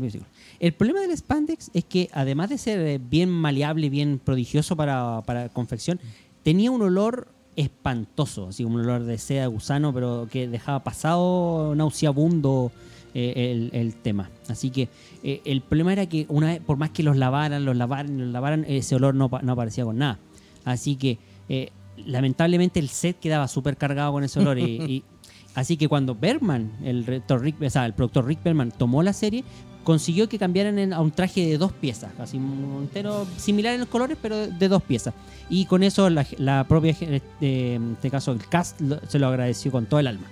El 0.59 0.73
problema 0.73 1.01
del 1.01 1.15
spandex 1.17 1.69
es 1.73 1.85
que 1.85 2.09
además 2.13 2.49
de 2.49 2.57
ser 2.57 2.79
eh, 2.79 2.99
bien 2.99 3.29
maleable, 3.29 3.89
bien 3.89 4.19
prodigioso 4.23 4.75
para, 4.75 5.21
para 5.25 5.49
confección, 5.49 5.99
tenía 6.43 6.71
un 6.71 6.81
olor 6.81 7.27
espantoso, 7.55 8.47
así 8.49 8.63
como 8.63 8.75
un 8.75 8.81
olor 8.81 9.03
de 9.03 9.17
seda 9.17 9.47
gusano, 9.47 9.93
pero 9.93 10.27
que 10.31 10.47
dejaba 10.47 10.83
pasado 10.83 11.73
nauseabundo 11.75 12.71
eh, 13.13 13.51
el, 13.51 13.79
el 13.79 13.95
tema. 13.95 14.29
Así 14.49 14.69
que 14.69 14.89
eh, 15.23 15.41
el 15.45 15.61
problema 15.61 15.93
era 15.93 16.05
que 16.07 16.25
una 16.29 16.47
vez, 16.47 16.59
por 16.61 16.77
más 16.77 16.89
que 16.91 17.03
los 17.03 17.15
lavaran, 17.17 17.63
los 17.65 17.75
lavaran, 17.75 18.17
los 18.19 18.29
lavaran, 18.31 18.65
ese 18.67 18.95
olor 18.95 19.15
no, 19.15 19.29
no 19.41 19.51
aparecía 19.53 19.85
con 19.85 19.97
nada. 19.97 20.19
Así 20.65 20.95
que 20.95 21.17
eh, 21.47 21.69
lamentablemente 22.05 22.79
el 22.79 22.89
set 22.89 23.19
quedaba 23.19 23.47
súper 23.47 23.77
cargado 23.77 24.11
con 24.11 24.23
ese 24.23 24.39
olor 24.39 24.59
y, 24.59 24.63
y- 24.63 25.03
Así 25.55 25.77
que 25.77 25.87
cuando 25.87 26.15
Bergman, 26.15 26.69
el, 26.83 27.05
Rick, 27.05 27.61
o 27.61 27.69
sea, 27.69 27.85
el 27.85 27.93
productor 27.93 28.25
Rick 28.25 28.43
Bergman, 28.43 28.71
tomó 28.71 29.01
la 29.01 29.13
serie, 29.13 29.45
consiguió 29.85 30.27
que 30.27 30.37
cambiaran 30.37 30.77
en- 30.77 30.91
a 30.91 30.99
un 30.99 31.11
traje 31.11 31.47
de 31.47 31.57
dos 31.57 31.71
piezas, 31.71 32.11
un 32.33 32.79
entero 32.81 33.25
similar 33.37 33.73
en 33.73 33.79
los 33.79 33.87
colores, 33.89 34.17
pero 34.21 34.47
de 34.47 34.67
dos 34.67 34.83
piezas. 34.83 35.13
Y 35.49 35.65
con 35.65 35.83
eso 35.83 36.09
la, 36.09 36.65
propia, 36.67 36.93
eh, 36.99 37.21
en 37.39 37.93
este 37.93 38.09
caso 38.11 38.33
el 38.33 38.45
cast, 38.49 38.81
se 39.07 39.19
lo 39.19 39.27
agradeció 39.27 39.71
con 39.71 39.85
todo 39.85 40.01
el 40.01 40.07
alma. 40.07 40.27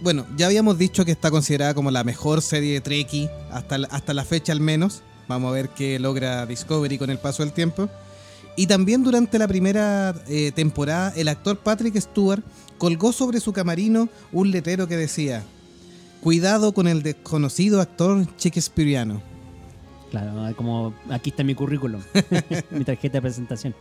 Bueno, 0.00 0.26
ya 0.36 0.46
habíamos 0.46 0.76
dicho 0.76 1.04
que 1.06 1.12
está 1.12 1.30
considerada 1.30 1.72
como 1.72 1.90
la 1.90 2.04
mejor 2.04 2.42
serie 2.42 2.74
de 2.74 2.80
Trekkie 2.82 3.30
hasta, 3.50 3.76
hasta 3.90 4.12
la 4.12 4.24
fecha 4.24 4.52
al 4.52 4.60
menos. 4.60 5.02
Vamos 5.28 5.48
a 5.48 5.54
ver 5.54 5.70
qué 5.70 5.98
logra 5.98 6.44
Discovery 6.44 6.98
con 6.98 7.08
el 7.08 7.18
paso 7.18 7.42
del 7.42 7.52
tiempo. 7.52 7.88
Y 8.56 8.66
también 8.66 9.02
durante 9.02 9.38
la 9.38 9.48
primera 9.48 10.14
eh, 10.28 10.52
temporada, 10.54 11.12
el 11.16 11.28
actor 11.28 11.56
Patrick 11.58 11.98
Stewart 11.98 12.42
colgó 12.76 13.12
sobre 13.12 13.40
su 13.40 13.52
camarino 13.52 14.08
un 14.32 14.50
letrero 14.50 14.86
que 14.86 14.96
decía: 14.96 15.42
Cuidado 16.24 16.72
con 16.72 16.88
el 16.88 17.02
desconocido 17.02 17.82
actor 17.82 18.26
shakespeariano. 18.38 19.20
Claro, 20.10 20.56
como 20.56 20.94
aquí 21.10 21.28
está 21.28 21.44
mi 21.44 21.54
currículum, 21.54 22.00
mi 22.70 22.82
tarjeta 22.82 23.18
de 23.18 23.20
presentación. 23.20 23.74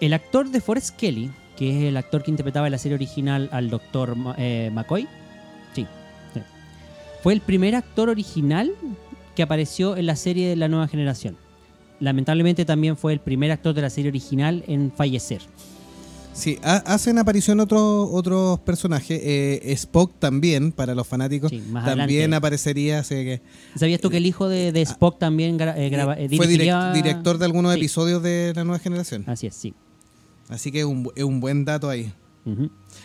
El 0.00 0.12
actor 0.12 0.48
de 0.48 0.60
Forrest 0.60 0.96
Kelly, 0.96 1.32
que 1.56 1.76
es 1.76 1.84
el 1.86 1.96
actor 1.96 2.22
que 2.22 2.30
interpretaba 2.30 2.68
en 2.68 2.70
la 2.70 2.78
serie 2.78 2.94
original 2.94 3.48
al 3.50 3.68
doctor 3.68 4.14
McCoy, 4.14 5.08
sí, 5.74 5.88
sí, 6.32 6.40
fue 7.20 7.32
el 7.32 7.40
primer 7.40 7.74
actor 7.74 8.08
original 8.08 8.70
que 9.34 9.42
apareció 9.42 9.96
en 9.96 10.06
la 10.06 10.14
serie 10.14 10.48
de 10.48 10.54
la 10.54 10.68
nueva 10.68 10.86
generación. 10.86 11.36
Lamentablemente 11.98 12.64
también 12.64 12.96
fue 12.96 13.12
el 13.12 13.18
primer 13.18 13.50
actor 13.50 13.74
de 13.74 13.82
la 13.82 13.90
serie 13.90 14.08
original 14.08 14.62
en 14.68 14.92
fallecer. 14.92 15.40
Sí, 16.34 16.58
ha- 16.64 16.82
hacen 16.92 17.18
aparición 17.18 17.60
otros 17.60 18.08
otros 18.10 18.58
personajes. 18.60 19.20
eh, 19.22 19.60
Spock 19.72 20.12
también, 20.18 20.72
para 20.72 20.94
los 20.94 21.06
fanáticos. 21.06 21.50
Sí, 21.50 21.62
más 21.70 21.84
también 21.84 22.22
adelante. 22.22 22.36
aparecería. 22.36 22.98
así 22.98 23.14
que 23.14 23.40
¿Sabías 23.76 24.00
tú 24.00 24.10
que 24.10 24.16
el 24.16 24.26
hijo 24.26 24.48
de, 24.48 24.72
de 24.72 24.82
Spock 24.82 25.18
también 25.18 25.54
eh, 25.60 25.88
graba- 25.90 26.14
eh, 26.18 26.28
fue 26.36 26.46
dirigiría- 26.48 26.92
director 26.92 27.38
de 27.38 27.44
algunos 27.44 27.72
Sí. 27.74 27.78
episodios 27.78 28.22
de 28.22 28.52
la 28.54 28.64
nueva 28.64 28.80
generación. 28.80 29.24
Así 29.28 29.46
es, 29.46 29.54
sí. 29.54 29.74
Así 30.48 30.72
que 30.72 30.80
es 30.80 30.84
un, 30.84 31.08
es 31.14 31.24
un 31.24 31.40
buen 31.40 31.64
dato 31.64 31.88
ahí. 31.88 32.12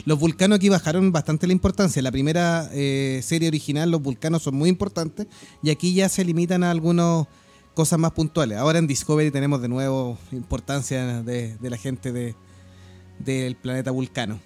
Los 0.04 0.20
vulcanos 0.20 0.58
aquí 0.58 0.68
bajaron 0.68 1.14
bastante 1.14 1.48
la 1.48 1.54
importancia. 1.54 2.02
En 2.02 2.04
la 2.04 2.12
primera 2.12 2.70
eh, 2.74 3.22
serie 3.24 3.48
original 3.48 3.90
los 3.90 4.02
vulcanos 4.02 4.44
son 4.44 4.56
muy 4.56 4.68
importantes 4.70 5.28
y 5.64 5.70
aquí 5.70 5.94
ya 5.94 6.10
se 6.10 6.26
limitan 6.26 6.62
a 6.64 6.72
algunas 6.72 7.26
cosas 7.74 8.00
más 8.00 8.12
puntuales. 8.12 8.58
Ahora 8.58 8.80
en 8.80 8.88
Discovery 8.88 9.32
tenemos 9.32 9.62
de 9.62 9.70
nuevo 9.70 10.18
importancia 10.34 11.22
de, 11.24 11.56
de 11.56 11.70
la 11.70 11.78
gente 11.78 12.12
de, 12.12 12.36
del 13.20 13.56
planeta 13.56 13.92
vulcano. 13.92 14.40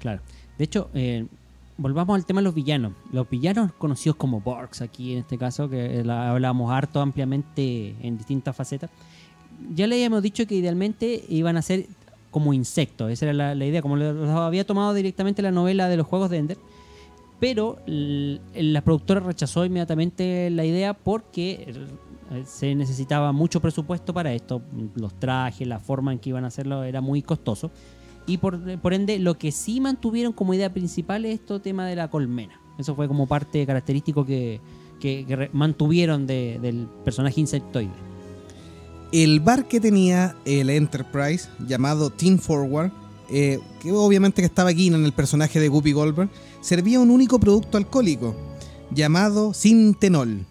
Claro. 0.00 0.20
De 0.58 0.64
hecho, 0.64 0.90
eh, 0.94 1.26
volvamos 1.76 2.16
al 2.16 2.26
tema 2.26 2.40
de 2.40 2.44
los 2.44 2.54
villanos. 2.54 2.92
Los 3.12 3.28
villanos 3.28 3.72
conocidos 3.72 4.16
como 4.16 4.40
Borgs, 4.40 4.82
aquí 4.82 5.12
en 5.12 5.18
este 5.20 5.38
caso, 5.38 5.68
que 5.68 6.00
eh, 6.00 6.10
hablábamos 6.10 6.72
harto 6.72 7.00
ampliamente 7.00 7.94
en 8.00 8.16
distintas 8.16 8.54
facetas. 8.54 8.90
Ya 9.74 9.86
le 9.86 9.96
habíamos 9.96 10.22
dicho 10.22 10.46
que 10.46 10.56
idealmente 10.56 11.24
iban 11.28 11.56
a 11.56 11.62
ser 11.62 11.86
como 12.30 12.52
insectos. 12.52 13.10
Esa 13.10 13.26
era 13.26 13.32
la, 13.32 13.54
la 13.54 13.64
idea, 13.64 13.82
como 13.82 13.96
lo, 13.96 14.12
lo 14.12 14.42
había 14.42 14.66
tomado 14.66 14.92
directamente 14.94 15.42
la 15.42 15.52
novela 15.52 15.88
de 15.88 15.96
los 15.96 16.06
juegos 16.06 16.30
de 16.30 16.38
Ender. 16.38 16.58
Pero 17.40 17.78
la 17.86 18.80
productora 18.80 19.20
rechazó 19.20 19.64
inmediatamente 19.64 20.48
la 20.50 20.64
idea 20.64 20.94
porque 20.94 21.74
se 22.46 22.74
necesitaba 22.74 23.32
mucho 23.32 23.60
presupuesto 23.60 24.12
para 24.14 24.32
esto. 24.32 24.62
Los 24.94 25.18
trajes, 25.18 25.66
la 25.66 25.78
forma 25.78 26.12
en 26.12 26.18
que 26.18 26.30
iban 26.30 26.44
a 26.44 26.48
hacerlo 26.48 26.82
era 26.84 27.00
muy 27.00 27.22
costoso. 27.22 27.70
Y 28.26 28.38
por, 28.38 28.78
por 28.80 28.94
ende, 28.94 29.18
lo 29.18 29.36
que 29.36 29.52
sí 29.52 29.80
mantuvieron 29.80 30.32
como 30.32 30.54
idea 30.54 30.72
principal 30.72 31.24
es 31.26 31.40
esto 31.40 31.60
tema 31.60 31.86
de 31.86 31.96
la 31.96 32.08
colmena. 32.08 32.58
Eso 32.78 32.94
fue 32.94 33.06
como 33.06 33.26
parte 33.26 33.66
característico 33.66 34.24
que, 34.24 34.60
mantuvieron 35.52 36.26
de- 36.26 36.58
del 36.62 36.86
personaje 37.04 37.38
insectoide. 37.40 37.92
El 39.12 39.40
bar 39.40 39.68
que 39.68 39.78
tenía 39.78 40.34
el 40.46 40.70
Enterprise, 40.70 41.48
llamado 41.68 42.10
Team 42.10 42.38
Forward, 42.38 42.90
eh, 43.30 43.60
que 43.80 43.92
obviamente 43.92 44.42
que 44.42 44.46
estaba 44.46 44.70
aquí 44.70 44.88
en 44.88 45.04
el 45.04 45.12
personaje 45.12 45.60
de 45.60 45.68
Guppy 45.68 45.92
Goldberg, 45.92 46.30
servía 46.62 46.98
un 47.00 47.10
único 47.10 47.38
producto 47.38 47.76
alcohólico, 47.78 48.34
llamado 48.90 49.52
Sintenol, 49.54 50.46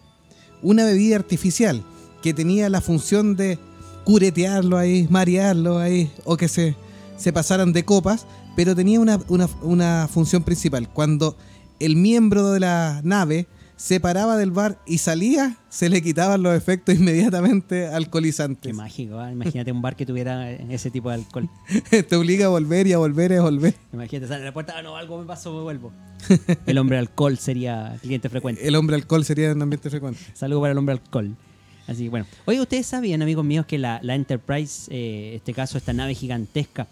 una 0.63 0.85
bebida 0.85 1.15
artificial 1.17 1.83
que 2.21 2.33
tenía 2.33 2.69
la 2.69 2.81
función 2.81 3.35
de 3.35 3.59
curetearlo 4.05 4.77
ahí, 4.77 5.07
marearlo 5.09 5.77
ahí, 5.77 6.11
o 6.25 6.35
que 6.37 6.47
se, 6.47 6.75
se 7.17 7.31
pasaran 7.31 7.73
de 7.73 7.85
copas, 7.85 8.25
pero 8.55 8.75
tenía 8.75 8.99
una, 8.99 9.19
una- 9.27 9.49
una 9.61 10.09
función 10.11 10.43
principal. 10.43 10.89
Cuando 10.89 11.37
el 11.79 11.95
miembro 11.95 12.51
de 12.51 12.59
la 12.59 13.01
nave 13.03 13.47
se 13.75 13.99
paraba 13.99 14.37
del 14.37 14.51
bar 14.51 14.79
y 14.85 14.99
salía, 14.99 15.57
se 15.69 15.89
le 15.89 16.01
quitaban 16.01 16.43
los 16.43 16.55
efectos 16.55 16.95
inmediatamente 16.99 17.87
alcoholizantes. 17.87 18.71
Qué 18.71 18.73
mágico, 18.73 19.19
¿ah? 19.19 19.31
Imagínate 19.31 19.71
un 19.71 19.81
bar 19.81 19.95
que 19.95 20.05
tuviera 20.05 20.51
ese 20.51 20.91
tipo 20.91 21.09
de 21.09 21.15
alcohol. 21.15 21.49
Te 21.89 22.15
obliga 22.15 22.45
a 22.45 22.49
volver 22.49 22.87
y 22.87 22.93
a 22.93 22.97
volver 22.97 23.31
y 23.31 23.35
a 23.35 23.41
volver. 23.41 23.75
Imagínate, 23.91 24.27
sale 24.27 24.43
a 24.43 24.45
la 24.45 24.53
puerta, 24.53 24.75
ah, 24.77 24.81
no, 24.81 24.95
algo 24.95 25.19
me 25.19 25.25
pasó, 25.25 25.53
me 25.53 25.61
vuelvo. 25.61 25.91
El 26.65 26.77
hombre 26.77 26.97
alcohol 26.97 27.37
sería 27.37 27.97
cliente 28.01 28.29
frecuente. 28.29 28.67
El 28.67 28.75
hombre 28.75 28.95
alcohol 28.95 29.25
sería 29.25 29.51
en 29.51 29.61
ambiente 29.61 29.89
frecuente. 29.89 30.19
Saludo 30.33 30.61
para 30.61 30.71
el 30.71 30.77
hombre 30.77 30.93
alcohol. 30.93 31.35
Así, 31.87 32.07
bueno. 32.07 32.25
Oye, 32.45 32.61
¿ustedes 32.61 32.85
sabían, 32.85 33.21
amigos 33.21 33.43
míos, 33.43 33.65
que 33.65 33.77
la, 33.77 33.99
la 34.03 34.15
Enterprise, 34.15 34.89
eh, 34.89 35.29
en 35.31 35.35
este 35.35 35.53
caso, 35.53 35.77
esta 35.77 35.91
nave 35.91 36.15
gigantesca, 36.15 36.87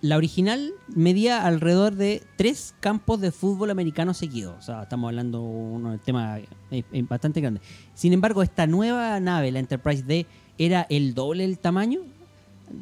la 0.00 0.16
original 0.16 0.72
medía 0.94 1.44
alrededor 1.44 1.94
de 1.96 2.22
tres 2.36 2.74
campos 2.80 3.20
de 3.20 3.32
fútbol 3.32 3.70
americano 3.70 4.14
seguidos. 4.14 4.56
O 4.58 4.62
sea, 4.62 4.82
estamos 4.84 5.08
hablando 5.08 5.38
de 5.38 5.44
un 5.44 6.00
tema 6.04 6.38
eh, 6.38 6.46
eh, 6.70 7.02
bastante 7.08 7.40
grande. 7.40 7.60
Sin 7.94 8.12
embargo, 8.12 8.42
esta 8.42 8.66
nueva 8.66 9.18
nave, 9.20 9.50
la 9.50 9.58
Enterprise 9.58 10.02
D, 10.04 10.26
era 10.56 10.86
el 10.88 11.14
doble 11.14 11.44
del 11.44 11.58
tamaño. 11.58 12.02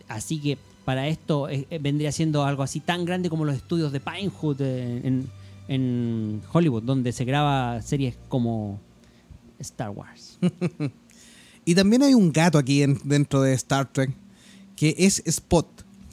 Así 0.09 0.41
que 0.41 0.59
para 0.85 1.09
esto 1.09 1.49
eh, 1.49 1.67
vendría 1.81 2.13
siendo 2.13 2.45
algo 2.45 2.63
así 2.63 2.81
tan 2.81 3.05
grande 3.05 3.31
como 3.31 3.45
los 3.45 3.57
estudios 3.57 3.93
de 3.93 4.01
Pinewood 4.01 4.61
en, 4.61 5.31
Hollywood, 6.53 6.83
donde 6.83 7.13
se 7.13 7.25
graba 7.25 7.81
series 7.83 8.17
como 8.29 8.79
Star 9.59 9.91
Wars. 9.91 10.39
Y 11.69 11.75
también 11.75 12.05
hay 12.05 12.15
un 12.15 12.31
gato 12.31 12.59
aquí 12.59 12.83
en- 12.85 13.01
dentro 13.03 13.43
de 13.43 13.53
Star 13.55 13.93
Trek 13.93 14.13
que 14.77 14.95
es 14.99 15.21
Spot, 15.27 15.67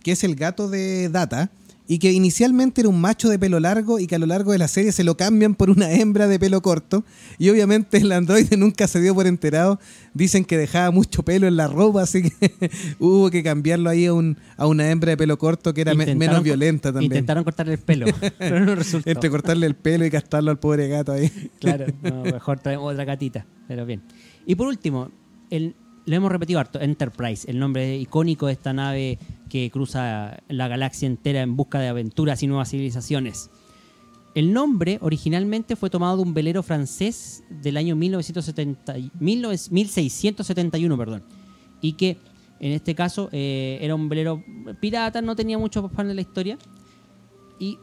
que 0.03 0.11
es 0.11 0.23
el 0.23 0.35
gato 0.35 0.69
de 0.69 1.09
Data 1.09 1.49
y 1.85 1.99
que 1.99 2.13
inicialmente 2.13 2.79
era 2.79 2.89
un 2.89 3.01
macho 3.01 3.27
de 3.27 3.37
pelo 3.37 3.59
largo 3.59 3.99
y 3.99 4.07
que 4.07 4.15
a 4.15 4.17
lo 4.19 4.25
largo 4.25 4.53
de 4.53 4.57
la 4.57 4.69
serie 4.69 4.93
se 4.93 5.03
lo 5.03 5.17
cambian 5.17 5.53
por 5.53 5.69
una 5.69 5.91
hembra 5.91 6.29
de 6.29 6.39
pelo 6.39 6.61
corto 6.61 7.03
y 7.37 7.49
obviamente 7.49 7.97
el 7.97 8.09
androide 8.13 8.55
nunca 8.55 8.87
se 8.87 9.01
dio 9.01 9.13
por 9.13 9.27
enterado. 9.27 9.81
Dicen 10.13 10.45
que 10.45 10.57
dejaba 10.57 10.91
mucho 10.91 11.23
pelo 11.23 11.45
en 11.45 11.57
la 11.57 11.67
ropa, 11.67 12.03
así 12.03 12.29
que 12.29 12.51
hubo 12.99 13.29
que 13.29 13.43
cambiarlo 13.43 13.89
ahí 13.89 14.05
a, 14.05 14.13
un, 14.13 14.37
a 14.55 14.65
una 14.65 14.89
hembra 14.89 15.09
de 15.09 15.17
pelo 15.17 15.37
corto 15.37 15.73
que 15.73 15.81
era 15.81 15.93
me- 15.93 16.15
menos 16.15 16.41
violenta 16.41 16.93
también. 16.93 17.11
Intentaron 17.11 17.43
cortarle 17.43 17.73
el 17.73 17.79
pelo, 17.79 18.05
pero 18.39 18.61
no 18.61 18.75
resultó. 18.75 19.09
Entre 19.09 19.29
cortarle 19.29 19.65
el 19.67 19.75
pelo 19.75 20.05
y 20.05 20.09
castrarlo 20.09 20.51
al 20.51 20.59
pobre 20.59 20.87
gato 20.87 21.11
ahí. 21.11 21.29
Claro, 21.59 21.87
no, 22.01 22.23
mejor 22.23 22.59
traemos 22.61 22.93
otra 22.93 23.03
gatita, 23.03 23.45
pero 23.67 23.85
bien. 23.85 24.01
Y 24.45 24.55
por 24.55 24.67
último, 24.67 25.11
el, 25.49 25.75
lo 26.05 26.15
hemos 26.15 26.31
repetido 26.31 26.59
harto, 26.59 26.79
Enterprise, 26.81 27.49
el 27.49 27.59
nombre 27.59 27.97
icónico 27.97 28.47
de 28.47 28.53
esta 28.53 28.73
nave 28.73 29.19
que 29.49 29.69
cruza 29.71 30.37
la 30.49 30.67
galaxia 30.67 31.05
entera 31.07 31.41
en 31.41 31.55
busca 31.55 31.79
de 31.79 31.87
aventuras 31.87 32.43
y 32.43 32.47
nuevas 32.47 32.69
civilizaciones. 32.71 33.49
El 34.35 34.51
nombre 34.51 34.97
originalmente 35.01 35.75
fue 35.75 35.89
tomado 35.89 36.17
de 36.17 36.23
un 36.23 36.33
velero 36.33 36.63
francés 36.63 37.43
del 37.49 37.77
año 37.77 37.95
1970, 37.95 38.97
y- 38.97 39.11
19 39.19 39.57
1671, 39.69 40.97
perdón, 40.97 41.23
y 41.81 41.93
que 41.93 42.17
en 42.59 42.71
este 42.71 42.95
caso 42.95 43.29
eh, 43.31 43.77
era 43.81 43.93
un 43.93 44.09
velero 44.09 44.43
pirata, 44.79 45.21
no 45.21 45.35
tenía 45.35 45.57
mucho 45.57 45.85
afán 45.85 46.07
de 46.07 46.15
la 46.15 46.21
historia, 46.21 46.57
y 47.59 47.77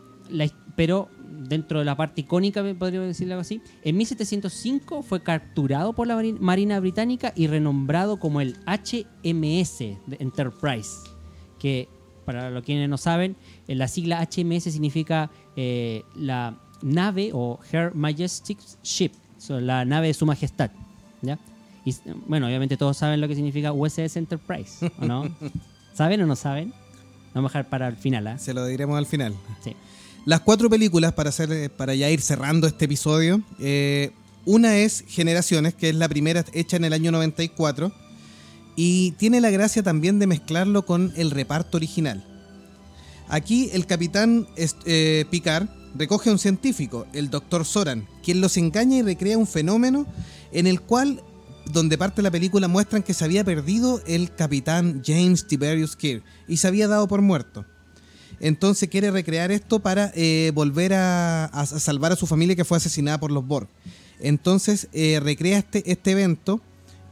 pero 0.76 1.08
dentro 1.50 1.80
de 1.80 1.84
la 1.84 1.96
parte 1.96 2.22
icónica, 2.22 2.62
podría 2.78 3.00
decirlo 3.02 3.38
así, 3.38 3.60
en 3.82 3.96
1705 3.98 5.02
fue 5.02 5.22
capturado 5.22 5.92
por 5.92 6.06
la 6.06 6.14
mari- 6.16 6.38
Marina 6.40 6.80
Británica 6.80 7.32
y 7.36 7.46
renombrado 7.48 8.18
como 8.18 8.40
el 8.40 8.56
HMS 8.66 9.98
Enterprise, 10.18 10.90
que 11.58 11.88
para 12.24 12.50
los 12.50 12.62
quienes 12.64 12.88
no 12.88 12.96
saben, 12.96 13.36
eh, 13.68 13.74
la 13.74 13.88
sigla 13.88 14.20
HMS 14.22 14.64
significa 14.72 15.30
eh, 15.56 16.04
la 16.14 16.56
nave 16.82 17.30
o 17.34 17.58
Her 17.72 17.94
Majestic 17.94 18.58
Ship, 18.82 19.12
so, 19.36 19.60
la 19.60 19.84
nave 19.84 20.06
de 20.06 20.14
su 20.14 20.24
majestad. 20.26 20.70
¿ya? 21.22 21.38
Y 21.84 21.94
bueno, 22.26 22.46
obviamente 22.46 22.76
todos 22.76 22.96
saben 22.96 23.20
lo 23.20 23.26
que 23.28 23.34
significa 23.34 23.72
USS 23.72 24.16
Enterprise, 24.16 24.90
¿o 25.00 25.04
no? 25.04 25.24
¿Saben 25.94 26.20
o 26.22 26.26
no 26.26 26.36
saben? 26.36 26.72
Vamos 27.34 27.50
a 27.54 27.58
dejar 27.58 27.70
para 27.70 27.88
el 27.88 27.96
final, 27.96 28.26
¿ah? 28.28 28.38
Se 28.38 28.54
lo 28.54 28.64
diremos 28.66 28.96
al 28.96 29.06
final. 29.06 29.34
Sí. 29.62 29.74
Las 30.26 30.40
cuatro 30.40 30.68
películas, 30.68 31.14
para, 31.14 31.30
hacer, 31.30 31.50
eh, 31.50 31.70
para 31.70 31.94
ya 31.94 32.10
ir 32.10 32.20
cerrando 32.20 32.66
este 32.66 32.84
episodio, 32.84 33.42
eh, 33.58 34.12
una 34.44 34.76
es 34.76 35.02
Generaciones, 35.08 35.74
que 35.74 35.88
es 35.88 35.94
la 35.94 36.08
primera 36.10 36.44
hecha 36.52 36.76
en 36.76 36.84
el 36.84 36.92
año 36.92 37.10
94, 37.10 37.90
y 38.76 39.12
tiene 39.12 39.40
la 39.40 39.50
gracia 39.50 39.82
también 39.82 40.18
de 40.18 40.26
mezclarlo 40.26 40.84
con 40.84 41.12
el 41.16 41.30
reparto 41.30 41.78
original. 41.78 42.22
Aquí 43.28 43.70
el 43.72 43.86
capitán 43.86 44.46
eh, 44.56 45.24
Picard 45.30 45.68
recoge 45.94 46.28
a 46.28 46.32
un 46.32 46.38
científico, 46.38 47.06
el 47.14 47.30
doctor 47.30 47.64
Soran, 47.64 48.06
quien 48.22 48.42
los 48.42 48.58
engaña 48.58 48.98
y 48.98 49.02
recrea 49.02 49.38
un 49.38 49.46
fenómeno 49.46 50.06
en 50.52 50.66
el 50.66 50.82
cual, 50.82 51.22
donde 51.72 51.96
parte 51.96 52.20
la 52.20 52.30
película, 52.30 52.68
muestran 52.68 53.02
que 53.02 53.14
se 53.14 53.24
había 53.24 53.42
perdido 53.42 54.02
el 54.06 54.34
capitán 54.34 55.02
James 55.04 55.46
Tiberius 55.46 55.96
Kirk 55.96 56.22
y 56.46 56.58
se 56.58 56.68
había 56.68 56.88
dado 56.88 57.08
por 57.08 57.22
muerto. 57.22 57.64
Entonces 58.40 58.88
quiere 58.88 59.10
recrear 59.10 59.50
esto 59.52 59.78
para 59.80 60.10
eh, 60.14 60.50
volver 60.54 60.94
a, 60.94 61.50
salvar 61.66 62.12
a 62.12 62.16
su 62.16 62.26
familia 62.26 62.56
que 62.56 62.64
fue 62.64 62.78
asesinada 62.78 63.20
por 63.20 63.30
los 63.30 63.46
Borg. 63.46 63.68
Entonces 64.18 64.88
eh, 64.92 65.20
recrea 65.22 65.58
este, 65.58 65.90
este 65.90 66.10
evento 66.12 66.60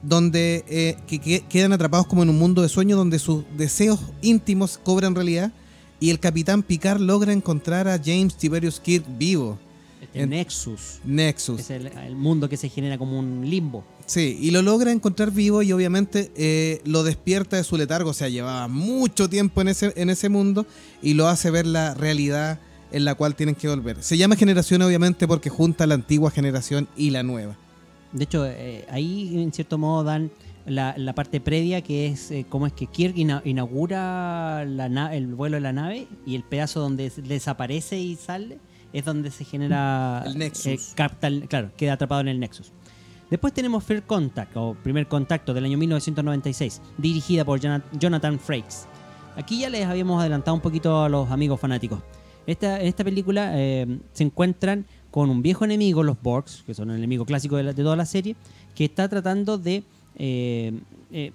donde 0.02 0.64
eh, 0.68 0.96
que, 1.06 1.18
que- 1.18 1.40
quedan 1.48 1.72
atrapados 1.72 2.06
como 2.06 2.22
en 2.22 2.30
un 2.30 2.38
mundo 2.38 2.62
de 2.62 2.68
sueño 2.68 2.96
donde 2.96 3.18
sus 3.18 3.44
deseos 3.56 4.00
íntimos 4.22 4.78
cobran 4.78 5.14
realidad 5.14 5.52
y 6.00 6.10
el 6.10 6.20
capitán 6.20 6.62
Picard 6.62 7.00
logra 7.00 7.32
encontrar 7.32 7.88
a 7.88 7.98
James 8.02 8.36
Tiberius 8.36 8.78
Kirk 8.80 9.04
vivo. 9.18 9.58
Este 10.00 10.22
En- 10.22 10.30
Nexus. 10.30 11.00
Nexus. 11.04 11.60
Es 11.60 11.70
el, 11.70 11.86
el 11.88 12.14
mundo 12.16 12.48
que 12.48 12.56
se 12.56 12.68
genera 12.68 12.98
como 12.98 13.18
un 13.18 13.48
limbo. 13.48 13.84
Sí, 14.06 14.38
y 14.40 14.50
lo 14.52 14.62
logra 14.62 14.90
encontrar 14.92 15.30
vivo 15.32 15.62
y 15.62 15.72
obviamente 15.72 16.30
eh, 16.36 16.80
lo 16.84 17.02
despierta 17.02 17.56
de 17.56 17.64
su 17.64 17.76
letargo. 17.76 18.10
O 18.10 18.14
sea, 18.14 18.28
llevaba 18.28 18.68
mucho 18.68 19.28
tiempo 19.28 19.60
en 19.60 19.68
ese, 19.68 19.92
en 19.96 20.08
ese 20.10 20.28
mundo 20.28 20.66
y 21.02 21.14
lo 21.14 21.28
hace 21.28 21.50
ver 21.50 21.66
la 21.66 21.94
realidad 21.94 22.60
en 22.90 23.04
la 23.04 23.14
cual 23.16 23.34
tienen 23.34 23.54
que 23.54 23.68
volver. 23.68 24.02
Se 24.02 24.16
llama 24.16 24.34
generación 24.36 24.80
obviamente 24.82 25.28
porque 25.28 25.50
junta 25.50 25.86
la 25.86 25.94
antigua 25.94 26.30
generación 26.30 26.88
y 26.96 27.10
la 27.10 27.22
nueva. 27.22 27.56
De 28.12 28.24
hecho, 28.24 28.46
eh, 28.46 28.86
ahí 28.90 29.42
en 29.42 29.52
cierto 29.52 29.76
modo 29.76 30.04
dan 30.04 30.30
la, 30.64 30.94
la 30.96 31.14
parte 31.14 31.40
previa 31.40 31.82
que 31.82 32.06
es 32.06 32.30
eh, 32.30 32.46
cómo 32.48 32.66
es 32.66 32.72
que 32.72 32.86
Kirk 32.86 33.14
ina- 33.18 33.42
inaugura 33.44 34.64
la 34.64 35.14
el 35.14 35.34
vuelo 35.34 35.56
de 35.56 35.60
la 35.60 35.72
nave 35.72 36.08
y 36.26 36.34
el 36.34 36.42
pedazo 36.44 36.80
donde 36.80 37.10
desaparece 37.10 37.98
y 37.98 38.16
sale 38.16 38.58
es 38.92 39.04
donde 39.04 39.30
se 39.30 39.44
genera 39.44 40.22
El 40.26 40.38
Nexus. 40.38 40.66
eh, 40.66 40.78
capta 40.94 41.26
el- 41.26 41.48
claro, 41.48 41.70
queda 41.76 41.94
atrapado 41.94 42.20
en 42.22 42.28
el 42.28 42.40
Nexus. 42.40 42.72
Después 43.30 43.52
tenemos 43.52 43.84
First 43.84 44.06
Contact 44.06 44.56
o 44.56 44.74
Primer 44.82 45.06
Contacto 45.06 45.52
del 45.52 45.64
año 45.64 45.76
1996, 45.78 46.80
dirigida 46.96 47.44
por 47.44 47.60
Jona- 47.60 47.84
Jonathan 47.98 48.38
Frakes. 48.38 48.86
Aquí 49.36 49.60
ya 49.60 49.68
les 49.68 49.84
habíamos 49.86 50.20
adelantado 50.20 50.54
un 50.54 50.60
poquito 50.62 51.02
a 51.04 51.08
los 51.08 51.30
amigos 51.30 51.60
fanáticos. 51.60 52.00
Esta, 52.46 52.80
en 52.80 52.86
esta 52.86 53.04
película 53.04 53.52
eh, 53.54 53.98
se 54.12 54.24
encuentran 54.24 54.86
con 55.10 55.28
un 55.28 55.42
viejo 55.42 55.64
enemigo, 55.66 56.02
los 56.02 56.20
Borgs, 56.22 56.62
que 56.66 56.72
son 56.74 56.90
el 56.90 56.96
enemigo 56.96 57.26
clásico 57.26 57.56
de, 57.56 57.62
la- 57.64 57.72
de 57.74 57.82
toda 57.82 57.94
la 57.96 58.06
serie, 58.06 58.34
que 58.74 58.86
está 58.86 59.06
tratando 59.08 59.58
de 59.58 59.84
eh, 60.16 60.72
eh, 61.12 61.32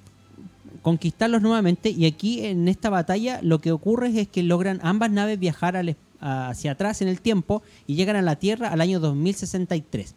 conquistarlos 0.82 1.42
nuevamente. 1.42 1.90
Y 1.92 2.06
aquí 2.06 2.46
en 2.46 2.68
esta 2.68 2.90
batalla 2.90 3.40
lo 3.42 3.60
que 3.60 3.72
ocurre 3.72 4.08
es 4.20 4.28
que 4.28 4.44
logran 4.44 4.80
ambas 4.84 5.12
naves 5.12 5.40
viajar 5.40 5.76
al 5.78 5.90
es- 5.90 5.96
hacia 6.24 6.72
atrás 6.72 7.02
en 7.02 7.08
el 7.08 7.22
tiempo 7.22 7.62
y 7.86 7.96
llegan 7.96 8.16
a 8.16 8.22
la 8.22 8.38
Tierra 8.38 8.70
al 8.70 8.82
año 8.82 9.00
2063. 9.00 10.16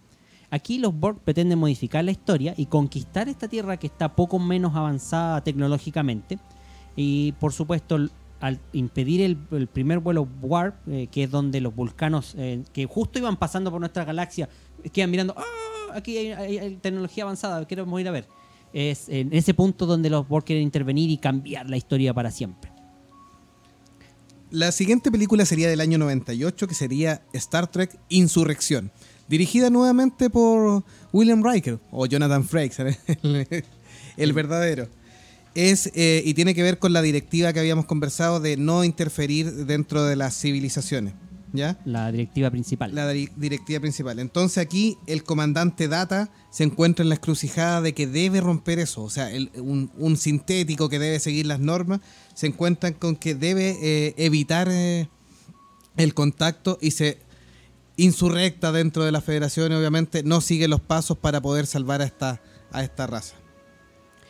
Aquí 0.51 0.79
los 0.79 0.95
Borg 0.95 1.19
pretenden 1.21 1.59
modificar 1.59 2.05
la 2.05 2.13
historia 2.13 2.55
y 2.57 2.67
conquistar 2.67 3.29
esta 3.29 3.49
Tierra 3.49 3.77
que 3.79 3.89
está 3.89 4.15
poco 4.15 4.39
menos 4.39 4.77
avanzada 4.77 5.43
tecnológicamente. 5.43 6.39
Y 6.95 7.33
por 7.33 7.53
supuesto, 7.53 7.99
al 8.41 8.61
impedir 8.73 9.23
el, 9.23 9.67
primer 9.67 9.99
vuelo 9.99 10.29
Warp, 10.41 10.77
eh, 10.89 11.09
que 11.11 11.25
es 11.25 11.31
donde 11.31 11.61
los 11.61 11.75
vulcanos 11.75 12.35
eh, 12.39 12.63
que 12.73 12.87
justo 12.87 13.19
iban 13.19 13.37
pasando 13.37 13.71
por 13.71 13.81
nuestra 13.81 14.05
galaxia, 14.05 14.49
quedan 14.93 15.11
mirando, 15.11 15.35
"Ah, 15.37 15.43
aquí 15.95 16.17
hay, 16.17 16.31
hay- 16.33 16.59
hay 16.59 16.77
tecnología 16.77 17.25
avanzada, 17.25 17.67
queremos 17.67 18.01
ir 18.01 18.07
a 18.09 18.13
ver. 18.13 18.29
Es 18.73 19.09
en 19.09 19.33
ese 19.33 19.55
punto 19.55 19.87
donde 19.87 20.11
los 20.11 20.29
Borg 20.29 20.45
quieren 20.45 20.63
intervenir 20.63 21.11
y 21.11 21.17
cambiar 21.19 21.69
la 21.69 21.77
historia 21.77 22.13
para 22.15 22.31
siempre. 22.31 22.71
La 24.57 24.73
siguiente 24.73 25.11
película 25.11 25.45
sería 25.45 25.69
del 25.69 25.83
año 25.83 25.99
98, 25.99 26.67
que 26.67 26.75
sería 26.75 27.21
Star 27.35 27.71
Trek 27.71 27.95
Insurrección, 28.09 28.91
dirigida 29.29 29.69
nuevamente 29.69 30.31
por 30.31 30.83
William 31.13 31.45
Riker, 31.45 31.79
o 31.91 32.07
Jonathan 32.07 32.43
Frakes, 32.43 32.97
el, 34.17 34.33
verdadero. 34.33 34.89
Es, 35.55 35.91
eh, 35.95 36.23
y 36.25 36.33
tiene 36.33 36.55
que 36.55 36.63
ver 36.63 36.79
con 36.79 36.95
la 36.95 37.03
directiva 37.03 37.53
que 37.53 37.61
habíamos 37.61 37.85
conversado 37.85 38.41
de 38.41 38.57
no 38.57 38.83
interferir 38.83 39.67
dentro 39.67 40.05
de 40.05 40.17
las 40.17 40.41
civilizaciones. 40.41 41.13
¿Ya? 41.53 41.79
La 41.85 42.11
directiva 42.13 42.51
principal. 42.51 42.95
La 42.95 43.09
di- 43.09 43.31
directiva 43.37 43.81
principal. 43.81 44.19
Entonces 44.19 44.59
aquí 44.59 44.99
el 45.07 45.23
comandante 45.23 45.89
Data 45.89 46.29
se 46.51 46.65
encuentra 46.65 47.03
en 47.03 47.09
la 47.09 47.15
encrucijada 47.15 47.81
de 47.81 47.95
que 47.95 48.07
debe 48.07 48.41
romper 48.41 48.79
eso. 48.79 49.03
O 49.03 49.11
sea, 49.11 49.31
el- 49.31 49.51
un, 49.57 49.91
un 49.97 50.17
sintético 50.17 50.89
que 50.89 50.99
debe 50.99 51.19
seguir 51.21 51.47
las 51.47 51.61
normas 51.61 52.01
se 52.35 52.49
encuentra 52.49 52.93
con 52.93 53.17
que 53.17 53.35
debe 53.35 53.77
eh, 53.81 54.15
evitar 54.19 54.69
eh, 54.71 55.09
el 55.97 56.15
contacto 56.15 56.79
y 56.81 56.91
se 56.91 57.19
insurrecta 57.97 58.73
dentro 58.73 59.05
de 59.05 59.13
la 59.13 59.21
federación 59.21 59.73
y 59.73 59.75
obviamente 59.77 60.23
no 60.23 60.41
sigue 60.41 60.69
los 60.69 60.81
pasos 60.81 61.17
para 61.17 61.41
poder 61.41 61.67
salvar 61.67 62.03
a 62.03 62.05
esta, 62.05 62.41
a 62.73 62.83
esta 62.83 63.07
raza. 63.07 63.37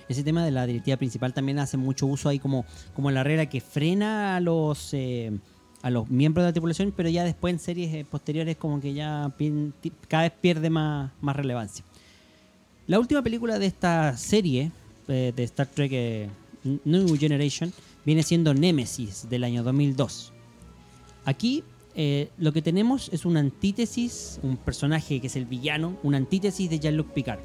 Ese 0.08 0.22
tema 0.22 0.44
de 0.44 0.52
la 0.52 0.66
directiva 0.66 0.96
principal 0.98 1.34
también 1.34 1.58
hace 1.58 1.76
mucho 1.76 2.06
uso 2.06 2.28
ahí 2.28 2.38
como, 2.38 2.64
como 2.94 3.10
la 3.10 3.24
regla 3.24 3.46
que 3.48 3.60
frena 3.60 4.36
a 4.36 4.40
los 4.40 4.90
eh, 4.92 5.32
a 5.86 5.90
los 5.90 6.10
miembros 6.10 6.42
de 6.42 6.48
la 6.48 6.52
tripulación, 6.52 6.92
pero 6.96 7.08
ya 7.08 7.22
después 7.22 7.54
en 7.54 7.60
series 7.60 7.94
eh, 7.94 8.04
posteriores 8.04 8.56
como 8.56 8.80
que 8.80 8.92
ya 8.92 9.32
cada 10.08 10.24
vez 10.24 10.32
pierde 10.32 10.68
más, 10.68 11.12
más 11.20 11.36
relevancia. 11.36 11.84
La 12.88 12.98
última 12.98 13.22
película 13.22 13.60
de 13.60 13.66
esta 13.66 14.16
serie 14.16 14.72
eh, 15.06 15.32
de 15.36 15.44
Star 15.44 15.68
Trek 15.68 15.92
eh, 15.92 16.28
New 16.84 17.16
Generation 17.16 17.72
viene 18.04 18.24
siendo 18.24 18.52
Nemesis 18.52 19.28
del 19.30 19.44
año 19.44 19.62
2002. 19.62 20.32
Aquí 21.24 21.62
lo 22.36 22.52
que 22.52 22.62
tenemos 22.62 23.08
es 23.12 23.24
una 23.24 23.38
antítesis, 23.40 24.40
un 24.42 24.56
personaje 24.56 25.20
que 25.20 25.28
es 25.28 25.36
el 25.36 25.46
villano, 25.46 25.96
una 26.02 26.16
antítesis 26.16 26.68
de 26.68 26.80
Jean-Luc 26.80 27.12
Picard. 27.12 27.40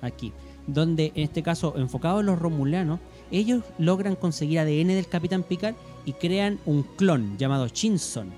Aquí, 0.00 0.32
donde 0.66 1.12
en 1.14 1.24
este 1.24 1.42
caso, 1.42 1.74
enfocado 1.76 2.20
en 2.20 2.26
los 2.26 2.38
romulanos, 2.38 3.00
ellos 3.32 3.64
logran 3.78 4.14
conseguir 4.14 4.58
ADN 4.60 4.88
del 4.88 5.08
Capitán 5.08 5.42
Picard 5.42 5.74
y 6.04 6.12
crean 6.12 6.58
un 6.66 6.82
clon 6.82 7.36
llamado 7.38 7.68
Chinson, 7.68 8.30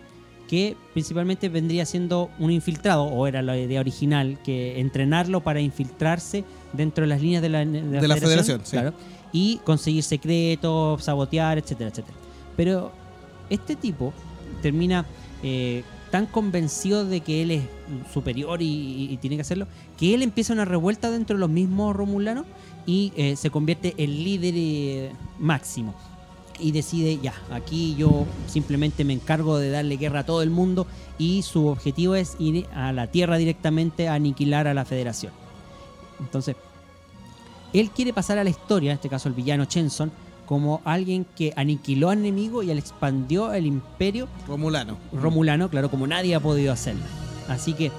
que 0.49 0.76
principalmente 0.92 1.49
vendría 1.49 1.84
siendo 1.84 2.30
un 2.38 2.51
infiltrado, 2.51 3.05
o 3.05 3.26
era 3.26 3.42
la 3.42 3.59
idea 3.59 3.80
original, 3.80 4.38
que 4.45 4.80
entrenarlo 4.80 5.42
para 5.42 5.61
infiltrarse 5.61 6.45
dentro 6.72 7.03
de 7.03 7.09
las 7.09 7.20
líneas 7.20 7.42
de 7.42 7.49
la, 7.49 7.64
de 7.64 7.82
la 7.82 8.01
De 8.01 8.09
la 8.09 8.16
federación, 8.16 8.61
sí. 8.64 8.72
claro, 8.72 8.95
y 9.32 9.59
conseguir 9.64 10.03
secretos, 10.03 11.03
sabotear, 11.03 11.59
etcétera, 11.59 11.90
etcétera. 11.90 12.16
Pero 12.57 12.92
este 13.51 13.74
tipo 13.74 14.12
termina 14.62 15.05
eh, 15.42 15.82
tan 16.15 16.27
convencido 16.27 17.05
de 17.05 17.23
que 17.23 17.43
él 17.43 17.51
es 17.51 17.62
superior 18.12 18.62
y, 18.62 19.09
y- 19.11 19.17
tiene 19.17 19.35
que 19.35 19.43
hacerlo, 19.43 19.67
que 19.99 20.15
él 20.15 20.23
empieza 20.23 20.53
una 20.53 20.65
revuelta 20.65 21.11
dentro 21.11 21.35
de 21.35 21.41
los 21.41 21.51
mismos 21.51 21.97
romulanos 21.97 22.47
y 22.87 23.12
eh, 23.17 23.35
se 23.35 23.51
convierte 23.51 23.95
en 23.97 24.23
líder 24.23 24.55
eh, 24.57 25.12
máximo. 25.41 25.93
Y 26.61 26.71
decide, 26.71 27.19
ya, 27.21 27.35
aquí 27.51 27.97
yo 27.99 28.27
simplemente 28.47 29.03
me 29.05 29.12
encargo 29.12 29.59
de 29.59 29.71
darle 29.71 29.97
guerra 29.97 30.21
a 30.21 30.25
todo 30.25 30.41
el 30.43 30.51
mundo 30.51 30.87
y 31.19 31.43
su 31.43 31.67
objetivo 31.67 32.15
es 32.15 32.37
ir 32.39 32.69
a 32.73 32.93
la 32.93 33.09
Tierra 33.09 33.37
directamente 33.37 34.07
a 34.07 34.15
aniquilar 34.15 34.69
a 34.69 34.75
la 34.75 34.85
Federación. 34.85 35.33
Entonces, 36.21 36.55
él 37.73 37.91
quiere 37.91 38.12
pasar 38.12 38.39
a 38.39 38.45
la 38.45 38.51
historia, 38.51 38.93
en 38.93 38.95
este 38.99 39.09
caso 39.09 39.29
el 39.29 39.35
villano 39.35 39.65
Chenson, 39.65 40.12
como 40.47 40.80
alguien 40.84 41.26
que 41.36 41.53
aniquiló 41.57 42.11
al 42.11 42.18
enemigo 42.18 42.62
y 42.62 42.70
él 42.70 42.78
expandió 42.78 43.53
el 43.53 43.66
imperio 43.66 44.28
Romulano. 44.47 44.99
romulano, 45.12 45.68
claro, 45.70 45.90
como 45.90 46.07
nadie 46.07 46.34
ha 46.34 46.40
podido 46.40 46.72
hacerlo. 46.72 47.03
Así 47.49 47.74
que, 47.74 47.90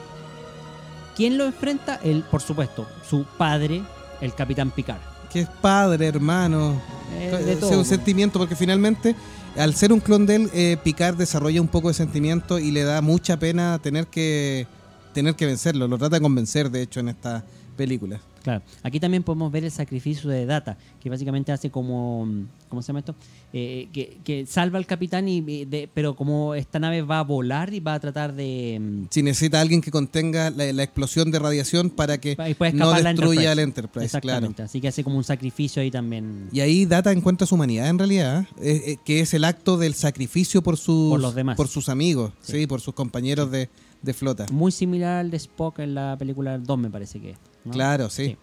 ¿quién 1.16 1.38
lo 1.38 1.46
enfrenta? 1.46 2.00
Él, 2.04 2.24
por 2.30 2.42
supuesto, 2.42 2.88
su 3.08 3.26
padre, 3.38 3.82
el 4.22 4.34
Capitán 4.34 4.72
Picard. 4.72 5.02
Que 5.32 5.42
es 5.42 5.50
padre, 5.50 6.08
hermano. 6.08 6.82
Eh, 7.14 7.30
de 7.46 7.56
todo, 7.56 7.72
es 7.72 7.78
un 7.78 7.86
sentimiento 7.86 8.40
porque 8.40 8.56
finalmente 8.56 9.16
al 9.58 9.74
ser 9.74 9.94
un 9.94 10.00
clon 10.00 10.26
de 10.26 10.36
él, 10.36 10.50
eh, 10.54 10.78
Picard 10.84 11.16
desarrolla 11.16 11.62
un 11.62 11.68
poco 11.68 11.88
de 11.88 11.94
sentimiento 11.94 12.60
y 12.60 12.72
le 12.72 12.84
da 12.84 13.02
mucha 13.02 13.38
pena 13.38 13.80
tener 13.80 14.08
que 14.08 14.68
tener 15.14 15.36
que 15.36 15.46
vencerlo. 15.46 15.88
Lo 15.88 15.98
trata 15.98 16.18
de 16.18 16.22
convencer, 16.22 16.70
de 16.70 16.82
hecho, 16.82 17.00
en 17.00 17.10
esta 17.10 17.44
película. 17.78 18.20
Claro. 18.46 18.62
Aquí 18.84 19.00
también 19.00 19.24
podemos 19.24 19.52
ver 19.52 19.64
el 19.66 19.72
sacrificio 19.72 20.30
de 20.30 20.46
Data, 20.46 20.78
que 21.02 21.10
básicamente 21.10 21.52
hace 21.52 21.72
como. 21.72 22.28
¿Cómo 22.70 22.84
se 22.84 22.88
llama 22.90 23.00
esto? 23.00 23.16
Eh, 23.54 23.88
que, 23.92 24.20
que 24.24 24.46
salva 24.46 24.78
al 24.78 24.86
capitán, 24.86 25.28
y 25.28 25.42
de- 25.42 25.90
pero 25.92 26.16
como 26.16 26.54
esta 26.54 26.78
nave 26.78 27.02
va 27.02 27.20
a 27.20 27.24
volar 27.24 27.74
y 27.74 27.80
va 27.80 27.96
a 27.96 28.00
tratar 28.00 28.36
de. 28.36 28.78
mm, 28.80 29.08
Si 29.10 29.24
necesita 29.24 29.60
alguien 29.60 29.82
que 29.82 29.90
contenga 29.90 30.52
la, 30.52 30.72
la 30.74 30.84
explosión 30.84 31.32
de 31.32 31.40
radiación 31.40 31.90
para 31.90 32.20
que 32.20 32.36
no 32.74 32.94
destruya 32.94 33.52
el 33.52 33.58
Enterprise. 33.58 33.64
Enterprise, 33.64 34.22
claro. 34.22 34.46
Exactamente. 34.46 34.62
Así 34.62 34.80
que 34.80 34.90
hace 34.90 35.04
como 35.04 35.18
un 35.18 35.24
sacrificio 35.24 35.82
ahí 35.82 35.90
también. 35.90 36.48
Y 36.52 36.60
ahí 36.60 36.86
Data 36.86 37.12
encuentra 37.12 37.48
su 37.48 37.56
humanidad 37.56 37.90
en 37.90 37.98
realidad, 37.98 38.42
¿eh? 38.42 38.46
Eh, 38.62 38.84
eh, 38.92 38.98
que 39.04 39.22
es 39.22 39.34
el 39.34 39.44
acto 39.44 39.78
del 39.78 39.96
sacrificio 39.96 40.62
por 40.62 40.78
sus, 40.78 41.10
Por 41.10 41.20
los 41.20 41.34
demás. 41.34 41.58
por 41.58 41.68
sus 41.68 41.90
amigos, 41.90 42.32
Sí. 42.42 42.60
sí, 42.60 42.68
por 42.68 42.80
sus 42.80 42.94
compañeros 42.94 43.50
de, 43.50 43.70
de 44.04 44.14
flota. 44.14 44.46
Muy 44.52 44.72
similar 44.72 45.18
al 45.18 45.32
de 45.32 45.38
Spock 45.38 45.80
en 45.80 45.96
la 45.96 46.16
película 46.20 46.60
2, 46.60 46.78
me 46.78 46.92
parece 46.92 47.20
que. 47.20 47.32
es, 47.32 47.38
¿no? 47.66 47.72
Claro, 47.72 48.10
sí. 48.10 48.38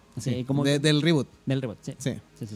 Como- 0.45 0.63
De- 0.63 0.79
del 0.79 1.01
reboot, 1.01 1.27
Del 1.45 1.61
reboot, 1.61 1.77
sí. 1.81 1.93
sí. 1.97 2.11
Sí, 2.39 2.45
sí, 2.45 2.55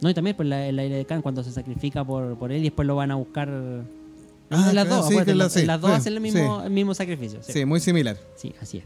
No, 0.00 0.10
y 0.10 0.14
también 0.14 0.36
pues 0.36 0.48
la, 0.48 0.66
el 0.66 0.78
aire 0.78 0.96
de 0.96 1.04
Khan 1.04 1.22
cuando 1.22 1.42
se 1.42 1.50
sacrifica 1.52 2.04
por, 2.04 2.36
por 2.38 2.52
él 2.52 2.60
y 2.60 2.64
después 2.64 2.86
lo 2.86 2.94
van 2.96 3.10
a 3.10 3.14
buscar. 3.16 3.48
Ah, 3.48 4.56
las 4.56 4.70
claro, 4.70 4.90
dos, 4.90 5.06
sí, 5.08 5.12
acuérdate, 5.14 5.32
que 5.32 5.34
la- 5.36 5.44
en 5.44 5.50
sí, 5.50 5.66
las 5.66 5.80
dos 5.80 5.90
sí, 5.90 5.96
hacen 5.96 6.12
el 6.14 6.20
mismo, 6.20 6.62
el 6.64 6.70
mismo 6.70 6.94
sacrificio. 6.94 7.40
Sí. 7.42 7.64
Muy 7.64 7.80
similar. 7.80 8.16
Sí, 8.36 8.54
así 8.60 8.78
es. 8.78 8.84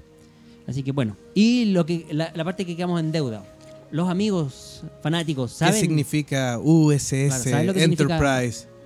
Así 0.66 0.82
que 0.82 0.92
bueno. 0.92 1.16
Y 1.34 1.66
lo 1.66 1.84
que 1.86 2.06
la, 2.12 2.32
la 2.34 2.44
parte 2.44 2.64
que 2.64 2.76
quedamos 2.76 3.00
en 3.00 3.12
deuda. 3.12 3.44
Los 3.90 4.08
amigos 4.08 4.84
fanáticos, 5.02 5.52
¿Qué 5.52 5.58
¿saben 5.58 5.80
significa 5.80 6.58
USS 6.58 7.10
Claro, 7.26 7.42
¿sabes 7.44 7.66
lo 7.66 7.74
que 7.74 7.80
significa? 7.80 8.04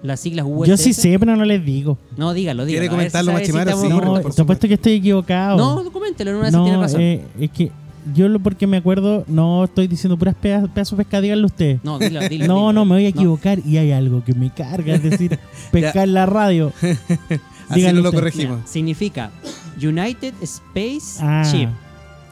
Las 0.02 0.20
siglas 0.20 0.46
USS? 0.48 0.68
Yo 0.68 0.76
sí 0.76 0.92
sé, 0.92 1.18
pero 1.18 1.36
no 1.36 1.44
les 1.44 1.64
digo. 1.64 1.98
No, 2.16 2.32
dígalo, 2.32 2.64
dígalo. 2.64 2.66
¿Quiere 2.66 2.88
comentarlo, 2.88 3.36
si 3.38 3.46
Sí. 3.46 3.88
No, 3.88 4.20
por 4.22 4.34
te 4.34 4.42
apuesto 4.42 4.68
que 4.68 4.74
estoy 4.74 4.92
equivocado. 4.94 5.56
No, 5.56 5.90
coméntelo, 5.90 6.30
en 6.30 6.36
una 6.36 6.44
vez 6.46 6.54
si 6.54 6.60
tiene 6.60 6.76
No, 6.76 6.82
razón. 6.82 7.00
eh, 7.00 7.24
es 7.40 7.50
que 7.50 7.70
yo 8.14 8.28
lo 8.28 8.38
porque 8.38 8.66
me 8.68 8.76
acuerdo, 8.76 9.24
no 9.26 9.64
estoy 9.64 9.88
diciendo 9.88 10.16
puras 10.16 10.34
pedazos, 10.36 10.70
pedazos 10.70 10.96
de 10.96 11.04
pescado, 11.04 11.22
díganlo 11.22 11.46
usted. 11.46 11.78
No, 11.82 11.98
dilo, 11.98 12.20
dilo. 12.28 12.46
No, 12.46 12.54
dilo. 12.54 12.72
no, 12.72 12.84
me 12.84 12.94
voy 12.96 13.06
a 13.06 13.08
equivocar 13.08 13.58
y 13.66 13.78
hay 13.78 13.90
algo 13.92 14.22
que 14.24 14.32
me 14.34 14.50
carga, 14.50 14.94
es 14.94 15.02
decir, 15.02 15.38
pescar 15.72 16.04
en 16.06 16.14
la 16.14 16.26
radio. 16.26 16.72
Así 17.68 17.80
Díganlo 17.80 18.02
no 18.02 18.08
lo 18.10 18.12
corregimos. 18.12 18.58
Mira, 18.58 18.68
significa 18.68 19.30
United 19.82 20.34
Space 20.42 21.18
Ah. 21.20 21.42
Ship. 21.50 21.68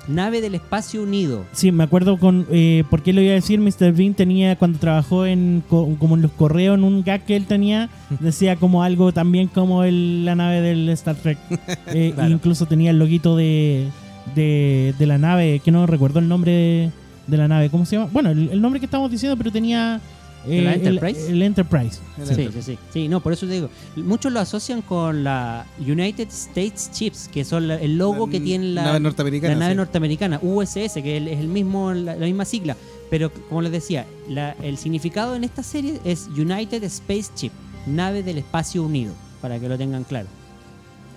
Nave 0.08 0.40
del 0.40 0.54
espacio 0.54 1.02
unido. 1.02 1.44
Sí, 1.52 1.72
me 1.72 1.84
acuerdo 1.84 2.18
con, 2.18 2.46
eh, 2.50 2.84
¿por 2.90 3.02
qué 3.02 3.12
lo 3.12 3.20
iba 3.22 3.32
a 3.32 3.34
decir? 3.36 3.58
Mr. 3.60 3.92
Bean 3.92 4.14
tenía, 4.14 4.56
cuando 4.56 4.78
trabajó 4.78 5.24
en 5.26 5.62
co- 5.68 5.96
como 5.98 6.14
en 6.16 6.22
los 6.22 6.32
correos, 6.32 6.76
en 6.76 6.84
un 6.84 7.02
gag 7.02 7.24
que 7.24 7.36
él 7.36 7.46
tenía, 7.46 7.88
decía 8.20 8.56
como 8.56 8.82
algo 8.82 9.12
también 9.12 9.48
como 9.48 9.82
el- 9.84 10.24
la 10.24 10.34
nave 10.34 10.60
del 10.60 10.88
Star 10.90 11.16
Trek. 11.16 11.38
Eh, 11.86 12.12
Claro. 12.14 12.30
Incluso 12.32 12.66
tenía 12.66 12.90
el 12.90 12.98
loguito 12.98 13.36
de, 13.36 13.88
de, 14.34 14.94
de 14.98 15.06
la 15.06 15.18
nave, 15.18 15.60
que 15.64 15.70
no 15.70 15.86
recuerdo 15.86 16.18
el 16.18 16.28
nombre 16.28 16.52
de, 16.52 16.90
de 17.26 17.36
la 17.36 17.48
nave, 17.48 17.70
¿cómo 17.70 17.86
se 17.86 17.96
llama? 17.96 18.10
Bueno, 18.12 18.30
el, 18.30 18.50
el 18.50 18.60
nombre 18.60 18.80
que 18.80 18.86
estamos 18.86 19.10
diciendo, 19.10 19.36
pero 19.36 19.50
tenía... 19.50 20.00
¿De 20.46 20.62
la 20.62 20.72
eh, 20.72 20.74
el- 20.74 20.86
Enterprise? 20.86 21.30
El, 21.30 21.42
Enterprise. 21.42 22.00
El 22.18 22.26
Sí, 22.26 22.30
Enterprise. 22.32 22.62
sí, 22.62 22.72
sí. 22.72 22.78
Sí, 22.92 23.08
no, 23.08 23.20
por 23.20 23.32
eso 23.32 23.46
te 23.46 23.52
digo. 23.54 23.70
Muchos 23.96 24.32
lo 24.32 24.40
asocian 24.40 24.82
con 24.82 25.24
la 25.24 25.66
United 25.80 26.28
States 26.28 26.90
Chips, 26.92 27.28
que 27.28 27.44
son 27.44 27.68
la- 27.68 27.76
el 27.80 27.96
logo 27.96 28.26
La 28.26 28.32
que 28.32 28.40
tiene 28.40 28.66
la 28.66 28.84
nave 28.84 29.00
norteamericana, 29.00 29.54
la 29.54 29.60
nave 29.60 29.72
sí. 29.72 29.76
norteamericana, 29.76 30.38
USS, 30.42 31.02
que 31.02 31.16
es 31.16 31.40
el 31.40 31.48
mismo, 31.48 31.92
la, 31.94 32.16
la 32.16 32.26
misma 32.26 32.44
sigla. 32.44 32.76
Pero 33.10 33.32
como 33.32 33.62
les 33.62 33.72
decía, 33.72 34.06
la- 34.28 34.52
el 34.62 34.76
significado 34.78 35.34
en 35.36 35.44
esta 35.44 35.62
serie 35.62 36.00
es 36.04 36.28
United 36.28 36.82
Space 36.84 37.30
Chip, 37.34 37.52
nave 37.86 38.22
del 38.22 38.38
espacio 38.38 38.82
unido, 38.82 39.12
para 39.40 39.58
que 39.58 39.68
lo 39.68 39.76
tengan 39.78 40.04
claro. 40.04 40.28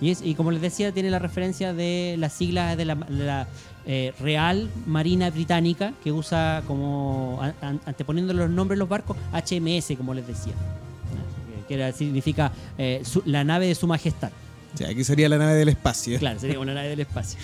Y, 0.00 0.10
es, 0.10 0.22
y 0.22 0.34
como 0.36 0.52
les 0.52 0.62
decía, 0.62 0.92
tiene 0.92 1.10
la 1.10 1.18
referencia 1.18 1.72
de 1.72 2.14
las 2.18 2.32
siglas 2.32 2.76
de 2.76 2.84
la, 2.84 2.94
de 2.94 3.24
la, 3.24 3.48
eh, 3.90 4.12
Real 4.20 4.68
Marina 4.86 5.30
Británica, 5.30 5.94
que 6.04 6.12
usa 6.12 6.62
como, 6.66 7.38
an- 7.42 7.54
an- 7.62 7.80
anteponiendo 7.86 8.32
los 8.34 8.48
nombres 8.50 8.76
de 8.76 8.80
los 8.80 8.88
barcos, 8.88 9.16
HMS, 9.32 9.96
como 9.96 10.12
les 10.14 10.26
decía. 10.26 10.52
Que 11.66 11.92
significa 11.92 12.52
eh, 12.78 13.00
su- 13.04 13.22
la 13.26 13.42
nave 13.44 13.66
de 13.66 13.74
su 13.74 13.86
majestad. 13.86 14.30
Aquí 14.88 15.02
sería 15.04 15.28
la 15.28 15.38
nave 15.38 15.54
del 15.54 15.68
espacio. 15.70 16.18
Claro, 16.18 16.38
sería 16.38 16.60
una 16.60 16.74
nave 16.74 16.88
del 16.90 17.00
espacio. 17.00 17.38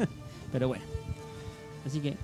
Pero 0.52 0.68
bueno. 0.68 0.84
Así 1.86 2.00
que, 2.00 2.14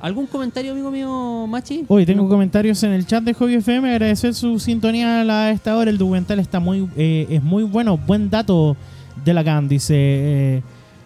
¿algún 0.00 0.26
comentario, 0.26 0.72
amigo 0.72 0.90
mío, 0.90 1.46
Machi? 1.48 1.84
Hoy 1.88 2.04
tengo 2.06 2.28
comentarios 2.28 2.82
en 2.82 2.92
el 2.92 3.06
chat 3.06 3.22
de 3.24 3.34
Hobby 3.34 3.54
FM. 3.56 3.90
Agradecer 3.90 4.34
su 4.34 4.58
sintonía 4.58 5.20
a 5.22 5.50
esta 5.50 5.76
hora. 5.76 5.90
El 5.90 5.98
documental 5.98 6.38
está 6.40 6.60
muy, 6.60 6.88
eh, 6.96 7.26
es 7.30 7.42
muy 7.42 7.62
bueno. 7.62 7.96
Buen 7.98 8.28
dato 8.30 8.76
de 9.24 9.34
la 9.34 9.42
GAN, 9.42 9.68
dice. 9.68 9.94
eh, 9.96 10.62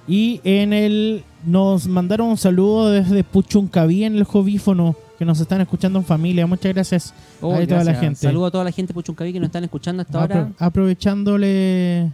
y 0.09 0.41
en 0.45 0.73
el 0.73 1.25
nos 1.47 1.87
mandaron 1.89 2.29
un 2.29 2.37
saludo 2.37 2.91
desde 2.91 3.25
Puchuncaví 3.25 4.05
en 4.05 4.17
el 4.17 4.27
Hobífono, 4.31 4.95
que 5.19 5.25
nos 5.25 5.41
están 5.41 5.61
escuchando 5.61 5.99
en 5.99 6.05
familia. 6.05 6.47
Muchas 6.47 6.73
gracias 6.73 7.15
Oh, 7.41 7.55
a 7.55 7.67
toda 7.67 7.85
la 7.85 7.95
gente. 7.95 8.21
Saludo 8.21 8.47
a 8.47 8.51
toda 8.51 8.65
la 8.65 8.73
gente 8.73 8.93
de 8.93 8.95
Puchuncaví 8.95 9.33
que 9.33 9.41
nos 9.41 9.47
están 9.49 9.65
escuchando 9.65 10.03
hasta 10.03 10.21
ahora. 10.21 10.49
Apro- 10.49 10.55
aprovechándole, 10.59 12.11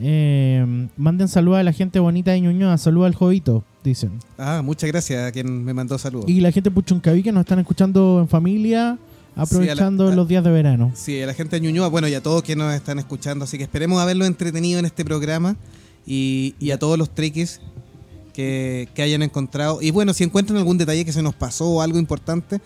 eh, 0.00 0.88
manden 0.96 1.28
saludos 1.28 1.58
a 1.58 1.62
la 1.62 1.72
gente 1.72 1.98
bonita 1.98 2.30
de 2.32 2.40
Ñuñoa. 2.40 2.78
Saludos 2.78 3.06
al 3.08 3.14
Jovito, 3.14 3.64
dicen. 3.84 4.12
Ah, 4.38 4.62
muchas 4.64 4.88
gracias 4.90 5.26
a 5.28 5.32
quien 5.32 5.64
me 5.64 5.74
mandó 5.74 5.98
saludos. 5.98 6.28
Y 6.28 6.40
la 6.40 6.50
gente 6.52 6.70
de 6.70 6.74
Puchuncaví 6.74 7.22
que 7.22 7.32
nos 7.32 7.40
están 7.42 7.58
escuchando 7.58 8.18
en 8.20 8.28
familia, 8.28 8.98
aprovechando 9.36 10.04
a 10.04 10.06
la- 10.08 10.12
a- 10.12 10.16
los 10.16 10.28
días 10.28 10.42
de 10.44 10.50
verano. 10.50 10.92
Sí, 10.94 11.20
a 11.20 11.26
la 11.26 11.34
gente 11.34 11.56
de 11.56 11.60
Ñuñoa, 11.66 11.88
bueno, 11.88 12.08
y 12.08 12.14
a 12.14 12.22
todos 12.22 12.42
que 12.42 12.56
nos 12.56 12.72
están 12.74 12.98
escuchando, 12.98 13.44
así 13.44 13.58
que 13.58 13.64
esperemos 13.64 14.00
haberlo 14.00 14.24
entretenido 14.24 14.78
en 14.78 14.84
este 14.86 15.04
programa 15.04 15.56
y, 16.06 16.54
y 16.58 16.70
a 16.70 16.78
todos 16.78 16.98
los 16.98 17.14
triquis 17.14 17.60
que, 18.32 18.88
que 18.94 19.02
hayan 19.02 19.22
encontrado. 19.22 19.80
Y 19.82 19.90
bueno, 19.90 20.14
si 20.14 20.24
encuentran 20.24 20.58
algún 20.58 20.78
detalle 20.78 21.04
que 21.04 21.12
se 21.12 21.22
nos 21.22 21.34
pasó 21.34 21.68
o 21.68 21.82
algo 21.82 21.98
importante, 21.98 22.60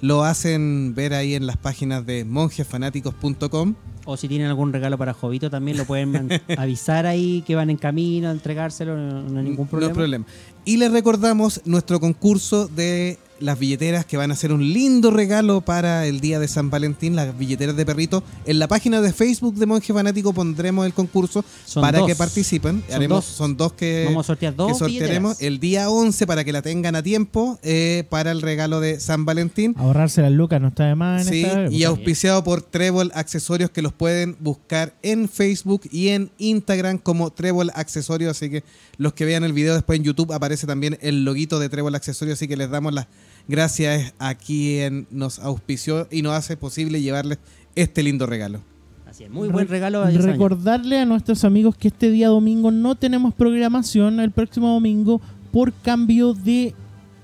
lo 0.00 0.24
hacen 0.24 0.94
ver 0.94 1.14
ahí 1.14 1.34
en 1.34 1.46
las 1.46 1.56
páginas 1.56 2.06
de 2.06 2.24
monjesfanáticos.com. 2.24 3.74
O 4.04 4.16
si 4.16 4.28
tienen 4.28 4.46
algún 4.48 4.72
regalo 4.72 4.96
para 4.96 5.12
Jovito 5.12 5.50
también 5.50 5.76
lo 5.76 5.84
pueden 5.84 6.28
avisar 6.56 7.06
ahí 7.06 7.42
que 7.46 7.54
van 7.54 7.68
en 7.70 7.76
camino 7.76 8.28
a 8.28 8.32
entregárselo, 8.32 8.96
no, 8.96 9.22
no 9.22 9.38
hay 9.38 9.44
ningún 9.44 9.66
problema. 9.66 9.90
No 9.90 9.94
problema. 9.94 10.24
Y 10.64 10.76
les 10.76 10.92
recordamos 10.92 11.60
nuestro 11.64 12.00
concurso 12.00 12.68
de 12.68 13.18
las 13.40 13.58
billeteras 13.58 14.04
que 14.04 14.16
van 14.16 14.30
a 14.30 14.36
ser 14.36 14.52
un 14.52 14.72
lindo 14.72 15.10
regalo 15.10 15.60
para 15.60 16.06
el 16.06 16.20
día 16.20 16.38
de 16.38 16.48
San 16.48 16.70
Valentín, 16.70 17.16
las 17.16 17.36
billeteras 17.38 17.76
de 17.76 17.86
perrito. 17.86 18.22
En 18.46 18.58
la 18.58 18.68
página 18.68 19.00
de 19.00 19.12
Facebook 19.12 19.54
de 19.56 19.66
Monje 19.66 19.92
Fanático 19.92 20.32
pondremos 20.32 20.86
el 20.86 20.92
concurso 20.92 21.44
Son 21.64 21.80
para 21.80 21.98
dos. 21.98 22.08
que 22.08 22.14
participen. 22.16 22.82
Son 22.86 22.94
Haremos, 22.96 23.24
dos. 23.26 23.34
son 23.34 23.56
dos 23.56 23.72
que, 23.74 24.04
Vamos 24.06 24.24
a 24.24 24.28
sortear 24.28 24.54
dos 24.56 24.72
que 24.72 24.78
sortearemos 24.78 25.38
billeteras. 25.38 25.42
el 25.42 25.60
día 25.60 25.90
11 25.90 26.26
para 26.26 26.44
que 26.44 26.52
la 26.52 26.62
tengan 26.62 26.96
a 26.96 27.02
tiempo 27.02 27.58
eh, 27.62 28.04
para 28.10 28.30
el 28.32 28.42
regalo 28.42 28.80
de 28.80 29.00
San 29.00 29.24
Valentín. 29.24 29.74
Ahorrarse 29.78 30.22
las 30.22 30.32
lucas 30.32 30.60
no 30.60 30.68
está 30.68 30.86
de 30.86 30.94
más 30.94 31.26
en 31.26 31.32
Sí, 31.32 31.42
esta 31.44 31.70
y 31.70 31.84
auspiciado 31.84 32.42
por 32.44 32.62
Trébol 32.62 33.10
Accesorios 33.14 33.70
que 33.70 33.82
los 33.82 33.92
pueden 33.92 34.36
buscar 34.40 34.94
en 35.02 35.28
Facebook 35.28 35.82
y 35.92 36.08
en 36.08 36.30
Instagram 36.38 36.98
como 36.98 37.30
Trébol 37.32 37.70
Accesorios. 37.74 38.30
Así 38.30 38.50
que 38.50 38.64
los 38.96 39.12
que 39.12 39.24
vean 39.24 39.44
el 39.44 39.52
video 39.52 39.74
después 39.74 39.98
en 39.98 40.04
YouTube 40.04 40.32
aparece 40.32 40.66
también 40.66 40.98
el 41.00 41.24
loguito 41.24 41.58
de 41.58 41.68
Trébol 41.68 41.94
Accesorios. 41.94 42.38
Así 42.38 42.48
que 42.48 42.56
les 42.56 42.70
damos 42.70 42.92
las 42.92 43.06
gracias 43.48 44.14
a 44.18 44.34
quien 44.34 45.06
nos 45.10 45.38
auspició 45.40 46.06
y 46.10 46.22
nos 46.22 46.34
hace 46.34 46.56
posible 46.56 47.00
llevarles 47.00 47.38
este 47.74 48.02
lindo 48.02 48.26
regalo. 48.26 48.60
Así 49.08 49.24
es, 49.24 49.30
muy 49.30 49.48
buen 49.48 49.66
Re- 49.66 49.72
regalo. 49.72 50.02
a. 50.02 50.10
Recordarle 50.10 50.98
a 51.00 51.04
nuestros 51.04 51.42
amigos 51.44 51.74
que 51.76 51.88
este 51.88 52.10
día 52.10 52.28
domingo 52.28 52.70
no 52.70 52.94
tenemos 52.94 53.34
programación 53.34 54.20
el 54.20 54.30
próximo 54.30 54.68
domingo 54.68 55.20
por 55.50 55.72
cambio 55.72 56.34
de. 56.34 56.74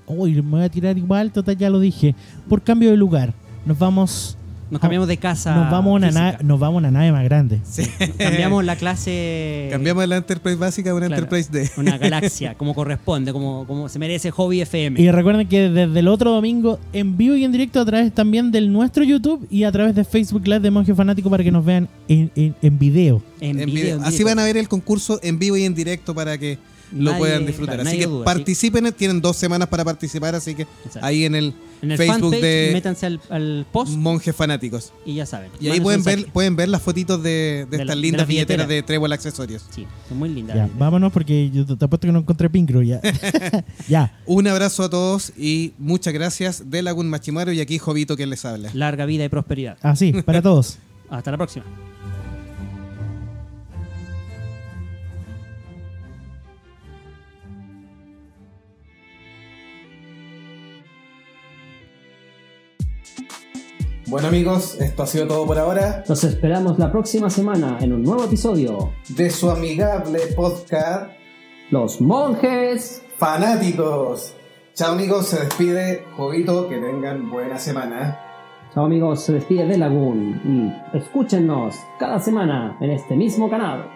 Uy, 0.07 0.33
me 0.41 0.49
voy 0.51 0.63
a 0.63 0.69
tirar 0.69 0.97
igual, 0.97 1.31
total, 1.31 1.57
ya 1.57 1.69
lo 1.69 1.79
dije. 1.79 2.15
Por 2.49 2.61
cambio 2.63 2.89
de 2.91 2.97
lugar. 2.97 3.33
Nos 3.65 3.77
vamos. 3.79 4.37
Nos 4.71 4.81
cambiamos 4.81 5.07
de 5.07 5.17
casa. 5.17 5.55
Nos 5.55 5.69
vamos, 5.71 5.91
a 5.91 5.95
una 5.95 6.07
física. 6.07 6.31
na- 6.31 6.37
nos 6.43 6.59
vamos 6.59 6.75
a 6.75 6.79
una 6.79 6.91
nave 6.91 7.11
más 7.11 7.23
grande. 7.23 7.59
Sí. 7.63 7.83
Cambiamos 8.17 8.65
la 8.65 8.75
clase. 8.75 9.67
Cambiamos 9.71 10.01
de 10.01 10.07
la 10.07 10.17
Enterprise 10.17 10.55
básica 10.57 10.89
a 10.91 10.95
una 10.95 11.05
Claro. 11.07 11.23
Enterprise 11.23 11.49
D. 11.51 11.69
Una 11.77 11.97
galaxia, 11.99 12.55
como 12.55 12.73
corresponde, 12.73 13.31
como, 13.31 13.65
como 13.67 13.89
se 13.89 13.99
merece 13.99 14.31
Hobby 14.31 14.61
FM. 14.61 14.99
Y 14.99 15.11
recuerden 15.11 15.47
que 15.47 15.69
desde 15.69 15.99
el 15.99 16.07
otro 16.07 16.31
domingo, 16.31 16.79
en 16.93 17.15
vivo 17.15 17.35
y 17.35 17.43
en 17.43 17.51
directo, 17.51 17.79
a 17.79 17.85
través 17.85 18.11
también 18.13 18.51
del 18.51 18.71
nuestro 18.73 19.03
YouTube 19.03 19.45
y 19.51 19.63
a 19.65 19.71
través 19.71 19.93
de 19.95 20.03
Facebook 20.03 20.47
Live 20.47 20.61
de 20.61 20.71
Monje 20.71 20.95
Fanático 20.95 21.29
para 21.29 21.43
que 21.43 21.51
nos 21.51 21.63
vean 21.63 21.87
en, 22.07 22.31
en- 22.35 22.55
en 22.61 22.79
video. 22.79 23.21
en 23.41 23.59
En 23.59 23.65
video, 23.67 23.83
video. 23.83 23.97
en 23.97 24.03
Así 24.03 24.23
van 24.23 24.39
a 24.39 24.43
ver 24.43 24.57
el 24.57 24.67
concurso 24.67 25.19
en 25.21 25.37
vivo 25.37 25.57
y 25.57 25.63
en 25.63 25.75
directo 25.75 26.15
para 26.15 26.37
que 26.39 26.57
lo 26.93 27.11
Nadie- 27.11 27.17
puedan 27.19 27.45
disfrutar. 27.45 27.75
claro, 27.75 27.89
así 27.89 27.99
que 27.99 28.05
duda, 28.05 28.25
participen, 28.25 28.93
tienen 28.93 29.21
dos 29.21 29.35
semanas 29.37 29.67
para 29.69 29.83
participar, 29.83 30.35
así 30.35 30.55
que 30.55 30.63
Exacto. 30.85 30.99
ahí 31.05 31.25
en 31.25 31.35
el, 31.35 31.53
En 31.81 31.91
el 31.91 31.97
Facebook 31.97 32.31
fanpage, 32.33 32.41
de 32.41 32.69
métanse 32.73 33.05
al, 33.05 33.21
al 33.29 33.65
post 33.71 33.93
Monjes 33.93 34.35
Fanáticos. 34.35 34.93
y 35.05 35.15
ya 35.15 35.25
saben. 35.25 35.49
Y 35.59 35.69
ahí 35.69 35.79
pueden 35.79 36.03
ver, 36.03 36.25
pueden 36.31 36.55
ver 36.55 36.69
las 36.69 36.81
fotitos 36.81 37.21
de, 37.23 37.65
de, 37.69 37.77
De 37.77 37.77
la- 37.77 37.83
estas 37.83 37.95
de 37.95 38.01
lindas 38.01 38.27
billeteras 38.27 38.67
billeteras. 38.67 38.67
de 38.69 38.83
Trébol 38.83 39.11
Accesorios. 39.13 39.65
Sí, 39.69 39.85
son 40.07 40.17
muy 40.19 40.29
lindas. 40.29 40.55
Ya, 40.55 40.69
vámonos 40.77 41.11
porque 41.11 41.49
yo 41.51 41.65
te 41.65 41.85
apuesto 41.85 42.07
que 42.07 42.11
no 42.11 42.19
encontré 42.19 42.49
Pincro 42.49 42.81
ya. 42.81 43.01
ya. 43.87 44.19
Un 44.25 44.47
abrazo 44.47 44.83
a 44.83 44.89
todos 44.89 45.33
y 45.37 45.73
muchas 45.77 46.13
gracias 46.13 46.69
de 46.69 46.81
Lagun 46.81 47.09
Machimaru 47.09 47.51
y 47.51 47.59
aquí 47.61 47.77
Jovito 47.77 48.15
que 48.15 48.25
les 48.25 48.45
habla. 48.45 48.69
Larga 48.73 49.05
vida 49.05 49.23
y 49.25 49.29
prosperidad. 49.29 49.77
Así, 49.81 50.13
para 50.23 50.41
todos. 50.41 50.77
Hasta 51.09 51.31
la 51.31 51.37
próxima. 51.37 51.65
Bueno 64.15 64.29
amigos, 64.29 64.79
esto 64.79 65.03
ha 65.03 65.07
sido 65.07 65.27
todo 65.27 65.45
por 65.45 65.59
ahora 65.59 66.01
Los 66.07 66.23
esperamos 66.23 66.79
la 66.79 66.89
próxima 66.89 67.29
semana 67.29 67.79
en 67.81 67.91
un 67.91 68.01
nuevo 68.01 68.23
episodio. 68.23 68.93
de 69.09 69.29
su 69.29 69.49
amigable 69.51 70.19
podcast 70.37 71.11
Los 71.69 71.99
monjes. 71.99 73.03
Fanáticos. 73.17 74.33
Chao 74.73 74.93
amigos, 74.93 75.27
se 75.27 75.41
despide 75.41 76.05
Jovito, 76.15 76.69
que 76.69 76.77
tengan 76.77 77.29
buena 77.29 77.59
semana. 77.59 78.17
Chao 78.73 78.85
amigos, 78.85 79.21
se 79.21 79.33
despide 79.33 79.65
de 79.67 79.77
Lagoon 79.77 80.73
y 80.93 80.97
escúchenos 80.97 81.75
cada 81.99 82.17
semana 82.17 82.77
en 82.79 82.91
este 82.91 83.17
mismo 83.17 83.49
canal. 83.49 83.91